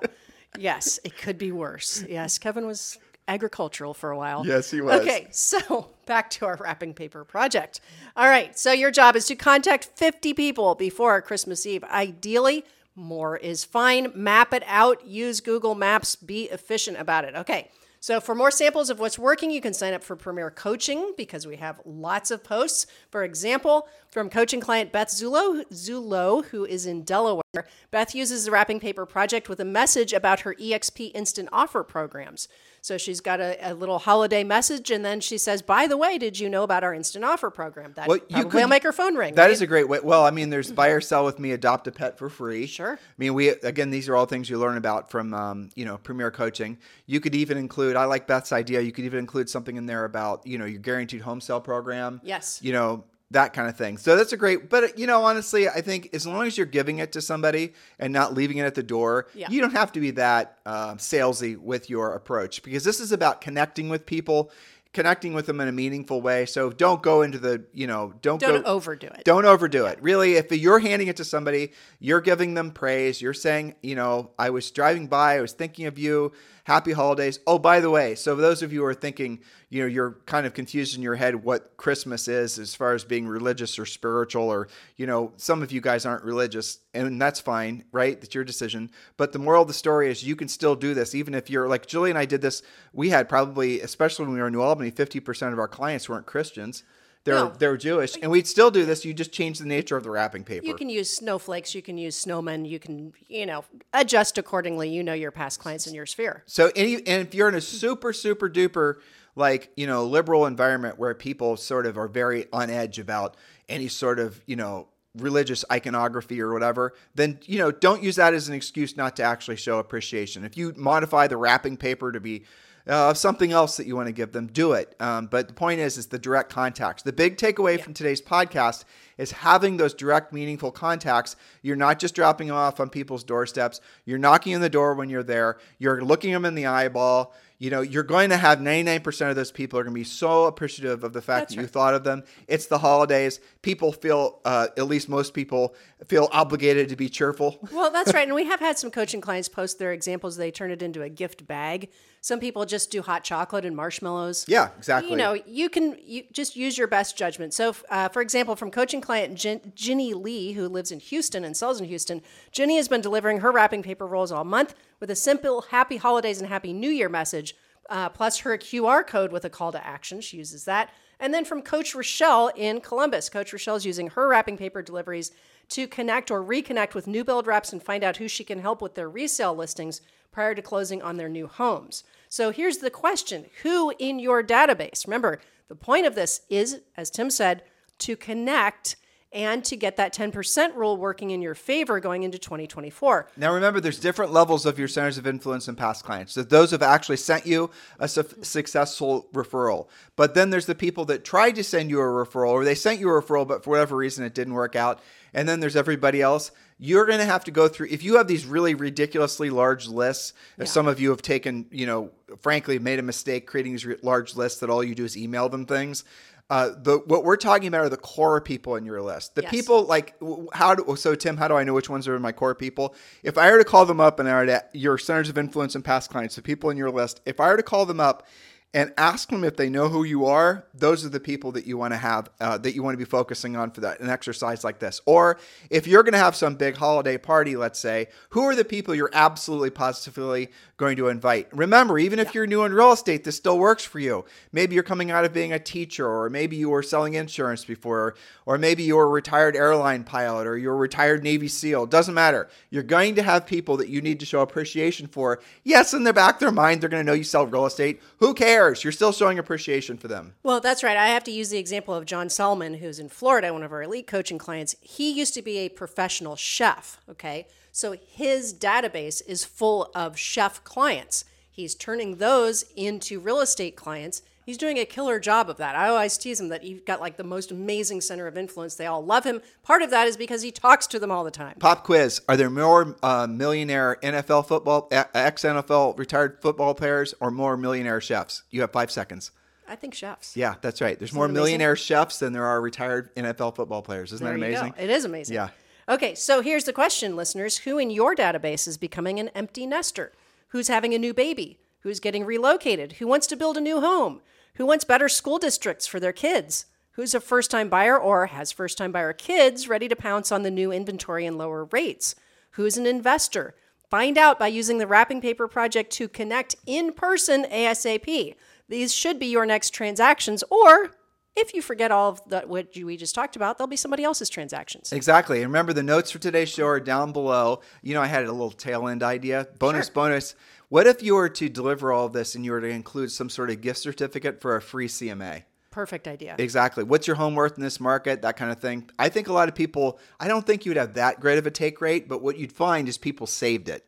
Yes, 0.58 0.98
it 1.04 1.16
could 1.16 1.38
be 1.38 1.52
worse. 1.52 2.04
Yes, 2.08 2.38
Kevin 2.38 2.66
was 2.66 2.98
agricultural 3.28 3.94
for 3.94 4.10
a 4.10 4.16
while. 4.16 4.44
Yes, 4.46 4.70
he 4.70 4.80
was. 4.80 5.00
Okay, 5.00 5.28
so 5.30 5.90
back 6.06 6.30
to 6.30 6.46
our 6.46 6.56
wrapping 6.56 6.94
paper 6.94 7.24
project. 7.24 7.80
All 8.16 8.28
right, 8.28 8.58
so 8.58 8.72
your 8.72 8.90
job 8.90 9.16
is 9.16 9.26
to 9.26 9.36
contact 9.36 9.84
50 9.94 10.34
people 10.34 10.74
before 10.74 11.20
Christmas 11.22 11.64
Eve. 11.66 11.84
Ideally, 11.84 12.64
more 12.96 13.36
is 13.36 13.64
fine. 13.64 14.12
Map 14.14 14.52
it 14.52 14.64
out, 14.66 15.06
use 15.06 15.40
Google 15.40 15.74
Maps, 15.74 16.16
be 16.16 16.44
efficient 16.44 16.98
about 16.98 17.24
it. 17.24 17.34
Okay. 17.34 17.70
So, 18.02 18.18
for 18.18 18.34
more 18.34 18.50
samples 18.50 18.88
of 18.88 18.98
what's 18.98 19.18
working, 19.18 19.50
you 19.50 19.60
can 19.60 19.74
sign 19.74 19.92
up 19.92 20.02
for 20.02 20.16
Premier 20.16 20.50
Coaching 20.50 21.12
because 21.18 21.46
we 21.46 21.56
have 21.56 21.82
lots 21.84 22.30
of 22.30 22.42
posts. 22.42 22.86
For 23.10 23.24
example, 23.24 23.88
from 24.08 24.30
coaching 24.30 24.58
client 24.58 24.90
Beth 24.90 25.08
Zulo, 25.08 25.62
Zulo, 25.70 26.42
who 26.46 26.64
is 26.64 26.86
in 26.86 27.02
Delaware, 27.02 27.66
Beth 27.90 28.14
uses 28.14 28.46
the 28.46 28.52
wrapping 28.52 28.80
paper 28.80 29.04
project 29.04 29.50
with 29.50 29.60
a 29.60 29.66
message 29.66 30.14
about 30.14 30.40
her 30.40 30.54
EXP 30.54 31.10
instant 31.14 31.50
offer 31.52 31.84
programs. 31.84 32.48
So 32.82 32.98
she's 32.98 33.20
got 33.20 33.40
a, 33.40 33.70
a, 33.70 33.74
little 33.74 33.98
holiday 33.98 34.44
message, 34.44 34.90
and 34.90 35.04
then 35.04 35.20
she 35.20 35.38
says, 35.38 35.62
"By 35.62 35.86
the 35.86 35.96
way, 35.96 36.18
did 36.18 36.38
you 36.38 36.48
know 36.48 36.62
about 36.62 36.84
our 36.84 36.94
instant 36.94 37.24
offer 37.24 37.50
program?" 37.50 37.92
That 37.94 38.08
well, 38.08 38.18
you 38.28 38.46
will 38.46 38.68
make 38.68 38.82
her 38.82 38.92
phone 38.92 39.14
ring. 39.16 39.34
That 39.34 39.44
right? 39.44 39.50
is 39.50 39.60
a 39.60 39.66
great 39.66 39.88
way. 39.88 40.00
Well, 40.02 40.24
I 40.24 40.30
mean, 40.30 40.50
there's 40.50 40.72
buy 40.72 40.88
or 40.88 41.00
sell 41.00 41.24
with 41.24 41.38
me, 41.38 41.52
adopt 41.52 41.86
a 41.86 41.92
pet 41.92 42.18
for 42.18 42.28
free. 42.28 42.66
Sure. 42.66 42.94
I 42.94 43.14
mean, 43.18 43.34
we 43.34 43.48
again, 43.48 43.90
these 43.90 44.08
are 44.08 44.16
all 44.16 44.26
things 44.26 44.48
you 44.48 44.58
learn 44.58 44.76
about 44.76 45.10
from 45.10 45.34
um, 45.34 45.70
you 45.74 45.84
know 45.84 45.98
Premier 45.98 46.30
Coaching. 46.30 46.78
You 47.06 47.20
could 47.20 47.34
even 47.34 47.58
include. 47.58 47.96
I 47.96 48.04
like 48.04 48.26
Beth's 48.26 48.52
idea. 48.52 48.80
You 48.80 48.92
could 48.92 49.04
even 49.04 49.18
include 49.18 49.50
something 49.50 49.76
in 49.76 49.86
there 49.86 50.04
about 50.04 50.46
you 50.46 50.58
know 50.58 50.64
your 50.64 50.80
guaranteed 50.80 51.20
home 51.20 51.40
sale 51.40 51.60
program. 51.60 52.20
Yes. 52.24 52.60
You 52.62 52.72
know 52.72 53.04
that 53.30 53.52
kind 53.52 53.68
of 53.68 53.76
thing. 53.76 53.96
So 53.96 54.16
that's 54.16 54.32
a 54.32 54.36
great, 54.36 54.68
but 54.68 54.98
you 54.98 55.06
know, 55.06 55.24
honestly, 55.24 55.68
I 55.68 55.80
think 55.80 56.10
as 56.12 56.26
long 56.26 56.46
as 56.46 56.56
you're 56.56 56.66
giving 56.66 56.98
it 56.98 57.12
to 57.12 57.20
somebody 57.20 57.74
and 57.98 58.12
not 58.12 58.34
leaving 58.34 58.58
it 58.58 58.64
at 58.64 58.74
the 58.74 58.82
door, 58.82 59.28
yeah. 59.34 59.48
you 59.50 59.60
don't 59.60 59.72
have 59.72 59.92
to 59.92 60.00
be 60.00 60.10
that 60.12 60.58
uh, 60.66 60.94
salesy 60.94 61.56
with 61.56 61.88
your 61.88 62.14
approach 62.14 62.62
because 62.62 62.84
this 62.84 63.00
is 63.00 63.12
about 63.12 63.40
connecting 63.40 63.88
with 63.88 64.04
people 64.04 64.50
connecting 64.92 65.34
with 65.34 65.46
them 65.46 65.60
in 65.60 65.68
a 65.68 65.72
meaningful 65.72 66.20
way. 66.20 66.46
So 66.46 66.70
don't 66.70 67.02
go 67.02 67.22
into 67.22 67.38
the, 67.38 67.64
you 67.72 67.86
know, 67.86 68.12
don't 68.22 68.40
don't 68.40 68.64
go, 68.64 68.70
overdo 68.70 69.06
it. 69.06 69.24
Don't 69.24 69.44
overdo 69.44 69.86
it. 69.86 70.02
Really, 70.02 70.34
if 70.34 70.50
you're 70.50 70.80
handing 70.80 71.08
it 71.08 71.16
to 71.18 71.24
somebody, 71.24 71.72
you're 72.00 72.20
giving 72.20 72.54
them 72.54 72.72
praise. 72.72 73.22
You're 73.22 73.34
saying, 73.34 73.76
you 73.82 73.94
know, 73.94 74.30
I 74.38 74.50
was 74.50 74.70
driving 74.70 75.06
by, 75.06 75.36
I 75.36 75.40
was 75.40 75.52
thinking 75.52 75.86
of 75.86 75.98
you. 75.98 76.32
Happy 76.70 76.92
holidays. 76.92 77.40
Oh, 77.48 77.58
by 77.58 77.80
the 77.80 77.90
way, 77.90 78.14
so 78.14 78.36
those 78.36 78.62
of 78.62 78.72
you 78.72 78.82
who 78.82 78.86
are 78.86 78.94
thinking, 78.94 79.40
you 79.70 79.80
know, 79.80 79.88
you're 79.88 80.12
kind 80.26 80.46
of 80.46 80.54
confused 80.54 80.94
in 80.94 81.02
your 81.02 81.16
head 81.16 81.42
what 81.42 81.76
Christmas 81.76 82.28
is 82.28 82.60
as 82.60 82.76
far 82.76 82.94
as 82.94 83.02
being 83.02 83.26
religious 83.26 83.76
or 83.76 83.84
spiritual, 83.84 84.44
or, 84.44 84.68
you 84.94 85.04
know, 85.04 85.32
some 85.36 85.64
of 85.64 85.72
you 85.72 85.80
guys 85.80 86.06
aren't 86.06 86.22
religious, 86.22 86.78
and 86.94 87.20
that's 87.20 87.40
fine, 87.40 87.82
right? 87.90 88.20
That's 88.20 88.36
your 88.36 88.44
decision. 88.44 88.92
But 89.16 89.32
the 89.32 89.40
moral 89.40 89.62
of 89.62 89.66
the 89.66 89.74
story 89.74 90.12
is 90.12 90.22
you 90.22 90.36
can 90.36 90.46
still 90.46 90.76
do 90.76 90.94
this, 90.94 91.12
even 91.12 91.34
if 91.34 91.50
you're 91.50 91.66
like 91.66 91.86
Julie 91.86 92.10
and 92.10 92.18
I 92.18 92.24
did 92.24 92.40
this. 92.40 92.62
We 92.92 93.08
had 93.08 93.28
probably, 93.28 93.80
especially 93.80 94.26
when 94.26 94.34
we 94.34 94.40
were 94.40 94.46
in 94.46 94.52
New 94.52 94.62
Albany, 94.62 94.92
50% 94.92 95.52
of 95.52 95.58
our 95.58 95.66
clients 95.66 96.08
weren't 96.08 96.26
Christians. 96.26 96.84
They're 97.24 97.34
no. 97.34 97.52
they're 97.58 97.76
Jewish, 97.76 98.16
and 98.20 98.30
we'd 98.30 98.46
still 98.46 98.70
do 98.70 98.86
this. 98.86 99.04
You 99.04 99.12
just 99.12 99.30
change 99.30 99.58
the 99.58 99.66
nature 99.66 99.96
of 99.96 100.04
the 100.04 100.10
wrapping 100.10 100.42
paper. 100.42 100.64
You 100.64 100.74
can 100.74 100.88
use 100.88 101.14
snowflakes. 101.14 101.74
You 101.74 101.82
can 101.82 101.98
use 101.98 102.22
snowmen. 102.22 102.66
You 102.66 102.78
can 102.78 103.12
you 103.28 103.44
know 103.44 103.64
adjust 103.92 104.38
accordingly. 104.38 104.88
You 104.88 105.02
know 105.02 105.12
your 105.12 105.30
past 105.30 105.60
clients 105.60 105.86
in 105.86 105.94
your 105.94 106.06
sphere. 106.06 106.44
So 106.46 106.70
any 106.74 106.94
and 106.94 107.26
if 107.26 107.34
you're 107.34 107.48
in 107.48 107.54
a 107.54 107.60
super 107.60 108.14
super 108.14 108.48
duper 108.48 108.96
like 109.36 109.70
you 109.76 109.86
know 109.86 110.04
liberal 110.06 110.46
environment 110.46 110.98
where 110.98 111.14
people 111.14 111.58
sort 111.58 111.84
of 111.84 111.98
are 111.98 112.08
very 112.08 112.46
on 112.52 112.70
edge 112.70 112.98
about 112.98 113.36
any 113.68 113.88
sort 113.88 114.18
of 114.18 114.40
you 114.46 114.56
know 114.56 114.88
religious 115.16 115.64
iconography 115.70 116.40
or 116.40 116.52
whatever, 116.52 116.94
then 117.14 117.38
you 117.44 117.58
know 117.58 117.70
don't 117.70 118.02
use 118.02 118.16
that 118.16 118.32
as 118.32 118.48
an 118.48 118.54
excuse 118.54 118.96
not 118.96 119.16
to 119.16 119.22
actually 119.22 119.56
show 119.56 119.78
appreciation. 119.78 120.44
If 120.44 120.56
you 120.56 120.72
modify 120.76 121.26
the 121.26 121.36
wrapping 121.36 121.76
paper 121.76 122.12
to 122.12 122.20
be 122.20 122.44
uh, 122.90 123.14
something 123.14 123.52
else 123.52 123.76
that 123.76 123.86
you 123.86 123.96
want 123.96 124.08
to 124.08 124.12
give 124.12 124.32
them, 124.32 124.48
do 124.48 124.72
it. 124.72 124.94
Um, 125.00 125.26
but 125.26 125.48
the 125.48 125.54
point 125.54 125.80
is, 125.80 125.96
is 125.96 126.08
the 126.08 126.18
direct 126.18 126.52
contacts. 126.52 127.02
The 127.02 127.12
big 127.12 127.36
takeaway 127.36 127.78
yeah. 127.78 127.84
from 127.84 127.94
today's 127.94 128.20
podcast 128.20 128.84
is 129.16 129.30
having 129.30 129.76
those 129.76 129.94
direct, 129.94 130.32
meaningful 130.32 130.72
contacts. 130.72 131.36
You're 131.62 131.76
not 131.76 131.98
just 131.98 132.14
dropping 132.14 132.48
them 132.48 132.56
off 132.56 132.80
on 132.80 132.90
people's 132.90 133.24
doorsteps. 133.24 133.80
You're 134.04 134.18
knocking 134.18 134.54
on 134.54 134.60
the 134.60 134.68
door 134.68 134.94
when 134.94 135.08
you're 135.08 135.22
there. 135.22 135.58
You're 135.78 136.02
looking 136.02 136.32
them 136.32 136.44
in 136.44 136.54
the 136.54 136.66
eyeball 136.66 137.32
you 137.60 137.68
know, 137.68 137.82
you're 137.82 138.02
going 138.02 138.30
to 138.30 138.38
have 138.38 138.58
99% 138.58 139.28
of 139.28 139.36
those 139.36 139.52
people 139.52 139.78
are 139.78 139.84
going 139.84 139.92
to 139.92 140.00
be 140.00 140.02
so 140.02 140.46
appreciative 140.46 141.04
of 141.04 141.12
the 141.12 141.20
fact 141.20 141.40
That's 141.40 141.54
that 141.54 141.58
right. 141.58 141.62
you 141.64 141.68
thought 141.68 141.92
of 141.92 142.04
them. 142.04 142.24
It's 142.48 142.66
the 142.66 142.78
holidays. 142.78 143.38
People 143.60 143.92
feel, 143.92 144.40
uh, 144.46 144.68
at 144.78 144.86
least 144.86 145.10
most 145.10 145.34
people, 145.34 145.74
feel 146.06 146.30
obligated 146.32 146.88
to 146.88 146.96
be 146.96 147.10
cheerful. 147.10 147.58
Well, 147.70 147.90
that's 147.90 148.14
right. 148.14 148.26
And 148.26 148.34
we 148.34 148.46
have 148.46 148.60
had 148.60 148.78
some 148.78 148.90
coaching 148.90 149.20
clients 149.20 149.50
post 149.50 149.78
their 149.78 149.92
examples. 149.92 150.38
They 150.38 150.50
turn 150.50 150.70
it 150.70 150.82
into 150.82 151.02
a 151.02 151.10
gift 151.10 151.46
bag. 151.46 151.90
Some 152.22 152.38
people 152.38 152.66
just 152.66 152.90
do 152.90 153.00
hot 153.00 153.24
chocolate 153.24 153.64
and 153.64 153.74
marshmallows. 153.74 154.44
Yeah, 154.46 154.70
exactly. 154.76 155.10
You 155.10 155.16
know, 155.16 155.38
you 155.46 155.70
can 155.70 155.96
you 156.04 156.24
just 156.32 156.54
use 156.54 156.76
your 156.76 156.86
best 156.86 157.16
judgment. 157.16 157.54
So, 157.54 157.74
uh, 157.88 158.08
for 158.08 158.20
example, 158.20 158.56
from 158.56 158.70
coaching 158.70 159.00
client 159.00 159.36
Jen- 159.36 159.72
Ginny 159.74 160.12
Lee, 160.12 160.52
who 160.52 160.68
lives 160.68 160.92
in 160.92 161.00
Houston 161.00 161.44
and 161.44 161.56
sells 161.56 161.80
in 161.80 161.86
Houston, 161.86 162.20
Ginny 162.52 162.76
has 162.76 162.88
been 162.88 163.00
delivering 163.00 163.40
her 163.40 163.50
wrapping 163.50 163.82
paper 163.82 164.06
rolls 164.06 164.30
all 164.30 164.44
month 164.44 164.74
with 165.00 165.10
a 165.10 165.16
simple 165.16 165.62
Happy 165.62 165.96
Holidays 165.96 166.40
and 166.40 166.48
Happy 166.48 166.74
New 166.74 166.90
Year 166.90 167.08
message, 167.08 167.56
uh, 167.88 168.10
plus 168.10 168.38
her 168.40 168.58
QR 168.58 169.06
code 169.06 169.32
with 169.32 169.46
a 169.46 169.50
call 169.50 169.72
to 169.72 169.86
action. 169.86 170.20
She 170.20 170.36
uses 170.36 170.66
that. 170.66 170.90
And 171.18 171.32
then 171.32 171.44
from 171.44 171.62
Coach 171.62 171.94
Rochelle 171.94 172.48
in 172.48 172.80
Columbus. 172.80 173.28
Coach 173.28 173.52
Rochelle 173.52 173.76
is 173.76 173.86
using 173.86 174.08
her 174.08 174.28
wrapping 174.28 174.56
paper 174.56 174.82
deliveries 174.82 175.32
to 175.70 175.86
connect 175.86 176.30
or 176.30 176.42
reconnect 176.42 176.94
with 176.94 177.06
new 177.06 177.24
build 177.24 177.46
reps 177.46 177.72
and 177.72 177.82
find 177.82 178.04
out 178.04 178.18
who 178.18 178.28
she 178.28 178.44
can 178.44 178.60
help 178.60 178.82
with 178.82 178.94
their 178.94 179.08
resale 179.08 179.54
listings 179.54 180.00
prior 180.32 180.54
to 180.54 180.62
closing 180.62 181.02
on 181.02 181.16
their 181.16 181.28
new 181.28 181.46
homes. 181.46 182.04
So 182.28 182.50
here's 182.50 182.78
the 182.78 182.90
question 182.90 183.46
Who 183.62 183.92
in 183.98 184.18
your 184.18 184.42
database? 184.42 185.06
Remember, 185.06 185.40
the 185.68 185.74
point 185.74 186.06
of 186.06 186.14
this 186.14 186.42
is, 186.48 186.80
as 186.96 187.10
Tim 187.10 187.30
said, 187.30 187.62
to 187.98 188.16
connect 188.16 188.96
and 189.32 189.64
to 189.64 189.76
get 189.76 189.96
that 189.96 190.12
10% 190.12 190.74
rule 190.74 190.96
working 190.96 191.30
in 191.30 191.40
your 191.40 191.54
favor 191.54 192.00
going 192.00 192.24
into 192.24 192.38
2024. 192.38 193.28
Now, 193.36 193.54
remember, 193.54 193.80
there's 193.80 194.00
different 194.00 194.32
levels 194.32 194.66
of 194.66 194.78
your 194.78 194.88
centers 194.88 195.18
of 195.18 195.26
influence 195.26 195.68
and 195.68 195.78
past 195.78 196.04
clients. 196.04 196.32
So, 196.32 196.42
those 196.42 196.72
have 196.72 196.82
actually 196.82 197.18
sent 197.18 197.46
you 197.46 197.70
a 198.00 198.08
su- 198.08 198.24
successful 198.42 199.28
referral. 199.32 199.86
But 200.16 200.34
then 200.34 200.50
there's 200.50 200.66
the 200.66 200.74
people 200.74 201.04
that 201.06 201.24
tried 201.24 201.54
to 201.56 201.64
send 201.64 201.90
you 201.90 202.00
a 202.00 202.04
referral 202.04 202.50
or 202.50 202.64
they 202.64 202.74
sent 202.74 202.98
you 202.98 203.08
a 203.10 203.22
referral, 203.22 203.46
but 203.46 203.62
for 203.62 203.70
whatever 203.70 203.96
reason 203.96 204.24
it 204.24 204.34
didn't 204.34 204.54
work 204.54 204.74
out. 204.74 205.00
And 205.32 205.48
then 205.48 205.60
there's 205.60 205.76
everybody 205.76 206.22
else. 206.22 206.50
You're 206.78 207.06
going 207.06 207.18
to 207.18 207.26
have 207.26 207.44
to 207.44 207.50
go 207.50 207.68
through, 207.68 207.88
if 207.90 208.02
you 208.02 208.16
have 208.16 208.26
these 208.26 208.46
really 208.46 208.74
ridiculously 208.74 209.50
large 209.50 209.86
lists, 209.86 210.32
if 210.56 210.60
yeah. 210.60 210.64
some 210.64 210.86
of 210.86 210.98
you 210.98 211.10
have 211.10 211.22
taken, 211.22 211.66
you 211.70 211.86
know, 211.86 212.10
frankly, 212.40 212.78
made 212.78 212.98
a 212.98 213.02
mistake 213.02 213.46
creating 213.46 213.72
these 213.72 213.86
large 214.02 214.34
lists 214.34 214.60
that 214.60 214.70
all 214.70 214.82
you 214.82 214.94
do 214.94 215.04
is 215.04 215.16
email 215.16 215.48
them 215.48 215.66
things 215.66 216.04
uh, 216.50 216.70
the 216.82 216.98
what 217.06 217.22
we're 217.22 217.36
talking 217.36 217.68
about 217.68 217.82
are 217.82 217.88
the 217.88 217.96
core 217.96 218.40
people 218.40 218.74
in 218.74 218.84
your 218.84 219.00
list. 219.00 219.36
The 219.36 219.42
yes. 219.42 219.50
people 219.52 219.84
like 219.84 220.16
how 220.52 220.74
do 220.74 220.96
so 220.96 221.14
Tim? 221.14 221.36
How 221.36 221.46
do 221.46 221.54
I 221.54 221.62
know 221.62 221.74
which 221.74 221.88
ones 221.88 222.08
are 222.08 222.18
my 222.18 222.32
core 222.32 222.56
people? 222.56 222.96
If 223.22 223.38
I 223.38 223.52
were 223.52 223.58
to 223.58 223.64
call 223.64 223.86
them 223.86 224.00
up 224.00 224.18
and 224.18 224.28
I 224.28 224.34
were 224.34 224.46
to 224.46 224.64
your 224.72 224.98
centers 224.98 225.28
of 225.28 225.38
influence 225.38 225.76
and 225.76 225.84
past 225.84 226.10
clients, 226.10 226.34
the 226.34 226.42
people 226.42 226.68
in 226.70 226.76
your 226.76 226.90
list, 226.90 227.20
if 227.24 227.38
I 227.38 227.48
were 227.50 227.56
to 227.56 227.62
call 227.62 227.86
them 227.86 228.00
up 228.00 228.26
and 228.72 228.92
ask 228.96 229.28
them 229.30 229.42
if 229.42 229.56
they 229.56 229.68
know 229.68 229.88
who 229.88 230.04
you 230.04 230.26
are. 230.26 230.64
Those 230.74 231.04
are 231.04 231.08
the 231.08 231.20
people 231.20 231.52
that 231.52 231.66
you 231.66 231.76
want 231.76 231.92
to 231.92 231.98
have, 231.98 232.30
uh, 232.40 232.56
that 232.58 232.74
you 232.74 232.82
want 232.82 232.94
to 232.94 232.98
be 232.98 233.04
focusing 233.04 233.56
on 233.56 233.72
for 233.72 233.80
that 233.80 234.00
an 234.00 234.08
exercise 234.08 234.62
like 234.62 234.78
this. 234.78 235.00
Or 235.06 235.38
if 235.70 235.86
you're 235.86 236.04
going 236.04 236.12
to 236.12 236.18
have 236.18 236.36
some 236.36 236.54
big 236.54 236.76
holiday 236.76 237.18
party, 237.18 237.56
let's 237.56 237.80
say, 237.80 238.08
who 238.30 238.42
are 238.42 238.54
the 238.54 238.64
people 238.64 238.94
you're 238.94 239.10
absolutely 239.12 239.70
positively 239.70 240.50
going 240.80 240.96
to 240.96 241.06
invite? 241.06 241.46
Remember, 241.52 241.96
even 241.98 242.18
if 242.18 242.34
you're 242.34 242.48
new 242.48 242.64
in 242.64 242.72
real 242.72 242.90
estate, 242.90 243.22
this 243.22 243.36
still 243.36 243.58
works 243.58 243.84
for 243.84 244.00
you. 244.00 244.24
Maybe 244.50 244.74
you're 244.74 244.82
coming 244.82 245.12
out 245.12 245.24
of 245.24 245.32
being 245.32 245.52
a 245.52 245.60
teacher, 245.60 246.08
or 246.08 246.28
maybe 246.28 246.56
you 246.56 246.70
were 246.70 246.82
selling 246.82 247.14
insurance 247.14 247.64
before, 247.64 248.16
or 248.46 248.58
maybe 248.58 248.82
you're 248.82 249.04
a 249.04 249.08
retired 249.08 249.54
airline 249.54 250.02
pilot, 250.02 250.48
or 250.48 250.58
you're 250.58 250.74
a 250.74 250.76
retired 250.76 251.22
Navy 251.22 251.46
SEAL. 251.46 251.86
Doesn't 251.86 252.14
matter. 252.14 252.48
You're 252.70 252.82
going 252.82 253.14
to 253.14 253.22
have 253.22 253.46
people 253.46 253.76
that 253.76 253.88
you 253.88 254.00
need 254.00 254.18
to 254.18 254.26
show 254.26 254.40
appreciation 254.40 255.06
for. 255.06 255.40
Yes, 255.62 255.94
in 255.94 256.02
the 256.02 256.12
back 256.12 256.34
of 256.34 256.40
their 256.40 256.50
mind, 256.50 256.80
they're 256.80 256.90
going 256.90 257.04
to 257.04 257.06
know 257.06 257.16
you 257.16 257.22
sell 257.22 257.46
real 257.46 257.66
estate. 257.66 258.02
Who 258.18 258.34
cares? 258.34 258.50
cares? 258.50 258.84
You're 258.84 258.92
still 258.92 259.12
showing 259.12 259.38
appreciation 259.38 259.96
for 259.96 260.08
them. 260.08 260.34
Well, 260.42 260.60
that's 260.60 260.82
right. 260.82 260.96
I 260.96 261.08
have 261.08 261.24
to 261.24 261.30
use 261.30 261.50
the 261.50 261.58
example 261.58 261.94
of 261.94 262.04
John 262.04 262.28
Solomon, 262.28 262.74
who's 262.74 262.98
in 262.98 263.08
Florida, 263.08 263.52
one 263.52 263.62
of 263.62 263.72
our 263.72 263.82
elite 263.82 264.06
coaching 264.06 264.38
clients. 264.38 264.76
He 264.80 265.10
used 265.10 265.34
to 265.34 265.42
be 265.42 265.58
a 265.58 265.68
professional 265.68 266.36
chef, 266.36 266.98
okay? 267.08 267.46
So 267.72 267.96
his 268.06 268.54
database 268.54 269.22
is 269.26 269.44
full 269.44 269.90
of 269.94 270.18
chef 270.18 270.62
clients. 270.64 271.24
He's 271.50 271.74
turning 271.74 272.16
those 272.16 272.64
into 272.76 273.20
real 273.20 273.40
estate 273.40 273.76
clients 273.76 274.22
he's 274.50 274.58
doing 274.58 274.78
a 274.78 274.84
killer 274.84 275.20
job 275.20 275.48
of 275.48 275.58
that. 275.58 275.76
I 275.76 275.88
always 275.88 276.18
tease 276.18 276.40
him 276.40 276.48
that 276.48 276.62
he's 276.62 276.80
got 276.80 277.00
like 277.00 277.16
the 277.16 277.24
most 277.24 277.52
amazing 277.52 278.00
center 278.00 278.26
of 278.26 278.36
influence. 278.36 278.74
They 278.74 278.86
all 278.86 279.04
love 279.04 279.24
him. 279.24 279.40
Part 279.62 279.82
of 279.82 279.90
that 279.90 280.08
is 280.08 280.16
because 280.16 280.42
he 280.42 280.50
talks 280.50 280.86
to 280.88 280.98
them 280.98 281.10
all 281.10 281.22
the 281.22 281.30
time. 281.30 281.56
Pop 281.58 281.84
quiz: 281.84 282.20
Are 282.28 282.36
there 282.36 282.50
more 282.50 282.96
uh, 283.02 283.26
millionaire 283.28 283.96
NFL 284.02 284.48
football, 284.48 284.88
ex 284.90 285.42
NFL 285.42 285.96
retired 285.98 286.38
football 286.42 286.74
players, 286.74 287.14
or 287.20 287.30
more 287.30 287.56
millionaire 287.56 288.00
chefs? 288.00 288.42
You 288.50 288.60
have 288.62 288.72
five 288.72 288.90
seconds. 288.90 289.30
I 289.68 289.76
think 289.76 289.94
chefs. 289.94 290.36
Yeah, 290.36 290.56
that's 290.60 290.80
right. 290.80 290.98
There's 290.98 291.10
Isn't 291.10 291.18
more 291.18 291.28
millionaire 291.28 291.76
chefs 291.76 292.18
than 292.18 292.32
there 292.32 292.44
are 292.44 292.60
retired 292.60 293.14
NFL 293.14 293.54
football 293.54 293.82
players. 293.82 294.12
Isn't 294.12 294.24
there 294.24 294.36
that 294.36 294.44
amazing? 294.44 294.74
It 294.76 294.90
is 294.90 295.04
amazing. 295.04 295.36
Yeah. 295.36 295.50
Okay, 295.90 296.14
so 296.14 296.40
here's 296.40 296.64
the 296.64 296.72
question, 296.72 297.16
listeners: 297.16 297.58
Who 297.58 297.76
in 297.76 297.90
your 297.90 298.14
database 298.14 298.66
is 298.66 298.78
becoming 298.78 299.18
an 299.18 299.28
empty 299.34 299.66
nester? 299.66 300.12
who's 300.50 300.68
having 300.68 300.94
a 300.94 300.98
new 300.98 301.14
baby, 301.14 301.58
who's 301.80 302.00
getting 302.00 302.24
relocated, 302.24 302.94
who 302.94 303.06
wants 303.06 303.26
to 303.28 303.36
build 303.36 303.56
a 303.56 303.60
new 303.60 303.80
home, 303.80 304.20
who 304.54 304.66
wants 304.66 304.84
better 304.84 305.08
school 305.08 305.38
districts 305.38 305.86
for 305.86 305.98
their 305.98 306.12
kids, 306.12 306.66
who's 306.92 307.14
a 307.14 307.20
first 307.20 307.50
time 307.50 307.68
buyer 307.68 307.98
or 307.98 308.26
has 308.26 308.52
first 308.52 308.76
time 308.76 308.92
buyer 308.92 309.12
kids 309.12 309.68
ready 309.68 309.88
to 309.88 309.96
pounce 309.96 310.30
on 310.30 310.42
the 310.42 310.50
new 310.50 310.70
inventory 310.70 311.24
and 311.24 311.38
lower 311.38 311.64
rates, 311.66 312.14
who's 312.52 312.76
an 312.76 312.86
investor. 312.86 313.54
Find 313.88 314.18
out 314.18 314.38
by 314.38 314.48
using 314.48 314.78
the 314.78 314.86
Wrapping 314.86 315.20
Paper 315.20 315.48
Project 315.48 315.90
to 315.92 316.08
connect 316.08 316.56
in 316.66 316.92
person 316.92 317.44
ASAP. 317.44 318.36
These 318.68 318.94
should 318.94 319.18
be 319.18 319.26
your 319.26 319.46
next 319.46 319.70
transactions, 319.70 320.44
or 320.50 320.92
if 321.36 321.54
you 321.54 321.62
forget 321.62 321.90
all 321.90 322.10
of 322.10 322.20
the, 322.28 322.40
what 322.40 322.68
we 322.76 322.96
just 322.96 323.14
talked 323.14 323.36
about, 323.36 323.56
there'll 323.58 323.68
be 323.68 323.76
somebody 323.76 324.04
else's 324.04 324.28
transactions. 324.28 324.92
Exactly. 324.92 325.38
And 325.42 325.46
remember, 325.52 325.72
the 325.72 325.82
notes 325.82 326.10
for 326.10 326.18
today's 326.18 326.48
show 326.48 326.66
are 326.66 326.80
down 326.80 327.12
below. 327.12 327.60
You 327.82 327.94
know, 327.94 328.02
I 328.02 328.06
had 328.06 328.24
a 328.24 328.32
little 328.32 328.50
tail 328.50 328.88
end 328.88 329.02
idea. 329.02 329.48
Bonus, 329.58 329.86
Sure. 329.86 329.94
bonus. 329.94 330.34
What 330.68 330.86
if 330.86 331.02
you 331.02 331.14
were 331.14 331.28
to 331.28 331.48
deliver 331.48 331.92
all 331.92 332.06
of 332.06 332.12
this 332.12 332.34
and 332.34 332.44
you 332.44 332.52
were 332.52 332.60
to 332.60 332.68
include 332.68 333.10
some 333.10 333.28
sort 333.28 333.50
of 333.50 333.60
gift 333.60 333.80
certificate 333.80 334.40
for 334.40 334.56
a 334.56 334.62
free 334.62 334.86
CMA? 334.88 335.44
Perfect 335.70 336.08
idea. 336.08 336.34
Exactly. 336.38 336.82
What's 336.82 337.06
your 337.06 337.16
home 337.16 337.34
worth 337.36 337.56
in 337.56 337.62
this 337.62 337.78
market? 337.80 338.22
That 338.22 338.36
kind 338.36 338.50
of 338.50 338.58
thing. 338.58 338.90
I 338.98 339.08
think 339.08 339.28
a 339.28 339.32
lot 339.32 339.48
of 339.48 339.54
people, 339.54 339.98
I 340.18 340.26
don't 340.28 340.44
think 340.44 340.66
you'd 340.66 340.76
have 340.76 340.94
that 340.94 341.20
great 341.20 341.38
of 341.38 341.46
a 341.46 341.50
take 341.50 341.80
rate, 341.80 342.08
but 342.08 342.22
what 342.22 342.36
you'd 342.38 342.52
find 342.52 342.88
is 342.88 342.98
people 342.98 343.26
saved 343.28 343.68
it 343.68 343.86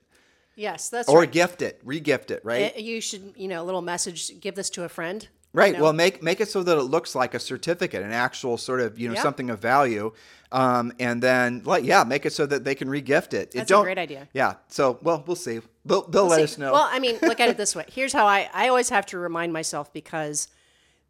Yes, 0.55 0.89
that's 0.91 1.09
or 1.09 1.21
right. 1.21 1.33
gift 1.33 1.61
it, 1.63 1.81
re-gift 1.85 2.31
it, 2.31 2.45
right? 2.45 2.73
Uh, 2.77 2.79
You 2.79 3.01
should, 3.01 3.33
you 3.37 3.49
know, 3.49 3.63
a 3.63 3.65
little 3.65 3.83
message, 3.83 4.39
give 4.41 4.55
this 4.55 4.71
to 4.71 4.85
a 4.85 4.89
friend. 4.89 5.27
Right. 5.55 5.73
you 5.73 5.79
know? 5.79 5.85
Well, 5.85 5.93
make 5.93 6.23
make 6.23 6.41
it 6.41 6.49
so 6.49 6.62
that 6.62 6.79
it 6.79 6.83
looks 6.85 7.15
like 7.15 7.35
a 7.35 7.38
certificate, 7.38 8.03
an 8.03 8.12
actual 8.12 8.57
sort 8.57 8.81
of 8.81 8.99
you 8.99 9.09
know 9.09 9.15
Yeah. 9.15 9.23
something 9.23 9.51
of 9.51 9.59
value, 9.59 10.12
um, 10.51 10.93
and 10.99 11.23
then 11.23 11.62
like 11.65 11.85
yeah, 11.85 12.05
make 12.05 12.25
it 12.25 12.33
so 12.33 12.47
that 12.47 12.65
they 12.65 12.75
can 12.75 12.88
regift 12.88 13.35
it. 13.35 13.35
it 13.35 13.53
That's 13.55 13.71
a 13.71 13.75
don't- 13.75 13.85
great 13.85 13.99
idea. 13.99 14.29
Yeah. 14.33 14.55
So 14.69 14.99
well, 15.03 15.23
we'll 15.27 15.37
see. 15.37 15.61
They'll, 15.85 16.03
they'll 16.09 16.27
let 16.27 16.37
See, 16.37 16.43
us 16.45 16.59
know. 16.59 16.73
Well, 16.73 16.88
I 16.91 16.99
mean, 17.01 17.19
look 17.23 17.41
at 17.41 17.49
it 17.49 17.57
this 17.57 17.75
way. 17.75 17.85
Here's 17.93 18.12
how 18.12 18.25
I, 18.27 18.49
I 18.55 18.69
always 18.69 18.88
have 18.91 19.05
to 19.07 19.19
remind 19.19 19.53
myself 19.53 19.93
because, 19.93 20.47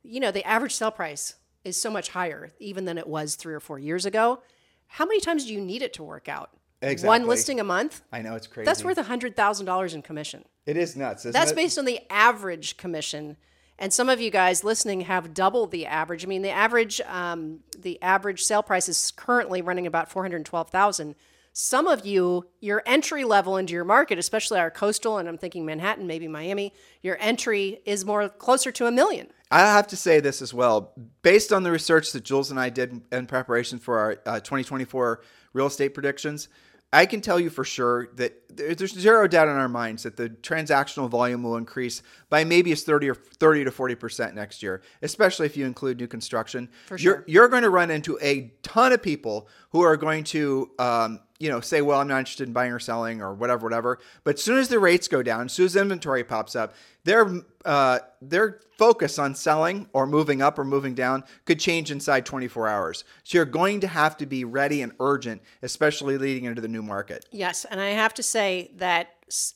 you 0.02 0.18
know, 0.18 0.30
the 0.30 0.42
average 0.46 0.74
sale 0.74 0.90
price 0.90 1.34
is 1.62 1.78
so 1.78 1.90
much 1.90 2.08
higher 2.08 2.52
even 2.58 2.86
than 2.86 2.96
it 2.96 3.06
was 3.06 3.34
three 3.34 3.52
or 3.52 3.60
four 3.60 3.78
years 3.78 4.06
ago. 4.06 4.40
How 4.86 5.04
many 5.04 5.20
times 5.20 5.44
do 5.44 5.52
you 5.52 5.60
need 5.60 5.82
it 5.82 5.92
to 5.94 6.02
work 6.02 6.26
out? 6.26 6.50
Exactly. 6.80 7.06
One 7.06 7.26
listing 7.28 7.60
a 7.60 7.64
month? 7.64 8.00
I 8.10 8.22
know 8.22 8.34
it's 8.34 8.46
crazy. 8.46 8.64
That's 8.64 8.82
worth 8.82 8.96
$100,000 8.96 9.94
in 9.94 10.02
commission. 10.02 10.44
it 10.66 10.76
is 10.78 10.96
nuts. 10.96 11.22
Isn't 11.26 11.32
That's 11.32 11.52
it? 11.52 11.54
based 11.54 11.78
on 11.78 11.84
the 11.84 12.00
average 12.10 12.76
commission. 12.78 13.36
And 13.82 13.92
some 13.92 14.08
of 14.08 14.20
you 14.20 14.30
guys 14.30 14.62
listening 14.62 15.00
have 15.00 15.34
double 15.34 15.66
the 15.66 15.86
average. 15.86 16.24
I 16.24 16.28
mean, 16.28 16.42
the 16.42 16.50
average 16.50 17.00
um, 17.00 17.64
the 17.76 18.00
average 18.00 18.44
sale 18.44 18.62
price 18.62 18.88
is 18.88 19.10
currently 19.10 19.60
running 19.60 19.88
about 19.88 20.08
four 20.08 20.22
hundred 20.22 20.46
twelve 20.46 20.70
thousand. 20.70 21.16
Some 21.52 21.88
of 21.88 22.06
you, 22.06 22.46
your 22.60 22.84
entry 22.86 23.24
level 23.24 23.56
into 23.56 23.72
your 23.72 23.84
market, 23.84 24.20
especially 24.20 24.60
our 24.60 24.70
coastal, 24.70 25.18
and 25.18 25.28
I'm 25.28 25.36
thinking 25.36 25.66
Manhattan, 25.66 26.06
maybe 26.06 26.28
Miami, 26.28 26.72
your 27.02 27.18
entry 27.18 27.80
is 27.84 28.04
more 28.04 28.28
closer 28.28 28.70
to 28.70 28.86
a 28.86 28.92
million. 28.92 29.26
I 29.50 29.58
have 29.58 29.88
to 29.88 29.96
say 29.96 30.20
this 30.20 30.42
as 30.42 30.54
well. 30.54 30.92
Based 31.22 31.52
on 31.52 31.64
the 31.64 31.72
research 31.72 32.12
that 32.12 32.22
Jules 32.22 32.52
and 32.52 32.60
I 32.60 32.70
did 32.70 33.02
in 33.10 33.26
preparation 33.26 33.80
for 33.80 33.98
our 33.98 34.10
uh, 34.24 34.38
2024 34.38 35.22
real 35.54 35.66
estate 35.66 35.92
predictions, 35.92 36.48
I 36.92 37.06
can 37.06 37.22
tell 37.22 37.40
you 37.40 37.48
for 37.48 37.64
sure 37.64 38.08
that 38.16 38.34
there's 38.54 38.92
zero 38.92 39.26
doubt 39.26 39.48
in 39.48 39.54
our 39.56 39.68
minds 39.68 40.02
that 40.02 40.16
the 40.16 40.28
transactional 40.28 41.08
volume 41.08 41.42
will 41.42 41.56
increase 41.56 42.02
by 42.28 42.44
maybe 42.44 42.70
as 42.72 42.82
30 42.82 43.08
or 43.08 43.14
30 43.14 43.64
to 43.64 43.70
40 43.70 43.94
percent 43.94 44.34
next 44.34 44.62
year, 44.62 44.82
especially 45.00 45.46
if 45.46 45.56
you 45.56 45.64
include 45.64 45.98
new 45.98 46.06
construction. 46.06 46.68
For 46.86 46.98
sure. 46.98 47.14
You're, 47.14 47.24
you're 47.26 47.48
going 47.48 47.62
to 47.62 47.70
run 47.70 47.90
into 47.90 48.18
a 48.20 48.52
ton 48.62 48.92
of 48.92 49.02
people 49.02 49.48
who 49.70 49.80
are 49.80 49.96
going 49.96 50.24
to, 50.24 50.70
um, 50.78 51.20
you 51.42 51.50
know, 51.50 51.60
say, 51.60 51.82
"Well, 51.82 51.98
I'm 52.00 52.06
not 52.06 52.20
interested 52.20 52.46
in 52.46 52.52
buying 52.52 52.70
or 52.70 52.78
selling 52.78 53.20
or 53.20 53.34
whatever, 53.34 53.64
whatever." 53.64 53.98
But 54.22 54.36
as 54.36 54.42
soon 54.42 54.58
as 54.58 54.68
the 54.68 54.78
rates 54.78 55.08
go 55.08 55.24
down, 55.24 55.46
as 55.46 55.52
soon 55.52 55.66
as 55.66 55.74
inventory 55.74 56.22
pops 56.22 56.54
up, 56.54 56.74
their 57.02 57.28
uh, 57.64 57.98
their 58.20 58.60
focus 58.78 59.18
on 59.18 59.34
selling 59.34 59.88
or 59.92 60.06
moving 60.06 60.40
up 60.40 60.56
or 60.56 60.64
moving 60.64 60.94
down 60.94 61.24
could 61.44 61.58
change 61.58 61.90
inside 61.90 62.24
24 62.24 62.68
hours. 62.68 63.04
So 63.24 63.38
you're 63.38 63.44
going 63.44 63.80
to 63.80 63.88
have 63.88 64.16
to 64.18 64.26
be 64.26 64.44
ready 64.44 64.82
and 64.82 64.92
urgent, 65.00 65.42
especially 65.62 66.16
leading 66.16 66.44
into 66.44 66.60
the 66.60 66.68
new 66.68 66.82
market. 66.82 67.26
Yes, 67.32 67.66
and 67.68 67.80
I 67.80 67.90
have 67.90 68.14
to 68.14 68.22
say 68.22 68.70
that 68.76 69.08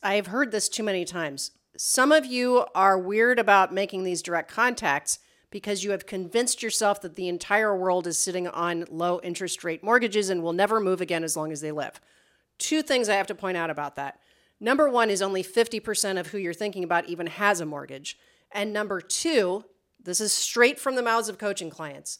I've 0.03 0.27
heard 0.27 0.51
this 0.51 0.67
too 0.67 0.83
many 0.83 1.05
times. 1.05 1.51
Some 1.77 2.11
of 2.11 2.25
you 2.25 2.65
are 2.75 2.99
weird 2.99 3.39
about 3.39 3.73
making 3.73 4.03
these 4.03 4.21
direct 4.21 4.51
contacts 4.51 5.19
because 5.49 5.83
you 5.83 5.91
have 5.91 6.05
convinced 6.05 6.61
yourself 6.61 7.01
that 7.01 7.15
the 7.15 7.27
entire 7.27 7.75
world 7.75 8.05
is 8.07 8.17
sitting 8.17 8.47
on 8.47 8.85
low 8.89 9.19
interest 9.23 9.63
rate 9.63 9.83
mortgages 9.83 10.29
and 10.29 10.43
will 10.43 10.53
never 10.53 10.79
move 10.79 11.01
again 11.01 11.23
as 11.23 11.37
long 11.37 11.51
as 11.51 11.61
they 11.61 11.71
live. 11.71 12.01
Two 12.57 12.81
things 12.81 13.07
I 13.07 13.15
have 13.15 13.27
to 13.27 13.35
point 13.35 13.57
out 13.57 13.69
about 13.69 13.95
that. 13.95 14.19
Number 14.59 14.89
one 14.89 15.09
is 15.09 15.21
only 15.21 15.43
50% 15.43 16.19
of 16.19 16.27
who 16.27 16.37
you're 16.37 16.53
thinking 16.53 16.83
about 16.83 17.07
even 17.07 17.27
has 17.27 17.61
a 17.61 17.65
mortgage. 17.65 18.17
And 18.51 18.73
number 18.73 19.01
two, 19.01 19.65
this 20.03 20.19
is 20.19 20.33
straight 20.33 20.79
from 20.79 20.95
the 20.95 21.03
mouths 21.03 21.29
of 21.29 21.37
coaching 21.37 21.69
clients. 21.69 22.19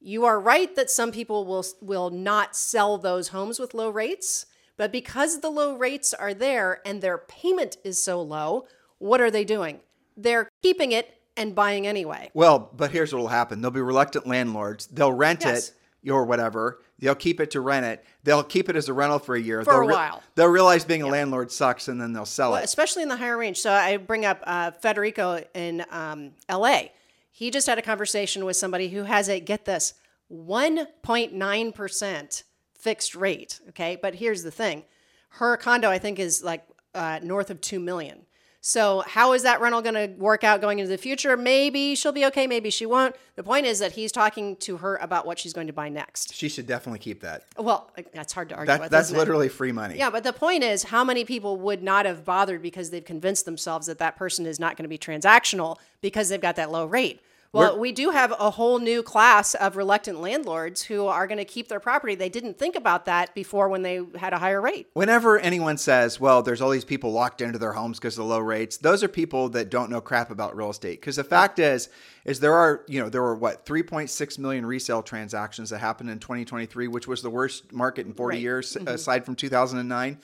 You 0.00 0.24
are 0.24 0.38
right 0.38 0.74
that 0.76 0.90
some 0.90 1.10
people 1.10 1.46
will 1.46 1.64
will 1.80 2.10
not 2.10 2.54
sell 2.54 2.98
those 2.98 3.28
homes 3.28 3.58
with 3.58 3.74
low 3.74 3.90
rates, 3.90 4.46
but 4.76 4.92
because 4.92 5.40
the 5.40 5.50
low 5.50 5.76
rates 5.76 6.12
are 6.12 6.34
there 6.34 6.80
and 6.84 7.00
their 7.00 7.18
payment 7.18 7.78
is 7.82 8.02
so 8.02 8.20
low, 8.20 8.66
what 8.98 9.20
are 9.20 9.30
they 9.30 9.44
doing? 9.44 9.80
They're 10.16 10.48
keeping 10.62 10.92
it 10.92 11.18
and 11.36 11.54
buying 11.54 11.86
anyway. 11.86 12.30
Well, 12.34 12.70
but 12.76 12.90
here's 12.90 13.12
what 13.12 13.20
will 13.20 13.28
happen: 13.28 13.60
they'll 13.60 13.70
be 13.70 13.80
reluctant 13.80 14.26
landlords. 14.26 14.86
They'll 14.86 15.12
rent 15.12 15.42
Yes. 15.44 15.72
it 16.04 16.10
or 16.10 16.24
whatever. 16.24 16.80
They'll 16.98 17.14
keep 17.14 17.40
it 17.40 17.50
to 17.50 17.60
rent 17.60 17.84
it. 17.84 18.04
They'll 18.24 18.42
keep 18.44 18.68
it 18.70 18.76
as 18.76 18.88
a 18.88 18.94
rental 18.94 19.18
for 19.18 19.34
a 19.34 19.40
year. 19.40 19.62
For 19.64 19.72
they'll 19.72 19.90
a 19.90 19.92
while. 19.92 20.22
They'll 20.34 20.46
realize 20.48 20.84
being 20.84 21.02
a 21.02 21.08
landlord 21.08 21.50
sucks, 21.52 21.88
and 21.88 22.00
then 22.00 22.12
they'll 22.12 22.24
sell 22.24 22.52
Well, 22.52 22.60
it. 22.60 22.64
especially 22.64 23.02
in 23.02 23.08
the 23.08 23.16
higher 23.16 23.36
range. 23.36 23.58
So 23.58 23.70
I 23.70 23.96
bring 23.98 24.24
up 24.24 24.40
uh, 24.44 24.70
Federico 24.70 25.42
in 25.54 25.84
um, 25.90 26.32
LA. 26.50 26.84
He 27.32 27.50
just 27.50 27.66
had 27.66 27.78
a 27.78 27.82
conversation 27.82 28.44
with 28.46 28.56
somebody 28.56 28.88
who 28.88 29.02
has 29.04 29.28
a 29.28 29.40
get 29.40 29.66
this 29.66 29.92
1.9% 30.32 32.42
fixed 32.78 33.14
rate. 33.14 33.60
Okay. 33.70 33.96
But 34.00 34.14
here's 34.16 34.42
the 34.42 34.50
thing 34.50 34.84
her 35.30 35.56
condo, 35.56 35.90
I 35.90 35.98
think, 35.98 36.18
is 36.18 36.42
like 36.42 36.64
uh, 36.94 37.20
north 37.22 37.50
of 37.50 37.60
2 37.60 37.78
million. 37.80 38.22
So, 38.68 39.04
how 39.06 39.32
is 39.32 39.44
that 39.44 39.60
rental 39.60 39.80
going 39.80 39.94
to 39.94 40.08
work 40.20 40.42
out 40.42 40.60
going 40.60 40.80
into 40.80 40.88
the 40.88 40.98
future? 40.98 41.36
Maybe 41.36 41.94
she'll 41.94 42.10
be 42.10 42.26
okay, 42.26 42.48
maybe 42.48 42.70
she 42.70 42.84
won't. 42.84 43.14
The 43.36 43.44
point 43.44 43.64
is 43.64 43.78
that 43.78 43.92
he's 43.92 44.10
talking 44.10 44.56
to 44.56 44.78
her 44.78 44.96
about 44.96 45.24
what 45.24 45.38
she's 45.38 45.52
going 45.52 45.68
to 45.68 45.72
buy 45.72 45.88
next. 45.88 46.34
She 46.34 46.48
should 46.48 46.66
definitely 46.66 46.98
keep 46.98 47.20
that. 47.20 47.44
Well, 47.56 47.88
that's 48.12 48.32
hard 48.32 48.48
to 48.48 48.56
argue 48.56 48.66
That, 48.66 48.80
with. 48.80 48.90
that's 48.90 49.06
isn't 49.06 49.16
it? 49.16 49.20
literally 49.20 49.48
free 49.48 49.70
money. 49.70 49.96
Yeah, 49.96 50.10
but 50.10 50.24
the 50.24 50.32
point 50.32 50.64
is, 50.64 50.82
how 50.82 51.04
many 51.04 51.24
people 51.24 51.56
would 51.58 51.80
not 51.80 52.06
have 52.06 52.24
bothered 52.24 52.60
because 52.60 52.90
they've 52.90 53.04
convinced 53.04 53.44
themselves 53.44 53.86
that 53.86 53.98
that 53.98 54.16
person 54.16 54.46
is 54.46 54.58
not 54.58 54.76
going 54.76 54.82
to 54.82 54.88
be 54.88 54.98
transactional 54.98 55.76
because 56.00 56.28
they've 56.28 56.40
got 56.40 56.56
that 56.56 56.72
low 56.72 56.86
rate? 56.86 57.20
Well, 57.56 57.70
We're- 57.72 57.80
we 57.80 57.92
do 57.92 58.10
have 58.10 58.32
a 58.38 58.50
whole 58.50 58.78
new 58.78 59.02
class 59.02 59.54
of 59.54 59.76
reluctant 59.76 60.20
landlords 60.20 60.82
who 60.82 61.06
are 61.06 61.26
going 61.26 61.38
to 61.38 61.44
keep 61.44 61.68
their 61.68 61.80
property. 61.80 62.14
They 62.14 62.28
didn't 62.28 62.58
think 62.58 62.76
about 62.76 63.06
that 63.06 63.34
before 63.34 63.68
when 63.68 63.82
they 63.82 64.00
had 64.16 64.32
a 64.32 64.38
higher 64.38 64.60
rate. 64.60 64.88
Whenever 64.92 65.38
anyone 65.38 65.78
says, 65.78 66.20
well, 66.20 66.42
there's 66.42 66.60
all 66.60 66.70
these 66.70 66.84
people 66.84 67.12
locked 67.12 67.40
into 67.40 67.58
their 67.58 67.72
homes 67.72 67.98
because 67.98 68.18
of 68.18 68.24
the 68.24 68.28
low 68.28 68.40
rates, 68.40 68.76
those 68.76 69.02
are 69.02 69.08
people 69.08 69.48
that 69.50 69.70
don't 69.70 69.90
know 69.90 70.00
crap 70.00 70.30
about 70.30 70.56
real 70.56 70.70
estate. 70.70 71.00
Because 71.00 71.16
the 71.16 71.24
fact 71.24 71.58
is, 71.58 71.88
is 72.24 72.40
there 72.40 72.54
are, 72.54 72.82
you 72.88 73.00
know, 73.00 73.08
there 73.08 73.22
were 73.22 73.36
what, 73.36 73.64
3.6 73.64 74.38
million 74.38 74.66
resale 74.66 75.02
transactions 75.02 75.70
that 75.70 75.78
happened 75.78 76.10
in 76.10 76.18
2023, 76.18 76.88
which 76.88 77.06
was 77.06 77.22
the 77.22 77.30
worst 77.30 77.72
market 77.72 78.04
in 78.06 78.12
40 78.12 78.36
Right. 78.36 78.42
years, 78.42 78.76
aside 78.86 79.24
from 79.24 79.36
2009. 79.36 80.18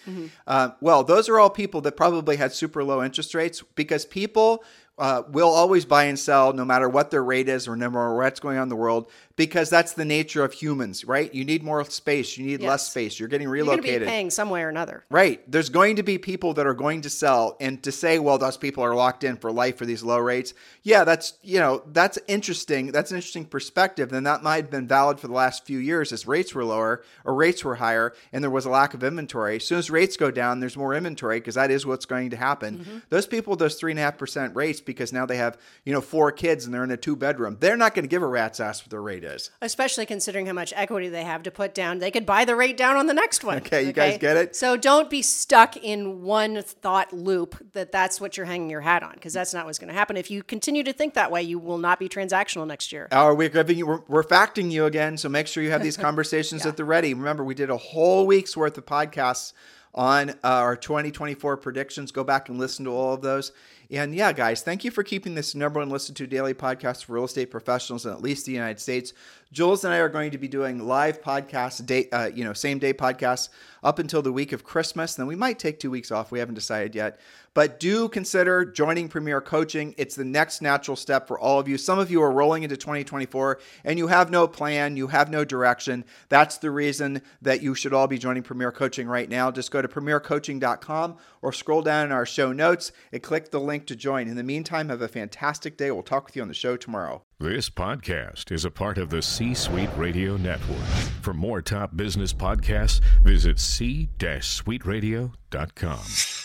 Uh, 0.46 0.70
well, 0.80 1.04
those 1.04 1.28
are 1.28 1.38
all 1.38 1.48
people 1.50 1.80
that 1.82 1.96
probably 1.96 2.36
had 2.36 2.52
super 2.52 2.82
low 2.82 3.02
interest 3.02 3.34
rates 3.34 3.62
because 3.76 4.04
people 4.04 4.64
uh, 4.98 5.22
will 5.28 5.48
always 5.48 5.84
buy 5.84 6.04
and 6.04 6.18
sell 6.18 6.52
no 6.52 6.64
matter 6.64 6.88
what 6.88 7.10
their 7.10 7.24
rate 7.24 7.48
is 7.48 7.66
or 7.66 7.76
no 7.76 7.88
matter 7.88 8.14
what's 8.14 8.40
going 8.40 8.56
on 8.56 8.64
in 8.64 8.68
the 8.68 8.76
world 8.76 9.10
because 9.42 9.68
that's 9.68 9.94
the 9.94 10.04
nature 10.04 10.44
of 10.44 10.52
humans, 10.52 11.04
right? 11.04 11.34
You 11.34 11.44
need 11.44 11.64
more 11.64 11.84
space, 11.86 12.38
you 12.38 12.46
need 12.46 12.60
less 12.60 12.88
space, 12.88 13.18
you're 13.18 13.28
getting 13.28 13.48
relocated. 13.48 13.72
You're 13.72 13.82
to 13.82 13.88
relocated. 13.88 14.06
be 14.06 14.10
paying 14.12 14.30
some 14.30 14.50
way 14.50 14.62
or 14.62 14.68
another. 14.68 15.02
Right. 15.10 15.42
There's 15.50 15.68
going 15.68 15.96
to 15.96 16.04
be 16.04 16.16
people 16.16 16.54
that 16.54 16.64
are 16.64 16.74
going 16.74 17.00
to 17.00 17.10
sell 17.10 17.56
and 17.58 17.82
to 17.82 17.90
say, 17.90 18.20
well, 18.20 18.38
those 18.38 18.56
people 18.56 18.84
are 18.84 18.94
locked 18.94 19.24
in 19.24 19.36
for 19.36 19.50
life 19.50 19.78
for 19.78 19.84
these 19.84 20.04
low 20.04 20.18
rates. 20.18 20.54
Yeah, 20.84 21.02
that's, 21.02 21.34
you 21.42 21.58
know, 21.58 21.82
that's 21.88 22.20
interesting. 22.28 22.92
That's 22.92 23.10
an 23.10 23.16
interesting 23.16 23.44
perspective. 23.44 24.10
Then 24.10 24.22
that 24.22 24.44
might 24.44 24.62
have 24.62 24.70
been 24.70 24.86
valid 24.86 25.18
for 25.18 25.26
the 25.26 25.34
last 25.34 25.66
few 25.66 25.78
years 25.78 26.12
as 26.12 26.24
rates 26.24 26.54
were 26.54 26.64
lower 26.64 27.02
or 27.24 27.34
rates 27.34 27.64
were 27.64 27.74
higher 27.74 28.14
and 28.32 28.44
there 28.44 28.50
was 28.50 28.64
a 28.64 28.70
lack 28.70 28.94
of 28.94 29.02
inventory. 29.02 29.56
As 29.56 29.66
soon 29.66 29.78
as 29.78 29.90
rates 29.90 30.16
go 30.16 30.30
down, 30.30 30.60
there's 30.60 30.76
more 30.76 30.94
inventory 30.94 31.40
because 31.40 31.56
that 31.56 31.72
is 31.72 31.84
what's 31.84 32.06
going 32.06 32.30
to 32.30 32.36
happen. 32.36 32.78
Mm-hmm. 32.78 32.98
Those 33.08 33.26
people, 33.26 33.56
those 33.56 33.74
three 33.74 33.90
and 33.90 33.98
a 33.98 34.02
half 34.04 34.18
percent 34.18 34.54
rates 34.54 34.80
because 34.80 35.12
now 35.12 35.26
they 35.26 35.38
have, 35.38 35.58
you 35.84 35.92
know, 35.92 36.00
four 36.00 36.30
kids 36.30 36.64
and 36.64 36.72
they're 36.72 36.84
in 36.84 36.92
a 36.92 36.96
two 36.96 37.16
bedroom. 37.16 37.56
They're 37.58 37.76
not 37.76 37.96
going 37.96 38.04
to 38.04 38.08
give 38.08 38.22
a 38.22 38.26
rat's 38.28 38.60
ass 38.60 38.84
what 38.84 38.90
their 38.90 39.02
rate 39.02 39.24
is. 39.24 39.31
Especially 39.60 40.06
considering 40.06 40.46
how 40.46 40.52
much 40.52 40.72
equity 40.76 41.08
they 41.08 41.24
have 41.24 41.42
to 41.44 41.50
put 41.50 41.74
down. 41.74 41.98
They 41.98 42.10
could 42.10 42.26
buy 42.26 42.44
the 42.44 42.56
rate 42.56 42.76
down 42.76 42.96
on 42.96 43.06
the 43.06 43.14
next 43.14 43.44
one. 43.44 43.58
Okay, 43.58 43.84
you 43.84 43.92
guys 43.92 44.18
get 44.18 44.36
it? 44.36 44.56
So 44.56 44.76
don't 44.76 45.08
be 45.08 45.22
stuck 45.22 45.76
in 45.76 46.22
one 46.22 46.62
thought 46.62 47.12
loop 47.12 47.72
that 47.72 47.92
that's 47.92 48.20
what 48.20 48.36
you're 48.36 48.46
hanging 48.46 48.70
your 48.70 48.80
hat 48.80 49.02
on 49.02 49.14
because 49.14 49.32
that's 49.32 49.54
not 49.54 49.66
what's 49.66 49.78
going 49.78 49.88
to 49.88 49.94
happen. 49.94 50.16
If 50.16 50.30
you 50.30 50.42
continue 50.42 50.82
to 50.84 50.92
think 50.92 51.14
that 51.14 51.30
way, 51.30 51.42
you 51.42 51.58
will 51.58 51.78
not 51.78 51.98
be 51.98 52.08
transactional 52.08 52.66
next 52.66 52.92
year. 52.92 53.08
Are 53.12 53.34
we 53.34 53.48
giving 53.48 53.78
you? 53.78 53.86
We're, 53.86 54.00
we're 54.08 54.22
facting 54.22 54.70
you 54.70 54.86
again, 54.86 55.16
so 55.16 55.28
make 55.28 55.46
sure 55.46 55.62
you 55.62 55.70
have 55.70 55.82
these 55.82 55.96
conversations 56.08 56.66
at 56.66 56.76
the 56.76 56.84
ready. 56.84 57.14
Remember, 57.14 57.44
we 57.44 57.54
did 57.54 57.70
a 57.70 57.76
whole 57.76 58.26
week's 58.26 58.56
worth 58.56 58.76
of 58.78 58.86
podcasts 58.86 59.52
on 59.94 60.30
uh, 60.30 60.34
our 60.42 60.76
2024 60.76 61.56
predictions. 61.58 62.12
Go 62.12 62.24
back 62.24 62.48
and 62.48 62.58
listen 62.58 62.84
to 62.86 62.90
all 62.90 63.14
of 63.14 63.22
those. 63.22 63.52
And 63.92 64.14
yeah, 64.14 64.32
guys, 64.32 64.62
thank 64.62 64.84
you 64.84 64.90
for 64.90 65.02
keeping 65.02 65.34
this 65.34 65.54
number 65.54 65.78
one 65.78 65.90
listened 65.90 66.16
to 66.16 66.26
daily 66.26 66.54
podcast 66.54 67.04
for 67.04 67.12
real 67.12 67.24
estate 67.24 67.50
professionals 67.50 68.06
in 68.06 68.12
at 68.12 68.22
least 68.22 68.46
the 68.46 68.52
United 68.52 68.80
States. 68.80 69.12
Jules 69.52 69.84
and 69.84 69.92
I 69.92 69.98
are 69.98 70.08
going 70.08 70.30
to 70.30 70.38
be 70.38 70.48
doing 70.48 70.86
live 70.86 71.20
podcasts, 71.20 71.84
day, 71.84 72.08
uh, 72.10 72.30
you 72.34 72.42
know, 72.42 72.54
same 72.54 72.78
day 72.78 72.94
podcasts 72.94 73.50
up 73.82 73.98
until 73.98 74.22
the 74.22 74.32
week 74.32 74.52
of 74.52 74.64
Christmas. 74.64 75.14
Then 75.14 75.26
we 75.26 75.36
might 75.36 75.58
take 75.58 75.78
two 75.78 75.90
weeks 75.90 76.10
off. 76.10 76.32
We 76.32 76.38
haven't 76.38 76.54
decided 76.54 76.94
yet. 76.94 77.20
But 77.52 77.78
do 77.78 78.08
consider 78.08 78.64
joining 78.64 79.08
Premier 79.08 79.42
Coaching. 79.42 79.94
It's 79.98 80.14
the 80.14 80.24
next 80.24 80.62
natural 80.62 80.96
step 80.96 81.28
for 81.28 81.38
all 81.38 81.60
of 81.60 81.68
you. 81.68 81.76
Some 81.76 81.98
of 81.98 82.10
you 82.10 82.22
are 82.22 82.32
rolling 82.32 82.62
into 82.62 82.78
2024 82.78 83.60
and 83.84 83.98
you 83.98 84.06
have 84.06 84.30
no 84.30 84.48
plan, 84.48 84.96
you 84.96 85.08
have 85.08 85.28
no 85.30 85.44
direction. 85.44 86.06
That's 86.30 86.56
the 86.56 86.70
reason 86.70 87.20
that 87.42 87.62
you 87.62 87.74
should 87.74 87.92
all 87.92 88.06
be 88.06 88.16
joining 88.16 88.42
Premier 88.42 88.72
Coaching 88.72 89.06
right 89.06 89.28
now. 89.28 89.50
Just 89.50 89.70
go 89.70 89.82
to 89.82 89.88
premiercoaching.com 89.88 91.18
or 91.42 91.52
scroll 91.52 91.82
down 91.82 92.06
in 92.06 92.12
our 92.12 92.24
show 92.24 92.52
notes 92.52 92.92
and 93.12 93.22
click 93.22 93.50
the 93.50 93.60
link 93.60 93.86
to 93.86 93.96
join. 93.96 94.28
In 94.28 94.36
the 94.36 94.42
meantime, 94.42 94.88
have 94.88 95.02
a 95.02 95.08
fantastic 95.08 95.76
day. 95.76 95.90
We'll 95.90 96.02
talk 96.02 96.24
with 96.24 96.36
you 96.36 96.42
on 96.42 96.48
the 96.48 96.54
show 96.54 96.76
tomorrow. 96.76 97.24
This 97.38 97.68
podcast 97.68 98.52
is 98.52 98.64
a 98.64 98.70
part 98.70 98.98
of 98.98 99.10
the 99.10 99.20
C 99.20 99.52
Suite 99.52 99.90
Radio 99.96 100.36
Network. 100.36 100.78
For 101.20 101.34
more 101.34 101.60
top 101.60 101.96
business 101.96 102.32
podcasts, 102.32 103.00
visit 103.22 103.58
c-suiteradio.com. 103.58 106.41